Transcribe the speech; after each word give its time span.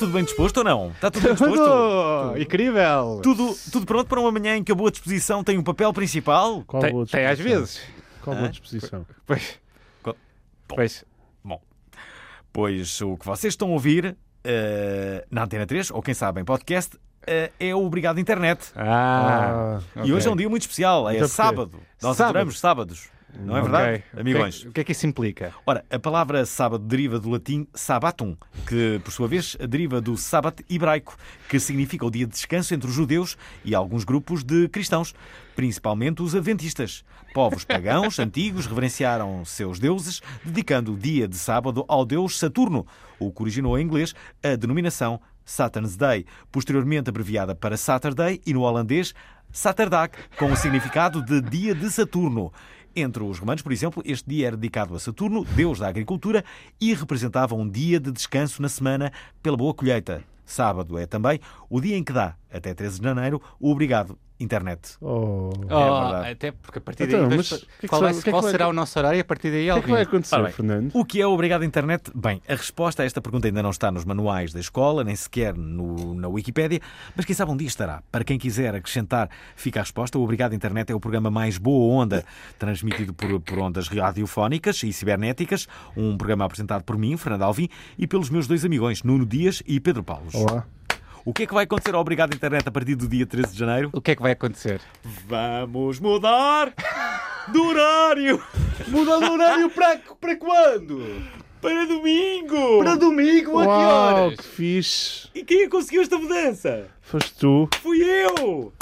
tudo 0.00 0.12
bem 0.12 0.24
disposto 0.24 0.56
ou 0.58 0.64
não? 0.64 0.90
Está 0.90 1.10
tudo 1.10 1.22
bem 1.22 1.32
disposto? 1.34 1.56
Tudo! 1.56 2.40
Incrível! 2.42 3.20
Tudo, 3.22 3.54
tudo 3.70 3.86
pronto 3.86 4.06
para 4.08 4.18
uma 4.20 4.32
manhã 4.32 4.56
em 4.56 4.64
que 4.64 4.72
a 4.72 4.74
boa 4.74 4.90
disposição 4.90 5.44
tem 5.44 5.56
um 5.58 5.62
papel 5.62 5.92
principal? 5.92 6.64
Qual 6.66 6.82
Tem, 6.82 6.92
boa 6.92 7.06
tem 7.06 7.24
às 7.26 7.38
disposição? 7.38 7.60
vezes. 7.60 7.80
Qual 8.22 8.34
Hã? 8.36 8.38
boa 8.40 8.50
disposição? 8.50 9.06
Pois. 9.26 9.60
Bom. 10.04 10.14
Pois. 10.66 11.04
Pois 12.52 13.00
o 13.00 13.16
que 13.16 13.24
vocês 13.26 13.52
estão 13.52 13.68
a 13.68 13.72
ouvir 13.72 14.16
eh, 14.42 15.24
na 15.30 15.44
Antena 15.44 15.66
3, 15.66 15.92
ou 15.92 16.02
quem 16.02 16.14
sabe 16.14 16.40
em 16.40 16.44
podcast, 16.44 16.98
eh, 17.24 17.52
é 17.60 17.72
o 17.74 17.84
Obrigado 17.84 18.18
Internet. 18.18 18.72
Ah. 18.74 19.78
E 20.04 20.12
hoje 20.12 20.26
é 20.26 20.30
um 20.32 20.34
dia 20.36 20.48
muito 20.48 20.62
especial, 20.62 21.08
é 21.08 21.14
Então 21.14 21.28
sábado. 21.28 21.78
Nós 22.02 22.16
Sábado. 22.16 22.30
adoramos 22.30 22.58
sábados. 22.58 23.08
Não 23.38 23.56
é 23.56 23.60
verdade, 23.62 23.98
O 23.98 24.10
que 24.10 24.16
é- 24.16 24.20
amigões? 24.20 24.64
O 24.64 24.72
que 24.72 24.80
é 24.80 24.84
que 24.84 24.92
isso 24.92 25.06
implica? 25.06 25.52
Ora, 25.66 25.84
a 25.90 25.98
palavra 25.98 26.44
sábado 26.44 26.84
deriva 26.84 27.18
do 27.18 27.30
latim 27.30 27.66
sabatum, 27.74 28.36
que 28.66 29.00
por 29.04 29.10
sua 29.12 29.28
vez 29.28 29.56
deriva 29.68 30.00
do 30.00 30.16
sábado 30.16 30.62
hebraico, 30.68 31.16
que 31.48 31.58
significa 31.60 32.04
o 32.04 32.10
dia 32.10 32.26
de 32.26 32.32
descanso 32.32 32.74
entre 32.74 32.88
os 32.88 32.94
judeus 32.94 33.36
e 33.64 33.74
alguns 33.74 34.04
grupos 34.04 34.42
de 34.42 34.68
cristãos, 34.68 35.14
principalmente 35.54 36.22
os 36.22 36.34
adventistas. 36.34 37.04
Povos 37.32 37.64
pagãos 37.64 38.18
antigos 38.20 38.66
reverenciaram 38.66 39.44
seus 39.44 39.78
deuses, 39.78 40.20
dedicando 40.44 40.92
o 40.94 40.96
dia 40.98 41.28
de 41.28 41.36
sábado 41.36 41.84
ao 41.88 42.04
deus 42.04 42.38
Saturno, 42.38 42.86
o 43.18 43.30
que 43.30 43.42
originou 43.42 43.78
em 43.78 43.84
inglês 43.84 44.14
a 44.42 44.56
denominação 44.56 45.20
Saturn's 45.44 45.96
Day, 45.96 46.26
posteriormente 46.52 47.08
abreviada 47.10 47.54
para 47.54 47.76
Saturday 47.76 48.40
e 48.46 48.52
no 48.52 48.62
holandês 48.62 49.14
Saterdag, 49.52 50.12
com 50.38 50.52
o 50.52 50.56
significado 50.56 51.20
de 51.24 51.40
dia 51.40 51.74
de 51.74 51.90
Saturno. 51.90 52.52
Entre 52.94 53.22
os 53.22 53.38
romanos, 53.38 53.62
por 53.62 53.72
exemplo, 53.72 54.02
este 54.04 54.28
dia 54.28 54.48
era 54.48 54.56
dedicado 54.56 54.94
a 54.94 54.98
Saturno, 54.98 55.44
deus 55.44 55.78
da 55.78 55.88
agricultura, 55.88 56.44
e 56.80 56.92
representava 56.92 57.54
um 57.54 57.68
dia 57.68 58.00
de 58.00 58.10
descanso 58.10 58.60
na 58.60 58.68
semana 58.68 59.12
pela 59.42 59.56
boa 59.56 59.72
colheita. 59.72 60.24
Sábado 60.44 60.98
é 60.98 61.06
também 61.06 61.38
o 61.68 61.80
dia 61.80 61.96
em 61.96 62.02
que 62.02 62.12
dá, 62.12 62.34
até 62.52 62.74
13 62.74 62.98
de 62.98 63.04
janeiro, 63.04 63.40
o 63.60 63.70
obrigado 63.70 64.18
internet. 64.40 64.96
Oh. 65.00 65.06
O 65.08 65.50
Oh, 65.70 66.10
verdade. 66.10 66.30
até 66.32 66.50
porque 66.52 66.78
a 66.78 66.80
partir 66.82 67.02
Então, 67.04 67.28
daí. 67.28 67.36
mas 67.36 67.52
o 67.52 67.58
que 67.58 67.64
é 67.64 67.68
que 67.82 67.88
qual 67.88 68.00
só- 68.00 68.04
vai- 68.06 68.12
o 68.12 68.14
que 68.14 68.20
é 68.20 68.24
que 68.24 68.30
qual 68.30 68.42
vai- 68.42 68.50
será 68.50 68.68
o 68.68 68.72
nosso 68.72 68.98
horário 68.98 69.18
e 69.18 69.20
a 69.20 69.24
partir 69.24 69.50
daí, 69.50 69.64
que 69.64 69.70
é 69.70 69.80
que 69.82 69.90
vai 69.90 70.02
acontecer, 70.02 70.34
Ora 70.34 70.44
bem, 70.44 70.52
Fernando? 70.52 70.90
O 70.94 71.04
que 71.04 71.20
é 71.20 71.26
o 71.26 71.30
Obrigado 71.32 71.64
Internet? 71.64 72.10
Bem, 72.14 72.40
a 72.48 72.54
resposta 72.54 73.02
a 73.02 73.06
esta 73.06 73.20
pergunta 73.20 73.46
ainda 73.46 73.62
não 73.62 73.70
está 73.70 73.90
nos 73.90 74.04
manuais 74.04 74.52
da 74.52 74.60
escola, 74.60 75.04
nem 75.04 75.14
sequer 75.14 75.54
no- 75.54 76.14
na 76.14 76.28
Wikipédia, 76.28 76.80
mas 77.14 77.24
quem 77.24 77.34
sabe 77.34 77.50
um 77.52 77.56
dia 77.56 77.68
estará. 77.68 78.02
Para 78.10 78.24
quem 78.24 78.38
quiser 78.38 78.74
acrescentar, 78.74 79.28
fica 79.54 79.80
a 79.80 79.82
resposta. 79.82 80.18
O 80.18 80.22
Obrigado 80.22 80.54
Internet 80.54 80.90
é 80.90 80.94
o 80.94 81.00
programa 81.00 81.30
mais 81.30 81.58
boa 81.58 82.02
onda, 82.02 82.24
transmitido 82.58 83.12
por, 83.14 83.40
por 83.40 83.58
ondas 83.58 83.88
radiofónicas 83.88 84.82
e 84.82 84.92
cibernéticas. 84.92 85.66
Um 85.96 86.16
programa 86.16 86.44
apresentado 86.44 86.82
por 86.84 86.96
mim, 86.96 87.16
Fernando 87.16 87.42
Alvim, 87.42 87.68
e 87.98 88.06
pelos 88.06 88.30
meus 88.30 88.46
dois 88.46 88.64
amigões, 88.64 89.02
Nuno 89.02 89.26
Dias 89.26 89.62
e 89.66 89.78
Pedro 89.80 90.02
Paulos. 90.02 90.34
Olá. 90.34 90.64
O 91.24 91.34
que 91.34 91.42
é 91.42 91.46
que 91.46 91.52
vai 91.54 91.64
acontecer 91.64 91.94
ao 91.94 92.00
Obrigado 92.00 92.34
Internet 92.34 92.66
a 92.66 92.70
partir 92.70 92.94
do 92.94 93.06
dia 93.06 93.26
13 93.26 93.52
de 93.52 93.58
janeiro? 93.58 93.90
O 93.92 94.00
que 94.00 94.12
é 94.12 94.16
que 94.16 94.22
vai 94.22 94.32
acontecer? 94.32 94.80
Vamos 95.26 96.00
mudar 96.00 96.72
do 97.48 97.62
horário 97.64 98.42
Muda 98.88 99.18
de 99.18 99.24
horário 99.30 99.70
para, 99.70 99.98
para 100.20 100.36
quando? 100.36 101.22
para 101.60 101.84
domingo! 101.86 102.78
Para 102.78 102.94
domingo, 102.96 103.58
a 103.58 103.62
que 103.62 103.68
Uau, 103.68 104.24
horas? 104.24 104.36
que 104.40 104.42
fixe. 104.44 105.28
E 105.34 105.44
quem 105.44 105.58
é 105.58 105.64
que 105.64 105.68
conseguiu 105.68 106.00
esta 106.00 106.16
mudança? 106.16 106.88
Foste 107.02 107.34
tu. 107.34 107.68
Fui 107.82 108.00
eu! 108.02 108.72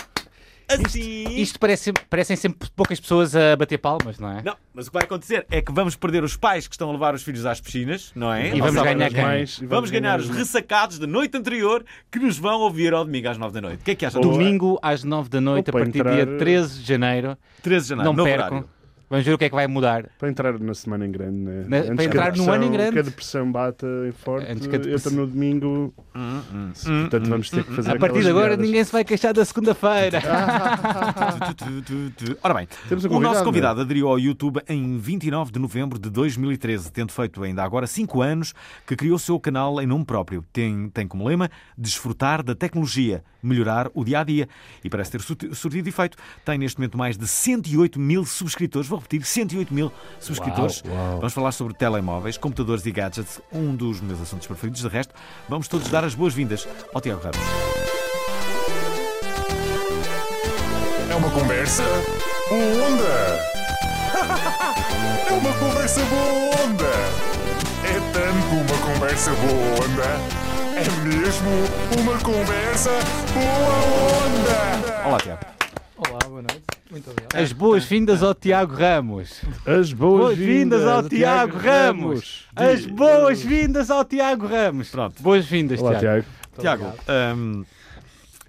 Assim. 0.68 1.24
Isto 1.40 1.58
parece, 1.58 1.92
parecem 2.10 2.36
sempre 2.36 2.68
poucas 2.76 3.00
pessoas 3.00 3.34
a 3.34 3.56
bater 3.56 3.78
palmas, 3.78 4.18
não 4.18 4.30
é? 4.30 4.42
Não, 4.42 4.54
mas 4.74 4.86
o 4.86 4.90
que 4.90 4.94
vai 4.94 5.04
acontecer 5.04 5.46
é 5.50 5.62
que 5.62 5.72
vamos 5.72 5.96
perder 5.96 6.22
os 6.22 6.36
pais 6.36 6.66
que 6.68 6.74
estão 6.74 6.90
a 6.90 6.92
levar 6.92 7.14
os 7.14 7.22
filhos 7.22 7.46
às 7.46 7.60
piscinas, 7.60 8.12
não 8.14 8.32
é? 8.32 8.48
E 8.54 8.60
vamos 8.60 8.74
sábado 8.74 8.98
ganhar 8.98 9.10
mães. 9.26 9.58
e 9.62 9.66
Vamos 9.66 9.90
ganhar 9.90 10.20
os 10.20 10.28
as- 10.30 10.36
ressacados 10.36 10.98
da 10.98 11.06
noite 11.06 11.36
anterior 11.36 11.84
que 12.10 12.18
nos 12.18 12.36
vão 12.38 12.60
ouvir 12.60 12.92
ao 12.92 13.04
domingo 13.04 13.28
às 13.28 13.38
9 13.38 13.54
da 13.54 13.60
noite. 13.60 13.80
O 13.80 13.84
que 13.84 13.90
é 13.92 13.94
que 13.94 14.04
achas? 14.06 14.20
Domingo 14.20 14.78
às 14.82 15.02
9 15.04 15.28
da 15.28 15.40
noite, 15.40 15.70
Ou 15.70 15.76
a 15.76 15.82
partir 15.84 15.98
entrar- 15.98 16.14
dia 16.14 16.26
13 16.38 16.80
de 16.80 16.86
janeiro. 16.86 17.38
13 17.62 17.84
de 17.84 17.88
janeiro, 17.90 18.12
Não 18.12 18.24
percam. 18.24 18.46
horário. 18.46 18.68
Vamos 19.10 19.24
ver 19.24 19.32
o 19.32 19.38
que 19.38 19.46
é 19.46 19.48
que 19.48 19.54
vai 19.54 19.66
mudar. 19.66 20.04
Para 20.19 20.28
entrar 20.28 20.58
na 20.58 20.74
semana 20.74 21.06
em 21.06 21.10
grande, 21.10 21.38
né? 21.38 21.64
Na- 21.66 21.94
para 21.94 22.04
entrar 22.04 22.36
no 22.36 22.50
ano 22.52 22.64
em 22.64 22.70
grande. 22.70 22.92
Que 22.92 22.98
a 22.98 23.02
depressão 23.02 23.50
bata 23.50 23.86
em 24.06 24.12
forte, 24.12 24.50
Antes 24.50 24.66
que 24.66 24.74
a 24.74 24.78
entra 24.78 24.91
depressão- 24.91 25.12
no 25.12 25.26
domingo. 25.26 25.94
Hum, 26.14 26.41
hum. 26.54 26.72
Portanto, 27.02 27.28
vamos 27.30 27.50
ter 27.50 27.64
que 27.64 27.72
fazer 27.74 27.91
A 27.92 27.97
partir 27.98 28.20
de 28.22 28.28
agora 28.28 28.50
jogadas. 28.50 28.66
ninguém 28.66 28.84
se 28.84 28.92
vai 28.92 29.04
queixar 29.04 29.32
da 29.32 29.44
segunda-feira. 29.44 30.20
Ora 32.42 32.54
bem, 32.54 32.68
Temos 32.88 33.04
um 33.04 33.08
o 33.08 33.20
nosso 33.20 33.42
convidado, 33.42 33.44
convidado 33.44 33.80
aderiu 33.80 34.08
ao 34.08 34.18
YouTube 34.18 34.60
em 34.68 34.98
29 34.98 35.52
de 35.52 35.58
novembro 35.58 35.98
de 35.98 36.10
2013, 36.10 36.91
tendo 36.92 37.12
feito 37.12 37.42
ainda 37.42 37.62
agora 37.62 37.86
5 37.86 38.20
anos 38.22 38.54
que 38.86 38.97
criou 38.97 39.16
o 39.16 39.18
seu 39.18 39.38
canal 39.41 39.80
em 39.80 39.86
nome 39.86 40.04
próprio. 40.04 40.44
Tem, 40.52 40.88
tem 40.91 41.06
como 41.06 41.26
lema 41.26 41.50
desfrutar 41.76 42.42
da 42.42 42.54
tecnologia, 42.54 43.22
melhorar 43.43 43.91
o 43.94 44.04
dia 44.04 44.21
a 44.21 44.25
dia. 44.25 44.49
E 44.84 44.88
parece 44.91 45.10
ter 45.12 45.21
surti- 45.21 45.54
surtido 45.54 45.88
efeito. 45.88 46.16
Tem 46.44 46.59
neste 46.59 46.78
momento 46.78 46.97
mais 46.99 47.16
de 47.16 47.26
108 47.26 47.99
mil 48.00 48.25
subscritores. 48.25 48.88
Vou 48.88 48.99
repetir: 48.99 49.25
108 49.25 49.72
mil 49.72 49.93
subscritores. 50.21 50.82
uau. 50.87 51.16
Vamos 51.19 51.32
falar 51.32 51.53
sobre 51.53 51.75
telemóveis, 51.75 52.37
computadores 52.37 52.84
e 52.87 52.91
gadgets, 52.91 53.41
um 53.53 53.75
dos 53.75 54.00
meus 54.00 54.21
assuntos 54.21 54.47
preferidos. 54.47 54.81
De 54.82 54.88
resto, 54.88 55.15
vamos 55.48 55.69
todos 55.69 55.88
dar 55.88 56.04
as 56.04 56.15
boas-vindas 56.15 56.66
ao 56.94 57.00
Tiago 57.00 57.21
Ramos. 57.22 57.38
É 61.10 61.15
uma 61.15 61.31
conversa 61.31 61.82
boa 62.48 62.87
onda. 62.88 63.48
É 65.28 65.32
uma 65.32 65.53
conversa 65.59 66.00
boa 66.06 66.65
onda. 66.65 66.91
É 67.84 68.00
tanto 68.12 68.54
uma 68.72 68.78
conversa 68.94 69.31
boa 69.32 69.84
onda. 69.84 70.47
É 70.78 71.05
mesmo 71.05 71.50
uma 72.00 72.16
conversa 72.21 72.91
boa 73.34 74.28
onda. 74.28 75.09
Olá, 75.09 75.19
Tiago. 75.19 75.41
Olá, 75.97 76.19
boa 76.28 76.43
noite. 76.43 76.62
Muito 76.89 77.11
obrigado. 77.11 77.34
As 77.43 77.53
boas-vindas 77.53 78.22
ao 78.22 78.33
Tiago 78.33 78.77
Ramos. 78.77 79.43
As 79.66 79.93
Boas-vindas 79.93 80.84
ao 80.87 81.03
Tiago 81.03 81.59
Ramos. 81.59 82.47
As 82.55 82.87
boas-vindas 82.87 83.91
ao 83.91 84.05
Tiago 84.05 84.47
Ramos. 84.47 84.91
Pronto. 84.91 85.21
Boas-vindas, 85.21 85.81
Olá, 85.81 85.99
Tiago. 85.99 86.25
Tiago. 86.61 86.84
Tiago, 86.84 87.37
hum, 87.37 87.65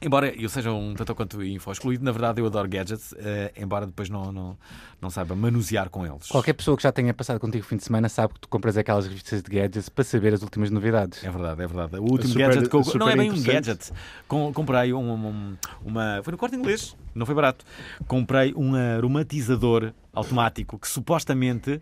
embora 0.01 0.27
eu 0.35 0.47
seja 0.49 0.71
um 0.71 0.93
tanto 0.93 1.13
quanto 1.15 1.43
info 1.43 1.71
excluído, 1.71 2.03
na 2.03 2.11
verdade 2.11 2.41
eu 2.41 2.45
adoro 2.45 2.67
gadgets, 2.67 3.13
eh, 3.17 3.51
embora 3.57 3.85
depois 3.85 4.09
não, 4.09 4.31
não, 4.31 4.57
não 5.01 5.09
saiba 5.09 5.35
manusear 5.35 5.89
com 5.89 6.05
eles. 6.05 6.27
Qualquer 6.27 6.53
pessoa 6.53 6.75
que 6.77 6.83
já 6.83 6.91
tenha 6.91 7.13
passado 7.13 7.39
contigo 7.39 7.63
o 7.63 7.67
fim 7.67 7.77
de 7.77 7.83
semana 7.83 8.07
sabe 8.09 8.33
que 8.33 8.39
tu 8.41 8.47
compras 8.49 8.77
aquelas 8.77 9.05
revistas 9.07 9.41
de 9.41 9.49
gadgets 9.49 9.89
para 9.89 10.03
saber 10.03 10.33
as 10.33 10.41
últimas 10.41 10.69
novidades. 10.71 11.23
É 11.23 11.29
verdade, 11.29 11.61
é 11.61 11.67
verdade. 11.67 11.95
O 11.97 12.03
último 12.03 12.29
super- 12.33 12.47
gadget 12.49 12.69
que 12.69 12.75
eu... 12.75 12.83
Não 12.99 13.09
é 13.09 13.15
bem 13.15 13.31
um 13.31 13.41
gadget. 13.43 13.91
Com- 14.27 14.53
comprei 14.53 14.93
um- 14.93 15.11
um- 15.13 15.57
uma... 15.83 16.21
Foi 16.23 16.31
no 16.31 16.37
corte 16.37 16.55
inglês, 16.55 16.95
não 17.13 17.25
foi 17.25 17.35
barato. 17.35 17.65
Comprei 18.07 18.53
um 18.55 18.75
aromatizador 18.75 19.91
automático 20.13 20.77
que 20.79 20.87
supostamente 20.87 21.81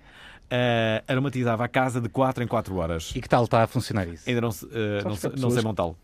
eh, 0.49 1.03
aromatizava 1.07 1.63
a 1.65 1.67
casa 1.67 1.99
de 1.99 2.09
4 2.09 2.43
em 2.43 2.47
4 2.47 2.75
horas. 2.75 3.11
E 3.15 3.21
que 3.21 3.27
tal 3.27 3.43
está 3.43 3.63
a 3.63 3.67
funcionar 3.67 4.07
isso? 4.07 4.27
Ainda 4.29 4.41
não, 4.41 4.49
eh, 4.71 5.01
não, 5.03 5.11
há 5.11 5.13
não 5.13 5.31
pessoas 5.31 5.53
sei 5.53 5.63
montá-lo. 5.63 5.97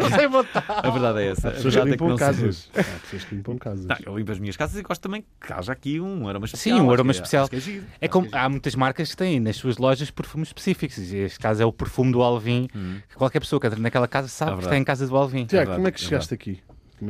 Não 0.00 0.10
sei 0.10 0.28
botar. 0.28 0.64
A 0.68 0.90
verdade 0.90 1.20
é 1.22 1.26
essa. 1.30 1.48
A 1.48 1.50
Pessoas 1.52 1.74
que 1.74 1.80
verdade 1.80 1.94
é 1.94 1.96
que 1.96 2.04
não. 2.04 2.14
Há 2.14 3.00
pessoas 3.00 3.24
que 3.24 3.34
limpam 3.34 3.58
casas. 3.58 3.86
Não, 3.86 3.96
eu 4.04 4.16
limpo 4.18 4.32
as 4.32 4.38
minhas 4.38 4.56
casas 4.56 4.78
e 4.78 4.82
gosto 4.82 5.00
também 5.02 5.24
que 5.40 5.52
haja 5.52 5.72
aqui 5.72 6.00
um 6.00 6.28
aroma 6.28 6.46
especial. 6.46 6.78
Sim, 6.78 6.84
um 6.84 6.90
aroma 6.90 7.12
que 7.12 7.16
especial. 7.16 7.48
é. 7.52 8.06
É 8.06 8.08
como, 8.08 8.28
há 8.32 8.48
muitas 8.48 8.74
marcas 8.74 9.10
que 9.10 9.16
têm 9.16 9.40
nas 9.40 9.56
suas 9.56 9.78
lojas 9.78 10.10
perfumes 10.10 10.48
específicos. 10.48 10.98
Este 10.98 11.38
caso 11.38 11.62
é 11.62 11.66
o 11.66 11.72
perfume 11.72 12.12
do 12.12 12.22
Alvin. 12.22 12.68
Que 13.08 13.16
qualquer 13.16 13.40
pessoa 13.40 13.60
que 13.60 13.66
entra 13.66 13.78
naquela 13.80 14.06
casa 14.08 14.28
sabe 14.28 14.52
É 14.52 14.56
que 14.56 14.64
está 14.64 14.76
em 14.76 14.84
casa 14.84 15.06
do 15.06 15.16
Alvin. 15.16 15.46
Tiago, 15.46 15.70
verdade, 15.70 15.76
como 15.76 15.88
é 15.88 15.90
que 15.92 16.00
é 16.00 16.04
chegaste 16.04 16.34
aqui? 16.34 16.60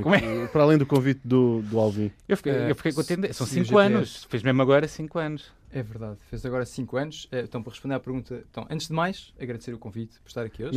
Como 0.02 0.14
é 0.14 0.46
Para 0.48 0.62
além 0.64 0.76
do 0.76 0.84
convite 0.84 1.20
do, 1.24 1.62
do 1.62 1.78
Alvin. 1.78 2.10
Eu 2.28 2.36
fiquei, 2.36 2.52
Eh, 2.52 2.70
eu 2.70 2.74
fiquei 2.74 2.92
contente. 2.92 3.32
São 3.32 3.46
segui 3.46 3.62
o 3.62 3.64
5 3.64 3.78
GPS. 3.80 3.94
anos. 3.94 4.26
Fez 4.28 4.42
mesmo 4.42 4.60
agora 4.60 4.86
5 4.86 5.18
anos. 5.18 5.50
É 5.70 5.82
verdade, 5.82 6.16
fez 6.30 6.44
agora 6.46 6.64
5 6.64 6.96
anos. 6.96 7.28
Eh, 7.30 7.42
Então, 7.42 7.62
para 7.62 7.72
responder 7.72 7.94
à 7.94 8.00
pergunta, 8.00 8.42
então, 8.50 8.66
antes 8.70 8.88
de 8.88 8.94
mais, 8.94 9.34
agradecer 9.38 9.74
o 9.74 9.78
convite 9.78 10.18
por 10.20 10.28
estar 10.28 10.42
aqui 10.44 10.64
hoje. 10.64 10.76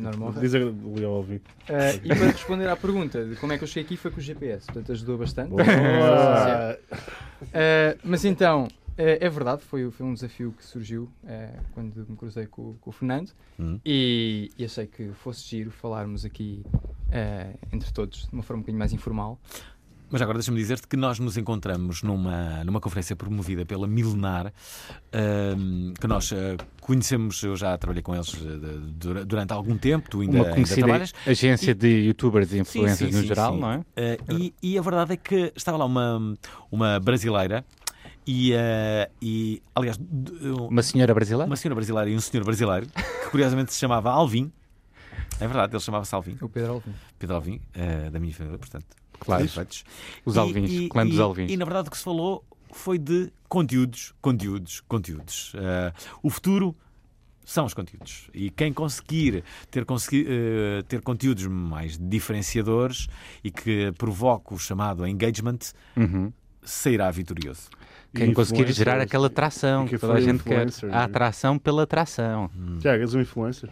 Não. 0.00 0.10
A 0.10 0.16
honra. 0.28 0.40
Diz 0.40 0.54
ali 0.54 1.04
ao 1.04 1.12
ouvir. 1.12 1.42
Eh, 1.68 1.96
e 2.04 2.08
para 2.08 2.26
responder 2.30 2.68
à 2.68 2.76
pergunta 2.76 3.22
de 3.24 3.36
como 3.36 3.52
é 3.52 3.58
que 3.58 3.64
eu 3.64 3.68
cheguei 3.68 3.82
aqui 3.84 3.96
foi 3.98 4.10
com 4.10 4.18
o 4.18 4.22
GPS, 4.22 4.66
portanto 4.66 4.92
ajudou 4.92 5.18
bastante. 5.18 5.52
Eh, 7.52 7.96
mas 8.02 8.24
então, 8.24 8.68
é 8.96 9.28
verdade, 9.28 9.62
foi, 9.62 9.90
foi 9.90 10.06
um 10.06 10.14
desafio 10.14 10.52
que 10.56 10.64
surgiu 10.64 11.08
quando 11.72 12.06
me 12.08 12.16
cruzei 12.16 12.46
com, 12.46 12.74
com 12.80 12.90
o 12.90 12.92
Fernando 12.92 13.30
Hum. 13.58 13.78
e, 13.84 14.50
e 14.58 14.64
achei 14.64 14.86
que 14.86 15.10
fosse 15.12 15.44
giro 15.46 15.70
falarmos 15.70 16.24
aqui 16.24 16.64
entre 17.72 17.92
todos 17.92 18.26
de 18.26 18.32
uma 18.32 18.42
forma 18.42 18.60
um 18.60 18.62
bocadinho 18.62 18.78
mais 18.78 18.92
informal. 18.92 19.38
Mas 20.14 20.22
agora 20.22 20.38
deixa-me 20.38 20.56
dizer-te 20.58 20.86
que 20.86 20.96
nós 20.96 21.18
nos 21.18 21.36
encontramos 21.36 22.04
numa, 22.04 22.62
numa 22.62 22.80
conferência 22.80 23.16
promovida 23.16 23.66
pela 23.66 23.84
Milenar, 23.84 24.52
que 26.00 26.06
nós 26.06 26.32
ah, 26.32 26.56
conhecemos, 26.80 27.42
eu 27.42 27.56
já 27.56 27.76
trabalhei 27.76 28.00
com 28.00 28.14
eles 28.14 28.32
ah, 28.32 29.24
durante 29.26 29.52
algum 29.52 29.76
tempo, 29.76 30.08
tu 30.08 30.20
ainda, 30.20 30.36
Uma 30.36 30.42
ainda 30.44 30.54
conhecida 30.54 30.82
trabalhas. 30.82 31.12
agência 31.26 31.74
de 31.74 31.88
youtubers 32.06 32.52
e 32.52 32.60
influencers 32.60 32.98
Sim, 32.98 33.06
sim, 33.06 33.12
no 33.16 33.22
sim, 33.22 33.26
geral, 33.26 33.54
sim. 33.54 33.60
não 33.60 33.72
é? 33.72 33.84
Ah, 33.96 34.32
e, 34.34 34.54
e 34.62 34.78
a 34.78 34.82
verdade 34.82 35.14
é 35.14 35.16
que 35.16 35.52
estava 35.56 35.76
lá 35.78 35.84
uma, 35.84 36.36
uma 36.70 37.00
brasileira 37.00 37.64
e, 38.24 38.52
e 39.20 39.60
aliás, 39.74 39.98
Uma 40.70 40.84
senhora 40.84 41.12
brasileira? 41.12 41.46
uma 41.50 41.56
senhora 41.56 41.74
brasileira 41.74 42.08
e 42.08 42.14
um 42.14 42.20
senhor 42.20 42.44
brasileiro, 42.44 42.86
que 42.86 43.30
curiosamente 43.32 43.72
se 43.72 43.80
chamava 43.80 44.12
Alvin. 44.12 44.52
É 45.40 45.46
verdade, 45.48 45.74
ele 45.74 45.82
chamava-se 45.82 46.14
Alvin, 46.14 46.38
O 46.40 46.48
Pedro 46.48 46.74
Alvim. 46.74 46.94
Pedro 47.18 47.34
Alvin, 47.34 47.60
ah, 47.74 48.10
da 48.10 48.20
minha 48.20 48.32
família, 48.32 48.56
portanto. 48.60 48.86
Claro. 49.20 49.42
Perfeitos. 49.42 49.84
Os 50.24 50.36
E- 50.36 50.38
Alvins, 50.38 50.70
e, 50.70 50.88
clã 50.88 51.06
dos 51.06 51.16
e- 51.16 51.20
Alvins. 51.20 51.50
E 51.52 51.56
na 51.56 51.64
verdade 51.64 51.88
o 51.88 51.90
que 51.90 51.96
se 51.98 52.04
falou 52.04 52.44
foi 52.72 52.98
de 52.98 53.30
conteúdos, 53.48 54.12
conteúdos, 54.20 54.80
conteúdos. 54.88 55.52
Ah, 55.56 55.92
o 56.22 56.28
futuro 56.30 56.74
são 57.44 57.66
os 57.66 57.74
conteúdos. 57.74 58.28
E 58.34 58.50
quem 58.50 58.72
conseguir 58.72 59.44
ter, 59.70 59.84
consegui- 59.84 60.26
eh, 60.28 60.82
ter 60.88 61.00
conteúdos 61.02 61.46
mais 61.46 61.96
diferenciadores 61.98 63.06
e 63.44 63.50
que 63.50 63.92
provoque 63.98 64.54
o 64.54 64.58
chamado 64.58 65.06
engagement 65.06 65.58
Uhum. 65.96 66.32
sairá 66.62 67.10
vitorioso. 67.10 67.68
Quem 68.14 68.30
E 68.30 68.34
conseguir 68.34 68.72
gerar 68.72 68.98
aquela 69.00 69.26
atração 69.26 69.84
E 69.86 69.88
que 69.90 69.98
toda 69.98 70.14
a 70.14 70.20
gente 70.20 70.42
quer. 70.42 70.68
A 70.90 71.04
atração 71.04 71.58
pela 71.58 71.82
atração. 71.82 72.50
Tiago, 72.80 73.02
és 73.02 73.12
um 73.14 73.20
influencer. 73.20 73.68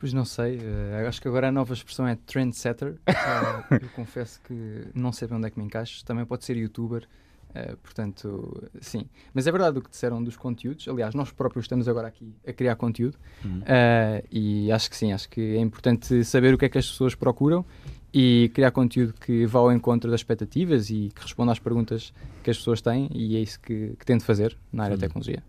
Pois 0.00 0.12
não 0.12 0.24
sei, 0.24 0.60
eh, 0.62 1.06
acho 1.08 1.20
que 1.20 1.26
agora 1.28 1.48
a 1.48 1.52
nova 1.52 1.74
expressão 1.74 2.06
é 2.06 2.16
trendsetter. 2.26 2.94
Eh, 3.70 3.78
eu 3.82 3.88
confesso 3.96 4.40
que 4.46 4.86
não 4.94 5.12
sei 5.12 5.26
bem 5.28 5.36
onde 5.38 5.46
é 5.48 5.50
que 5.50 5.58
me 5.58 5.64
encaixo. 5.64 6.04
Também 6.04 6.24
pode 6.24 6.44
ser 6.44 6.56
youtuber, 6.56 7.06
eh, 7.54 7.74
portanto, 7.82 8.68
sim. 8.80 9.06
Mas 9.34 9.46
é 9.46 9.52
verdade 9.52 9.78
o 9.78 9.82
que 9.82 9.90
disseram 9.90 10.22
dos 10.22 10.36
conteúdos. 10.36 10.86
Aliás, 10.88 11.14
nós 11.14 11.30
próprios 11.32 11.64
estamos 11.64 11.88
agora 11.88 12.06
aqui 12.08 12.32
a 12.46 12.52
criar 12.52 12.76
conteúdo 12.76 13.18
Uhum. 13.44 13.62
E 14.30 14.70
acho 14.72 14.88
que 14.88 14.96
sim, 14.96 15.12
acho 15.12 15.28
que 15.28 15.40
é 15.56 15.60
importante 15.60 16.24
saber 16.24 16.54
o 16.54 16.58
que 16.58 16.64
é 16.64 16.68
que 16.68 16.78
as 16.78 16.88
pessoas 16.88 17.14
procuram 17.14 17.64
e 18.14 18.50
criar 18.54 18.70
conteúdo 18.70 19.12
que 19.14 19.44
vá 19.46 19.58
ao 19.58 19.70
encontro 19.72 20.10
das 20.10 20.20
expectativas 20.20 20.88
e 20.90 21.10
que 21.14 21.20
responda 21.22 21.52
às 21.52 21.58
perguntas 21.58 22.12
que 22.42 22.50
as 22.50 22.56
pessoas 22.56 22.80
têm 22.80 23.08
e 23.12 23.36
é 23.36 23.40
isso 23.40 23.60
que, 23.60 23.94
que 23.98 24.06
tento 24.06 24.24
fazer 24.24 24.56
na 24.72 24.84
área 24.84 24.96
da 24.96 25.04
Hum. 25.04 25.08
tecnologia. 25.08 25.42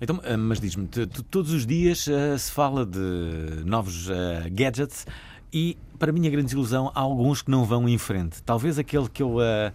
Então, 0.00 0.20
ah, 0.24 0.36
mas 0.36 0.60
diz-me, 0.60 0.86
todos 1.30 1.52
os 1.52 1.66
dias 1.66 2.08
ah, 2.08 2.38
se 2.38 2.50
fala 2.50 2.86
de 2.86 3.62
novos 3.64 4.10
ah, 4.10 4.48
gadgets 4.50 5.06
e, 5.52 5.76
para 5.98 6.10
minha 6.12 6.30
grande 6.30 6.46
desilusão, 6.46 6.90
há 6.94 7.00
alguns 7.00 7.42
que 7.42 7.50
não 7.50 7.64
vão 7.64 7.88
em 7.88 7.98
frente. 7.98 8.42
Talvez 8.42 8.78
aquele 8.78 9.08
que 9.08 9.22
eu, 9.22 9.38
ah, 9.40 9.72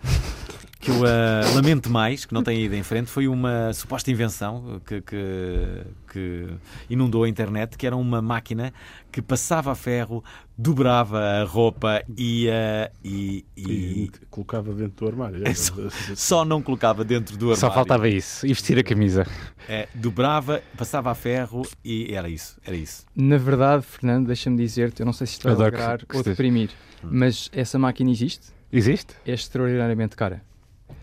que 0.85 0.91
eu 0.91 1.03
ah, 1.05 1.41
lamento 1.55 1.89
mais, 1.89 2.25
que 2.25 2.33
não 2.33 2.43
tem 2.43 2.63
ido 2.63 2.75
em 2.75 2.83
frente, 2.83 3.09
foi 3.09 3.27
uma 3.27 3.73
suposta 3.73 4.11
invenção 4.11 4.79
que, 4.85 5.01
que- 5.01 5.81
que 6.11 6.47
inundou 6.89 7.23
a 7.23 7.29
internet, 7.29 7.75
que 7.77 7.87
era 7.87 7.95
uma 7.95 8.21
máquina 8.21 8.71
que 9.11 9.21
passava 9.21 9.71
a 9.71 9.75
ferro, 9.75 10.23
dobrava 10.57 11.19
a 11.19 11.43
roupa 11.43 12.03
e, 12.17 12.47
ah, 12.49 12.91
e- 13.03 13.43
E, 13.57 13.63
e 14.03 14.11
colocava 14.29 14.71
dentro 14.73 15.05
do 15.05 15.07
armário. 15.07 15.41
É 15.47 15.53
só- 15.53 15.73
só 16.15 16.45
não 16.45 16.61
colocava 16.61 17.03
dentro 17.03 17.35
do 17.35 17.45
armário. 17.45 17.59
Só 17.59 17.71
faltava 17.71 18.07
isso. 18.07 18.45
E 18.45 18.49
vestir 18.49 18.77
a 18.77 18.83
camisa. 18.83 19.25
É, 19.67 19.87
dobrava, 19.95 20.61
passava 20.77 21.09
a 21.09 21.15
ferro 21.15 21.63
e 21.83 22.13
era 22.13 22.29
isso, 22.29 22.57
era 22.65 22.75
isso. 22.75 23.05
Na 23.15 23.37
verdade, 23.37 23.83
Fernando, 23.83 24.27
deixa-me 24.27 24.55
dizer-te, 24.57 24.99
eu 25.01 25.05
não 25.05 25.13
sei 25.13 25.25
se 25.25 25.39
Adoro 25.47 25.71
que- 25.71 25.77
alegrar 25.81 25.99
ou 26.13 26.21
deprimir, 26.23 26.69
Hum. 27.03 27.07
mas 27.11 27.49
essa 27.51 27.79
máquina 27.79 28.11
existe, 28.11 28.47
Existe? 28.71 29.15
é 29.25 29.33
extraordinariamente 29.33 30.15
cara, 30.15 30.41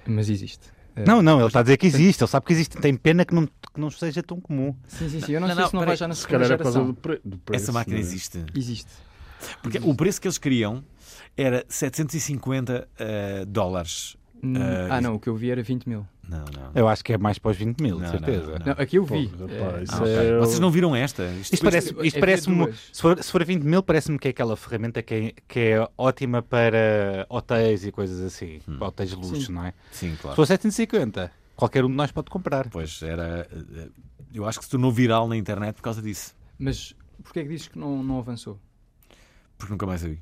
mas 0.06 0.28
existe. 0.28 0.68
Eh, 0.96 1.04
Não, 1.06 1.22
não, 1.22 1.38
ele 1.38 1.46
está 1.46 1.60
a 1.60 1.62
dizer 1.62 1.76
que 1.76 1.86
existe. 1.86 2.22
Ele 2.22 2.30
sabe 2.30 2.46
que 2.46 2.52
existe. 2.52 2.76
Tem 2.78 2.94
pena 2.94 3.24
que 3.24 3.34
não, 3.34 3.46
que 3.46 3.78
não 3.80 3.90
seja 3.90 4.22
tão 4.22 4.40
comum. 4.40 4.74
Sim, 4.86 5.08
sim, 5.08 5.20
sim, 5.20 5.32
eu 5.32 5.40
não, 5.40 5.48
Não, 5.48 5.54
sei 5.54 5.62
não, 5.62 5.70
se 5.70 5.74
não 5.76 5.84
vai 5.84 5.96
já 5.96 6.08
na 6.08 6.14
Se 6.14 6.20
segunda 6.22 6.40
calhar 6.44 6.54
é 6.54 6.58
geração. 6.58 6.86
do, 6.86 6.94
pre 6.94 7.20
do 7.24 7.38
preço. 7.38 7.62
Essa 7.64 7.72
máquina 7.72 7.96
não 7.96 8.02
é? 8.02 8.06
existe. 8.06 8.44
Existe. 8.54 8.90
Porque 9.62 9.78
o 9.82 9.94
preço 9.94 10.20
que 10.20 10.26
eles 10.28 10.38
queriam 10.38 10.84
era 11.36 11.64
750 11.68 12.88
eh, 12.98 13.44
dólares. 13.46 14.16
Hum, 14.44 14.56
Eh, 14.56 14.88
ah, 14.90 14.94
isso- 14.98 15.02
não, 15.08 15.14
o 15.14 15.20
que 15.20 15.28
eu 15.28 15.36
vi 15.36 15.50
era 15.50 15.62
20 15.62 15.88
mil. 15.88 16.04
Não, 16.28 16.38
não. 16.40 16.72
Eu 16.74 16.88
acho 16.88 17.04
que 17.04 17.12
é 17.12 17.18
mais 17.18 17.38
para 17.38 17.50
os 17.52 17.56
20 17.56 17.80
mil, 17.80 17.96
Não, 17.98 18.04
de 18.04 18.10
certeza. 18.10 18.46
não, 18.52 18.58
não. 18.58 18.66
Não, 18.66 18.72
aqui 18.72 18.96
eu 18.96 19.04
vi. 19.04 19.26
Eh, 19.48 19.58
pá, 19.58 19.82
isso 19.82 19.94
Ah, 19.94 19.98
ok. 20.00 20.14
é 20.14 20.36
o- 20.36 20.40
Vocês 20.40 20.58
não 20.60 20.70
viram 20.70 20.96
esta? 20.96 21.24
Isto, 21.40 21.54
Isto 21.54 21.62
parece, 21.64 21.94
eu 21.94 22.04
isto 22.04 22.18
parece-me. 22.20 22.56
duas. 22.56 22.76
Se 22.92 23.00
for, 23.02 23.22
se 23.22 23.30
for 23.30 23.44
20 23.44 23.62
mil, 23.62 23.82
parece-me 23.82 24.18
que 24.18 24.28
é 24.28 24.30
aquela 24.32 24.56
ferramenta 24.56 25.02
que 25.02 25.14
é, 25.14 25.32
que 25.46 25.58
é 25.60 25.88
ótima 25.96 26.42
para 26.42 27.24
hotéis 27.28 27.84
e 27.84 27.92
coisas 27.92 28.20
assim. 28.20 28.60
Hum. 28.68 28.78
Para 28.78 28.88
hotéis 28.88 29.10
de 29.10 29.16
luxo, 29.16 29.42
Sim. 29.46 29.52
não 29.52 29.64
é? 29.64 29.74
Sim, 29.92 30.12
Se 30.12 30.22
claro. 30.22 30.34
for 30.36 30.46
750, 30.46 31.30
qualquer 31.54 31.84
um 31.84 31.88
de 31.88 31.94
nós 31.94 32.10
pode 32.10 32.30
comprar. 32.30 32.68
Pois 32.70 33.00
era. 33.02 33.46
eh, 33.52 33.88
Eu 34.34 34.46
acho 34.46 34.58
que 34.58 34.64
se 34.64 34.70
tornou 34.70 34.90
viral 34.90 35.28
na 35.28 35.36
internet 35.36 35.74
por 35.76 35.82
causa 35.82 36.00
disso. 36.00 36.34
Mas 36.58 36.94
porquê 37.22 37.40
é 37.40 37.42
que 37.42 37.50
dizes 37.50 37.68
que 37.68 37.78
não, 37.78 38.02
não 38.02 38.18
avançou? 38.18 38.58
Porque 39.62 39.72
nunca 39.74 39.86
mais 39.86 40.04
a 40.04 40.08
vi. 40.08 40.20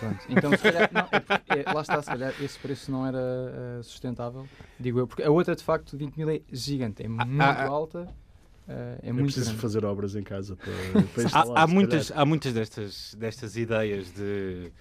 Pronto. 0.00 0.18
Então, 0.28 0.50
se 0.50 0.58
calhar, 0.58 0.90
não, 0.92 1.02
é 1.48 1.60
é, 1.60 1.72
lá 1.72 1.80
está, 1.80 2.02
se 2.02 2.08
calhar 2.08 2.34
esse 2.42 2.58
preço 2.58 2.90
não 2.90 3.06
era 3.06 3.18
eh, 3.20 3.80
sustentável, 3.84 4.48
digo 4.80 4.98
eu, 4.98 5.06
porque 5.06 5.22
a 5.22 5.30
outra 5.30 5.54
de 5.54 5.62
facto 5.62 5.96
20 5.96 6.16
mil 6.16 6.28
é 6.28 6.40
gigante, 6.52 7.04
é 7.04 7.06
muito 7.06 7.40
ah, 7.40 7.52
ah. 7.52 7.66
alta, 7.68 8.08
eh, 8.66 8.98
é 9.00 9.10
Eu 9.10 9.14
muito 9.14 9.26
preciso 9.26 9.46
grande. 9.46 9.60
fazer 9.60 9.84
obras 9.84 10.16
em 10.16 10.24
casa 10.24 10.56
para, 10.56 10.72
para 11.14 11.22
instalar. 11.22 11.56
Há, 11.56 11.62
há 11.62 11.66
muitas, 11.68 12.08
calhar. 12.08 12.20
há 12.22 12.26
muitas 12.26 12.52
destas, 12.52 13.14
destas 13.16 13.56
ideias 13.56 14.12
de 14.12 14.72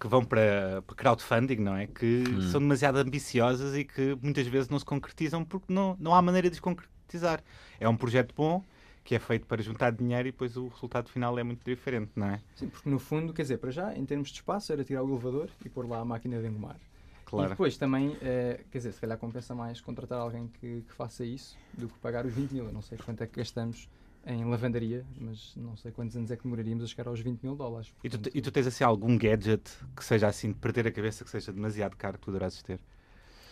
que 0.00 0.08
vão 0.08 0.24
para, 0.24 0.82
para 0.84 0.96
crowdfunding, 0.96 1.58
não 1.58 1.76
é? 1.76 1.86
Que 1.86 2.24
Hum. 2.28 2.40
são 2.50 2.60
demasiado 2.60 2.96
ambiciosas 2.96 3.76
e 3.76 3.84
que 3.84 4.18
muitas 4.20 4.44
vezes 4.48 4.68
não 4.68 4.78
se 4.80 4.84
concretizam 4.84 5.44
porque 5.44 5.72
não, 5.72 5.96
não 6.00 6.12
há 6.16 6.20
maneira 6.20 6.48
de 6.50 6.54
os 6.54 6.60
concretizar. 6.60 7.44
É 7.78 7.88
um 7.88 7.96
projeto 7.96 8.34
bom 8.34 8.64
que 9.04 9.14
é 9.14 9.18
feito 9.18 9.46
para 9.46 9.62
juntar 9.62 9.90
dinheiro 9.92 10.28
e 10.28 10.32
depois 10.32 10.56
o 10.56 10.68
resultado 10.68 11.08
final 11.08 11.38
é 11.38 11.42
muito 11.42 11.64
diferente, 11.64 12.12
não 12.16 12.26
é? 12.28 12.40
Sim, 12.54 12.68
porque 12.68 12.88
no 12.88 12.98
fundo, 12.98 13.32
quer 13.32 13.42
dizer, 13.42 13.58
para 13.58 13.70
já, 13.70 13.96
em 13.96 14.04
termos 14.04 14.28
de 14.28 14.36
espaço, 14.36 14.72
era 14.72 14.84
tirar 14.84 15.02
o 15.02 15.08
elevador 15.10 15.48
e 15.64 15.68
pôr 15.68 15.88
lá 15.88 16.00
a 16.00 16.04
máquina 16.04 16.40
de 16.40 16.46
engomar. 16.46 16.76
E 16.76 17.24
Claro. 17.30 17.50
depois 17.50 17.76
também, 17.76 18.16
eh, 18.20 18.60
quer 18.70 18.78
dizer, 18.78 18.92
se 18.92 19.00
calhar 19.00 19.16
compensa 19.16 19.54
mais 19.54 19.80
contratar 19.80 20.18
alguém 20.18 20.48
que, 20.48 20.82
que 20.82 20.92
faça 20.92 21.24
isso 21.24 21.56
do 21.72 21.88
que 21.88 21.98
pagar 22.00 22.26
os 22.26 22.34
20 22.34 22.50
mil. 22.52 22.64
Eu 22.64 22.72
não 22.72 22.82
sei 22.82 22.98
quanto 22.98 23.22
é 23.22 23.26
que 23.26 23.38
gastamos 23.38 23.88
em 24.26 24.44
lavandaria, 24.44 25.06
mas 25.18 25.54
não 25.56 25.76
sei 25.76 25.92
quantos 25.92 26.16
anos 26.16 26.30
é 26.30 26.36
que 26.36 26.42
demoraríamos 26.42 26.84
a 26.84 26.86
chegar 26.88 27.06
aos 27.08 27.20
20 27.20 27.40
mil 27.42 27.54
dólares. 27.54 27.88
E 28.02 28.08
tu, 28.10 28.18
Portanto, 28.18 28.30
e 28.36 28.42
tu 28.42 28.50
tens 28.50 28.66
assim 28.66 28.82
algum 28.84 29.16
gadget 29.16 29.62
que 29.96 30.04
seja 30.04 30.26
assim 30.26 30.48
de 30.52 30.58
perder 30.58 30.88
a 30.88 30.92
cabeça, 30.92 31.24
que 31.24 31.30
seja 31.30 31.52
demasiado 31.52 31.96
caro 31.96 32.18
que 32.18 32.24
tu 32.24 32.30
adorasses 32.30 32.62
ter? 32.62 32.80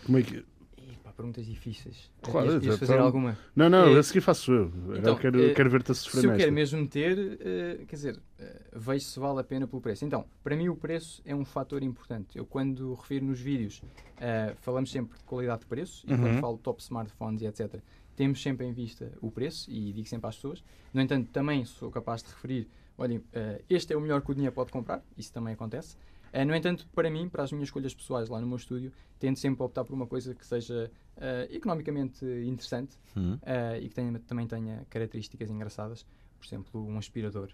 Como 0.05 0.19
é 0.19 0.23
que... 0.23 0.45
Ih, 0.89 0.97
pá, 1.05 1.13
perguntas 1.13 1.45
difíceis. 1.45 2.11
Claro, 2.23 2.47
ias, 2.47 2.55
ias 2.55 2.65
então- 2.77 2.79
fazer 2.79 2.99
alguma? 2.99 3.37
Não, 3.55 3.69
não, 3.69 3.95
É- 3.95 3.99
a 3.99 4.03
seguir 4.03 4.23
faço 4.23 4.51
eu. 4.53 4.73
Então, 4.97 5.17
quero, 5.17 5.39
eh, 5.43 5.53
quero 5.53 5.69
ver-te 5.69 5.93
a 5.93 5.95
sofrer 5.95 6.21
Se 6.21 6.27
eu 6.27 6.31
nesta. 6.31 6.43
quero 6.45 6.53
mesmo 6.55 6.89
ter, 6.89 7.39
eh, 7.41 7.85
quer 7.87 7.95
dizer, 7.97 8.19
eh, 8.39 8.63
vejo 8.75 9.05
se 9.05 9.21
vale 9.21 9.41
a 9.41 9.45
pena 9.45 9.67
pelo 9.67 9.83
preço. 9.83 10.05
Então, 10.07 10.25
para 10.43 10.57
mim 10.57 10.69
o 10.69 10.77
preço 10.77 11.21
é 11.27 11.35
um 11.35 11.45
fator 11.45 11.83
importante. 11.83 12.39
Eu 12.39 12.47
quando 12.47 12.95
refiro 12.95 13.27
nos 13.27 13.39
vídeos, 13.39 13.83
eh, 14.19 14.55
falamos 14.63 14.91
sempre 14.91 15.19
de 15.19 15.25
qualidade 15.25 15.61
de 15.61 15.67
preço 15.67 16.07
e 16.09 16.13
Uhum. 16.13 16.19
quando 16.21 16.41
falo 16.41 16.59
top 16.59 16.81
smartphones 16.83 17.43
e 17.43 17.47
etc, 17.47 17.81
temos 18.17 18.41
sempre 18.43 18.67
em 18.67 18.73
vista 18.73 19.13
o 19.21 19.31
preço 19.31 19.71
e 19.71 19.93
digo 19.93 20.09
sempre 20.09 20.27
às 20.29 20.37
pessoas. 20.37 20.65
No 20.95 21.03
entanto, 21.03 21.29
também 21.31 21.65
sou 21.67 21.91
capaz 21.91 22.23
de 22.23 22.31
referir, 22.31 22.67
olhem, 22.97 23.23
este 23.69 23.93
é 23.93 23.97
o 23.97 24.01
melhor 24.01 24.23
que 24.23 24.31
o 24.31 24.35
dinheiro 24.35 24.55
pode 24.55 24.73
comprar, 24.73 25.03
isso 25.19 25.33
também 25.33 25.53
acontece. 25.53 25.97
Eh, 26.33 26.45
no 26.45 26.55
entanto, 26.55 26.87
para 26.95 27.11
mim, 27.11 27.29
para 27.29 27.43
as 27.43 27.53
minhas 27.53 27.69
escolhas 27.69 27.95
pessoais 27.95 28.29
lá 28.29 28.41
no 28.41 28.47
meu 28.47 28.57
estúdio, 28.57 28.93
tento 29.19 29.39
sempre 29.39 29.63
optar 29.63 29.85
por 29.85 29.95
uma 29.95 30.07
coisa 30.07 30.35
que 30.35 30.47
seja 30.47 30.91
eh, 31.21 31.49
economicamente 31.51 32.25
interessante 32.47 32.97
Hum. 33.17 33.39
eh, 33.43 33.81
e 33.83 33.89
que 33.89 33.95
tenha- 33.95 34.19
também 34.21 34.47
tenha 34.47 34.87
características 34.89 35.51
engraçadas. 35.51 36.07
Por 36.39 36.47
exemplo, 36.47 36.87
um 36.87 36.97
aspirador 36.99 37.49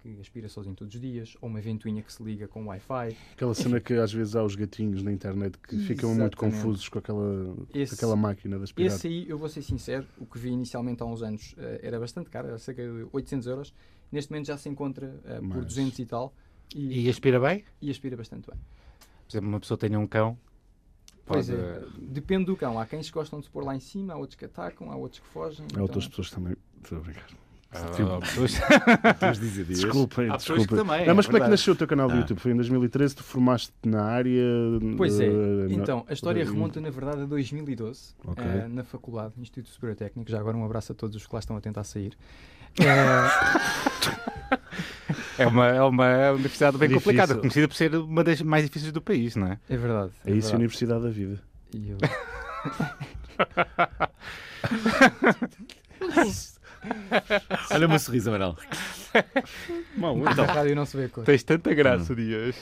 que 0.00 0.18
aspira 0.20 0.48
sozinho 0.48 0.74
todos 0.74 0.94
os 0.94 1.00
dias, 1.00 1.36
ou 1.40 1.48
uma 1.48 1.60
ventoinha 1.60 2.02
que 2.02 2.10
se 2.12 2.22
liga 2.22 2.48
com 2.48 2.64
Wi-Fi. 2.66 3.14
Aquela 3.32 3.52
cena 3.54 3.78
que 3.80 3.92
às 3.94 4.10
vezes 4.12 4.34
há 4.34 4.42
os 4.42 4.54
gatinhos 4.56 5.02
na 5.02 5.12
internet 5.12 5.58
que 5.58 5.76
ficam 5.78 6.10
muito 6.14 6.34
Exatamente. 6.36 6.56
confusos 6.56 6.88
com 6.88 6.98
aquela, 6.98 7.54
Esse- 7.74 7.94
aquela 7.94 8.16
máquina 8.16 8.56
de 8.56 8.64
aspirar. 8.64 8.94
Esse 8.96 9.06
aí, 9.08 9.28
eu 9.28 9.36
vou 9.36 9.48
ser 9.48 9.60
sincero, 9.62 10.06
o 10.18 10.24
que 10.24 10.38
vi 10.38 10.48
inicialmente 10.50 11.02
há 11.02 11.06
uns 11.06 11.22
anos 11.22 11.54
era 11.82 12.00
bastante 12.00 12.30
caro, 12.30 12.48
era 12.48 12.58
cerca 12.58 12.82
de 12.82 13.06
800 13.12 13.46
euros. 13.46 13.74
Neste 14.10 14.30
momento 14.32 14.46
já 14.46 14.56
se 14.56 14.68
encontra 14.68 15.08
por 15.38 15.42
Mais. 15.42 15.66
200 15.66 15.98
e 15.98 16.06
tal 16.06 16.32
e, 16.74 17.06
E 17.06 17.10
aspira 17.10 17.38
bem? 17.40 17.64
e 17.80 17.90
aspira 17.90 18.16
bastante 18.16 18.48
bem. 18.50 18.58
Por 19.26 19.32
exemplo, 19.32 19.48
uma 19.48 19.60
pessoa 19.60 19.78
tenha 19.78 19.98
um 19.98 20.06
cão. 20.06 20.36
Pois 21.26 21.48
pode... 21.48 21.60
é, 21.60 21.82
depende 22.00 22.46
do 22.46 22.56
cão. 22.56 22.78
Há 22.78 22.86
cães 22.86 23.06
que 23.08 23.12
gostam 23.14 23.38
de 23.38 23.46
se 23.46 23.50
pôr 23.50 23.64
lá 23.64 23.76
em 23.76 23.80
cima, 23.80 24.14
há 24.14 24.16
outros 24.16 24.36
que 24.36 24.44
atacam, 24.44 24.90
há 24.90 24.96
outros 24.96 25.20
que 25.20 25.26
fogem. 25.28 25.64
Há 25.64 25.68
então- 25.72 25.82
outras 25.82 26.08
pessoas 26.08 26.28
que 26.28 26.34
também. 26.34 26.56
Estou 26.82 26.98
a 26.98 27.00
brincar. 27.02 27.26
Ah, 27.72 27.84
Tipo- 27.94 28.18
pessoas-. 28.18 28.58
Desculpem, 29.68 30.28
Há 30.28 30.32
pessoas 30.38 30.58
que 30.66 30.74
desculpem. 30.74 30.76
também, 30.86 31.06
Não, 31.06 31.14
mas 31.14 31.26
é 31.26 31.28
como 31.28 31.36
é 31.36 31.40
que 31.40 31.44
verdade. 31.44 31.50
nasceu 31.52 31.72
o 31.74 31.76
teu 31.76 31.86
canal 31.86 32.08
do 32.08 32.14
Ah. 32.14 32.18
YouTube? 32.18 32.38
Foi 32.40 32.50
em 32.50 32.56
2013, 32.56 33.14
tu 33.14 33.22
formaste 33.22 33.72
na 33.86 34.02
área. 34.02 34.42
Pois 34.96 35.20
é. 35.20 35.26
eh, 35.26 35.30
na- 35.30 35.72
Então, 35.74 36.04
a 36.08 36.12
história 36.12 36.40
eh, 36.40 36.44
remonta, 36.44 36.80
na 36.80 36.90
verdade, 36.90 37.22
a 37.22 37.26
2012, 37.26 38.12
Ok. 38.26 38.44
eh, 38.44 38.66
na 38.66 38.82
faculdade, 38.82 39.34
Instituto 39.38 39.72
Superior 39.72 39.94
Técnico. 39.96 40.28
Já 40.28 40.40
agora 40.40 40.56
um 40.56 40.64
abraço 40.64 40.90
a 40.90 40.94
todos 40.96 41.14
os 41.14 41.24
que 41.24 41.32
lá 41.32 41.38
estão 41.38 41.56
a 41.56 41.60
tentar 41.60 41.84
sair. 41.84 42.16
É 45.40 45.46
uma, 45.46 45.66
é 45.68 45.82
uma 45.82 46.30
universidade 46.32 46.76
bem 46.78 46.88
Difícil. 46.88 47.12
complicada, 47.12 47.34
conhecida 47.40 47.66
por 47.68 47.74
ser 47.74 47.94
uma 47.96 48.22
das 48.22 48.40
mais 48.42 48.64
difíceis 48.64 48.92
do 48.92 49.00
país, 49.00 49.34
não 49.36 49.46
é? 49.48 49.58
é 49.68 49.76
verdade. 49.76 50.12
É 50.26 50.32
isso 50.32 50.52
a. 50.52 50.56
Universidade 50.56 51.02
da 51.02 51.10
Vida. 51.10 51.40
E 51.74 51.90
eu- 51.90 51.98
Olha 57.70 57.86
o 57.86 57.90
meu 57.90 57.98
sorriso, 57.98 58.28
Amaral. 58.30 58.56
Mal, 59.96 60.16
Na 60.16 60.44
rádio 60.44 60.74
não 60.76 60.86
se 60.86 60.96
vê 60.96 61.04
a 61.04 61.08
cor. 61.08 61.24
Tens 61.24 61.42
tanta 61.42 61.74
graça, 61.74 62.14
Dias. 62.14 62.56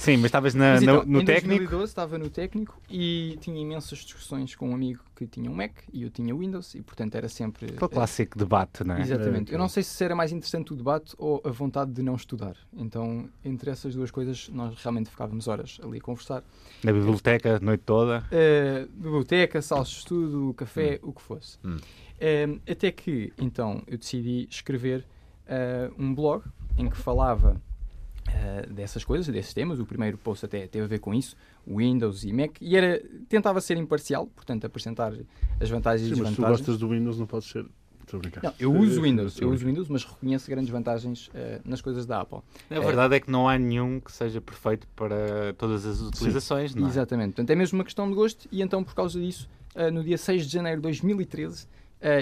Sim, 0.00 0.16
mas 0.16 0.24
estavas 0.26 0.54
na- 0.54 0.72
Mas, 0.72 0.82
no, 0.82 0.92
então, 0.94 1.04
no 1.06 1.20
em 1.20 1.24
técnico. 1.26 1.58
2012 1.58 1.84
estava 1.90 2.16
no 2.16 2.30
técnico 2.30 2.80
e 2.88 3.36
tinha 3.38 3.60
imensas 3.60 3.98
discussões 3.98 4.54
com 4.54 4.70
um 4.70 4.74
amigo 4.74 5.04
que 5.14 5.26
tinha 5.26 5.50
um 5.50 5.54
Mac 5.54 5.72
e 5.92 6.04
eu 6.04 6.10
tinha 6.10 6.34
Windows 6.34 6.74
e 6.74 6.80
portanto 6.80 7.16
era 7.16 7.28
sempre 7.28 7.66
Aquele 7.66 7.88
clássico 7.90 8.38
debate, 8.38 8.82
não 8.82 8.94
é? 8.94 9.02
Exatamente. 9.02 9.52
É, 9.52 9.54
Eu 9.54 9.58
não 9.58 9.68
sei 9.68 9.82
se 9.82 10.02
era 10.02 10.16
mais 10.16 10.32
interessante 10.32 10.72
o 10.72 10.76
debate 10.76 11.14
ou 11.18 11.42
a 11.44 11.50
vontade 11.50 11.92
de 11.92 12.00
não 12.02 12.14
estudar. 12.14 12.56
Então, 12.72 13.28
entre 13.44 13.68
essas 13.70 13.94
duas 13.94 14.10
coisas, 14.10 14.48
nós 14.48 14.74
realmente 14.82 15.10
ficávamos 15.10 15.46
horas 15.48 15.78
ali 15.84 15.98
a 15.98 16.00
conversar. 16.00 16.42
Na 16.82 16.94
biblioteca, 16.94 17.56
a 17.56 17.60
noite 17.60 17.82
toda. 17.84 18.24
Uh, 18.32 18.88
biblioteca, 18.90 19.60
salas 19.60 19.88
de 19.88 19.96
estudo, 19.98 20.54
café, 20.54 20.98
o 21.02 21.12
que 21.12 21.20
fosse. 21.20 21.58
Hum. 21.62 21.76
Um, 21.76 22.60
até 22.72 22.90
que, 22.90 23.34
então, 23.38 23.82
eu 23.86 23.98
decidi 23.98 24.48
escrever 24.50 25.04
uh, 25.46 25.94
um 26.02 26.14
blog 26.14 26.42
em 26.78 26.88
que 26.88 26.96
falava 26.96 27.60
uh, 28.30 28.72
dessas 28.72 29.04
coisas, 29.04 29.26
desses 29.32 29.52
temas. 29.52 29.78
O 29.78 29.86
primeiro 29.86 30.16
post 30.18 30.44
até 30.44 30.66
teve 30.66 30.84
a 30.84 30.88
ver 30.88 30.98
com 30.98 31.14
isso, 31.14 31.36
Windows 31.66 32.24
e 32.24 32.32
Mac, 32.32 32.56
e 32.60 32.76
era, 32.76 33.02
tentava 33.28 33.60
ser 33.60 33.76
imparcial, 33.76 34.26
portanto, 34.26 34.64
apresentar 34.64 35.12
as 35.60 35.70
vantagens 35.70 36.08
Sim, 36.08 36.14
e 36.16 36.18
mas 36.18 36.28
tu 36.28 36.30
desvantagens. 36.30 36.58
gostas 36.60 36.78
do 36.78 36.88
Windows, 36.88 37.18
não 37.18 37.26
podes 37.26 37.48
ser. 37.48 37.66
Estou 38.00 38.18
a 38.18 38.20
brincar. 38.22 38.42
Não, 38.42 38.54
eu 38.58 38.74
uso 38.74 39.02
Windows, 39.02 39.34
Estou 39.34 39.48
eu 39.48 39.54
uso 39.54 39.64
Windows, 39.64 39.88
mas 39.88 40.04
reconheço 40.04 40.50
grandes 40.50 40.68
vantagens 40.70 41.28
uh, 41.28 41.60
nas 41.64 41.80
coisas 41.80 42.06
da 42.06 42.20
Apple. 42.20 42.40
A 42.68 42.80
verdade 42.80 43.14
é 43.14 43.20
que 43.20 43.30
não 43.30 43.48
há 43.48 43.56
nenhum 43.56 44.00
que 44.00 44.10
seja 44.10 44.40
perfeito 44.40 44.86
para 44.96 45.54
todas 45.56 45.86
as 45.86 46.00
utilizações, 46.00 46.74
não 46.74 46.86
é? 46.86 46.90
Exatamente. 46.90 47.28
Portanto, 47.28 47.50
é 47.50 47.54
mesmo 47.54 47.78
uma 47.78 47.84
questão 47.84 48.08
de 48.08 48.14
gosto 48.14 48.48
e 48.50 48.62
então, 48.62 48.82
por 48.82 48.94
causa 48.94 49.20
disso, 49.20 49.48
uh, 49.76 49.92
no 49.92 50.02
dia 50.02 50.18
6 50.18 50.46
de 50.46 50.52
janeiro 50.52 50.78
de 50.78 50.82
2013, 50.82 51.64
uh, 51.64 51.68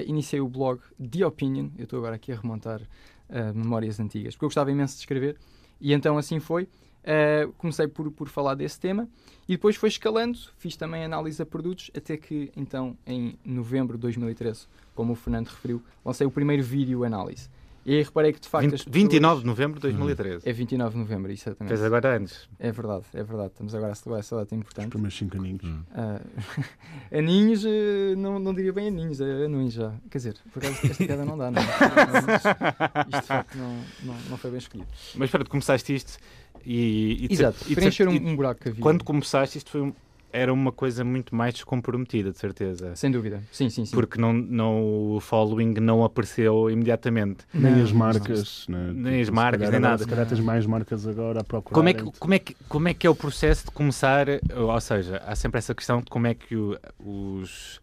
iniciei 0.07 0.41
o 0.41 0.49
blog 0.49 0.81
The 1.11 1.27
Opinion. 1.27 1.71
Eu 1.79 1.85
estou 1.85 1.99
agora 1.99 2.17
aqui 2.17 2.33
a 2.33 2.37
remontar 2.37 2.83
uh, 2.83 3.55
memórias 3.55 3.99
antigas, 3.99 4.35
porque 4.35 4.45
eu 4.45 4.49
gostava 4.49 4.71
imenso 4.71 4.95
de 4.95 5.01
escrever 5.01 5.37
e 5.81 5.93
então 5.93 6.19
assim 6.19 6.41
foi. 6.41 6.69
Uh, 7.05 7.53
comecei 7.55 7.89
por, 7.89 8.11
por 8.11 8.29
falar 8.29 8.55
desse 8.55 8.79
tema 8.79 9.09
e 9.49 9.53
depois 9.53 9.77
foi 9.77 9.89
escalando, 9.89 10.39
fiz 10.59 10.77
também 10.77 11.05
análise 11.05 11.41
a 11.41 11.47
produtos, 11.47 11.91
até 11.97 12.19
que 12.19 12.53
então 12.55 12.99
em 13.07 13.39
novembro 13.43 13.97
de 13.97 14.03
2013, 14.03 14.67
como 14.95 15.13
o 15.13 15.17
Fernando 15.17 15.47
referiu, 15.47 15.83
lancei 16.05 16.27
o 16.27 16.31
primeiro 16.31 16.63
vídeo 16.63 17.05
análise. 17.05 17.49
E 17.89 17.95
aí 17.95 18.03
reparei 18.03 18.35
que 18.35 18.41
de 18.41 18.47
facto 18.47 18.65
20 18.65 18.75
as 18.75 18.81
pessoas... 18.85 19.03
29 19.03 19.41
de 19.41 19.47
novembro 19.47 19.81
de 19.81 19.81
2013. 19.81 20.47
É 20.47 20.53
29 20.53 20.93
de 20.93 20.99
novembro, 20.99 21.33
exatamente. 21.33 21.69
Fez 21.69 21.83
agora 21.83 22.19
antes. 22.19 22.47
É 22.59 22.71
verdade, 22.71 23.05
é 23.15 23.23
verdade. 23.23 23.49
Estamos 23.53 23.75
agora 23.75 23.93
a 23.93 23.95
celebrar 23.95 24.21
essa 24.21 24.37
data 24.37 24.55
Os 24.55 24.61
importante. 24.61 24.89
primeiros 24.91 25.17
5 25.17 25.37
aninhos. 25.39 25.65
Hum. 25.65 25.83
Ah, 25.95 26.21
aninhos, 27.11 27.65
eh, 27.65 28.15
não, 28.15 28.39
não 28.39 28.53
diria 28.53 28.75
bem 28.75 28.89
aninhos, 28.89 29.23
é 29.23 29.47
anões 29.47 29.73
já. 29.73 29.95
Quer 30.11 30.19
dizer, 30.19 30.37
por 30.53 30.63
acaso 30.63 30.87
esta 30.87 31.07
queda 31.07 31.25
não 31.25 31.39
dá, 31.39 31.51
não. 31.51 31.63
Anões, 31.65 32.45
Isto 33.09 33.21
de 33.23 33.27
facto 33.27 33.57
não, 33.57 33.75
não, 34.03 34.15
não 34.29 34.37
foi 34.37 34.51
bem 34.51 34.59
escolhido. 34.59 34.91
Mas 35.15 35.29
espera, 35.29 35.45
tu 35.45 35.51
começaste 35.51 35.95
isto 35.95 36.19
e... 36.67 37.27
e 37.27 37.33
Exato, 37.33 37.65
e 37.69 37.75
preencher 37.75 38.07
um, 38.07 38.13
um 38.13 38.37
buraco 38.37 38.61
que 38.61 38.69
havia. 38.69 38.83
Quando 38.83 39.03
começaste 39.03 39.57
isto 39.57 39.71
foi 39.71 39.81
um- 39.81 39.95
era 40.33 40.53
uma 40.53 40.71
coisa 40.73 41.03
muito 41.05 41.35
mais 41.35 41.55
descomprometida, 41.55 42.31
de 42.31 42.39
certeza. 42.39 42.95
Sem 42.97 43.11
dúvida, 43.11 43.43
sim, 43.51 43.69
sim, 43.71 43.85
sim. 43.85 43.95
Porque 43.95 44.21
não, 44.21 44.33
não, 44.33 45.15
o 45.17 45.21
following 45.21 45.75
não 45.81 46.05
apareceu 46.05 46.71
imediatamente. 46.71 47.45
Nem 47.55 47.73
Não, 47.77 47.83
as 47.83 47.91
não. 47.93 47.99
marcas. 47.99 48.67
né? 48.69 48.91
Nem 48.95 49.21
as 49.21 49.27
se 49.27 49.33
marcas, 49.33 49.61
nem 49.61 49.69
agora- 49.69 49.81
nada. 49.91 50.03
Se 50.03 50.09
calhar 50.09 50.27
tens 50.27 50.41
mais 50.41 50.67
marcas 50.67 51.07
agora 51.07 51.41
a 51.41 51.45
procurar. 51.45 51.75
Como 51.75 51.89
é, 51.89 51.93
que, 51.95 52.05
como, 52.19 52.35
é 52.35 52.39
que, 52.39 52.57
como 52.69 52.89
é 52.89 52.95
que 52.95 53.07
é 53.07 53.11
o 53.11 53.15
processo 53.15 53.65
de 53.67 53.71
começar? 53.71 54.27
Ou 54.55 54.81
seja, 54.81 55.23
há 55.27 55.35
sempre 55.35 55.59
essa 55.59 55.75
questão 55.75 56.01
de 56.01 56.07
como 56.11 56.27
é 56.27 56.35
que 56.35 56.55
o- 56.57 56.79
os, 56.99 57.81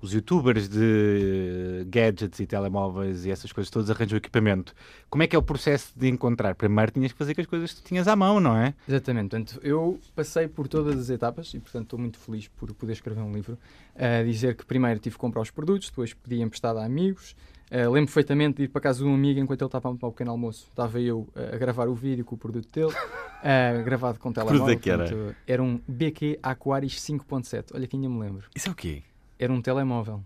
os 0.00 0.12
youtubers 0.12 0.68
de 0.68 1.84
gadgets 1.88 2.38
e 2.40 2.46
telemóveis 2.46 3.24
e 3.24 3.30
essas 3.30 3.52
coisas 3.52 3.70
todas 3.70 3.90
arranjam 3.90 4.16
o 4.16 4.18
equipamento. 4.18 4.74
Como 5.10 5.22
é 5.22 5.26
que 5.26 5.34
é 5.34 5.38
o 5.38 5.42
processo 5.42 5.92
de 5.96 6.08
encontrar? 6.08 6.54
Primeiro 6.54 6.92
tinhas 6.92 7.12
que 7.12 7.18
fazer 7.18 7.34
com 7.34 7.40
as 7.40 7.46
coisas 7.46 7.72
que 7.72 7.82
tu 7.82 7.88
tinhas 7.88 8.06
à 8.06 8.14
mão, 8.14 8.38
não 8.40 8.56
é? 8.56 8.74
Exatamente, 8.88 9.30
portanto, 9.30 9.60
eu 9.62 9.98
passei 10.14 10.46
por 10.46 10.68
todas 10.68 10.98
as 10.98 11.10
etapas 11.10 11.52
e, 11.54 11.58
portanto, 11.58 11.84
estou 11.84 11.98
muito 11.98 12.18
feliz 12.18 12.48
por 12.48 12.72
poder 12.74 12.92
escrever 12.92 13.20
um 13.20 13.32
livro. 13.32 13.58
A 13.96 14.22
dizer 14.22 14.54
que 14.54 14.64
primeiro 14.64 15.00
tive 15.00 15.16
que 15.16 15.20
comprar 15.20 15.42
os 15.42 15.50
produtos, 15.50 15.90
depois 15.90 16.14
pedi 16.14 16.40
emprestado 16.40 16.78
a 16.78 16.84
amigos. 16.84 17.34
Uh, 17.70 17.90
lembro 17.90 18.06
perfeitamente 18.06 18.56
de 18.56 18.62
ir 18.62 18.68
para 18.68 18.80
casa 18.80 19.00
de 19.00 19.04
um 19.04 19.14
amigo 19.14 19.38
enquanto 19.40 19.60
ele 19.60 19.68
estava 19.68 19.94
para 19.94 20.08
o 20.08 20.12
pequeno 20.12 20.30
almoço. 20.30 20.68
Estava 20.70 20.98
eu 21.00 21.28
uh, 21.36 21.54
a 21.54 21.58
gravar 21.58 21.86
o 21.88 21.94
vídeo 21.94 22.24
com 22.24 22.34
o 22.34 22.38
produto 22.38 22.68
dele, 22.72 22.92
uh, 22.92 23.84
gravado 23.84 24.18
com 24.18 24.32
telemóvel. 24.32 24.64
produto 24.64 24.78
é 24.78 24.82
que 24.82 24.90
era? 24.90 25.04
portanto, 25.06 25.36
era 25.46 25.62
um 25.62 25.78
BQ 25.86 26.38
Aquaris 26.42 26.94
5.7. 26.94 27.72
Olha 27.74 27.86
que 27.86 27.94
ainda 27.94 28.08
me 28.08 28.20
lembro. 28.20 28.46
Isso 28.56 28.68
é 28.70 28.72
o 28.72 28.74
quê? 28.74 29.02
Era 29.38 29.52
um 29.52 29.60
telemóvel. 29.62 30.22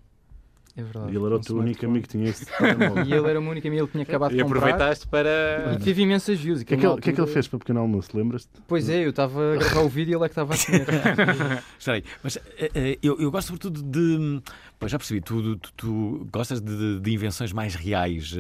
É 0.75 0.83
verdade. 0.83 1.12
E 1.12 1.16
ele 1.16 1.26
era 1.26 1.35
um 1.35 1.38
o 1.38 1.40
teu 1.42 1.57
único 1.59 1.85
amigo 1.85 2.02
que 2.04 2.09
tinha 2.09 2.31
esse 2.31 2.47
telemóvel. 2.57 3.04
E 3.04 3.12
ele 3.12 3.28
era 3.28 3.38
o 3.38 3.47
único 3.47 3.66
amigo, 3.69 3.83
ele 3.83 3.90
tinha 3.92 4.04
acabado 4.04 4.33
E 4.33 4.37
de 4.38 4.42
comprar. 4.42 4.59
aproveitaste 4.59 5.07
para. 5.07 5.76
E 5.78 5.85
teve 5.85 6.00
imensas 6.00 6.40
views. 6.40 6.62
O 6.62 6.64
que, 6.64 6.73
é 6.73 6.76
que, 6.78 6.97
que 7.02 7.11
é 7.11 7.12
que 7.12 7.21
ele 7.21 7.31
fez 7.31 7.47
para 7.47 7.57
o 7.57 7.59
pequeno 7.59 7.81
almoço? 7.81 8.16
Lembras-te? 8.16 8.49
Pois 8.66 8.88
é, 8.88 9.04
eu 9.04 9.11
estava 9.11 9.52
a 9.52 9.57
gravar 9.57 9.81
o 9.83 9.88
vídeo 9.90 10.12
e 10.12 10.16
ele 10.16 10.25
é 10.25 10.28
que 10.28 10.33
estava 10.33 10.54
a 10.54 10.57
comer. 10.57 10.87
Espera 11.78 11.97
aí, 11.99 12.04
mas 12.23 12.37
eh, 12.57 12.71
eh, 12.75 12.99
eu, 13.02 13.21
eu 13.21 13.31
gosto 13.31 13.49
sobretudo 13.49 13.83
de. 13.83 14.40
Pois 14.78 14.90
já 14.90 14.99
percebi, 14.99 15.21
tu, 15.21 15.57
tu, 15.59 15.73
tu 15.76 16.28
gostas 16.33 16.59
de, 16.59 17.00
de 17.00 17.12
invenções 17.12 17.52
mais 17.52 17.75
reais. 17.75 18.35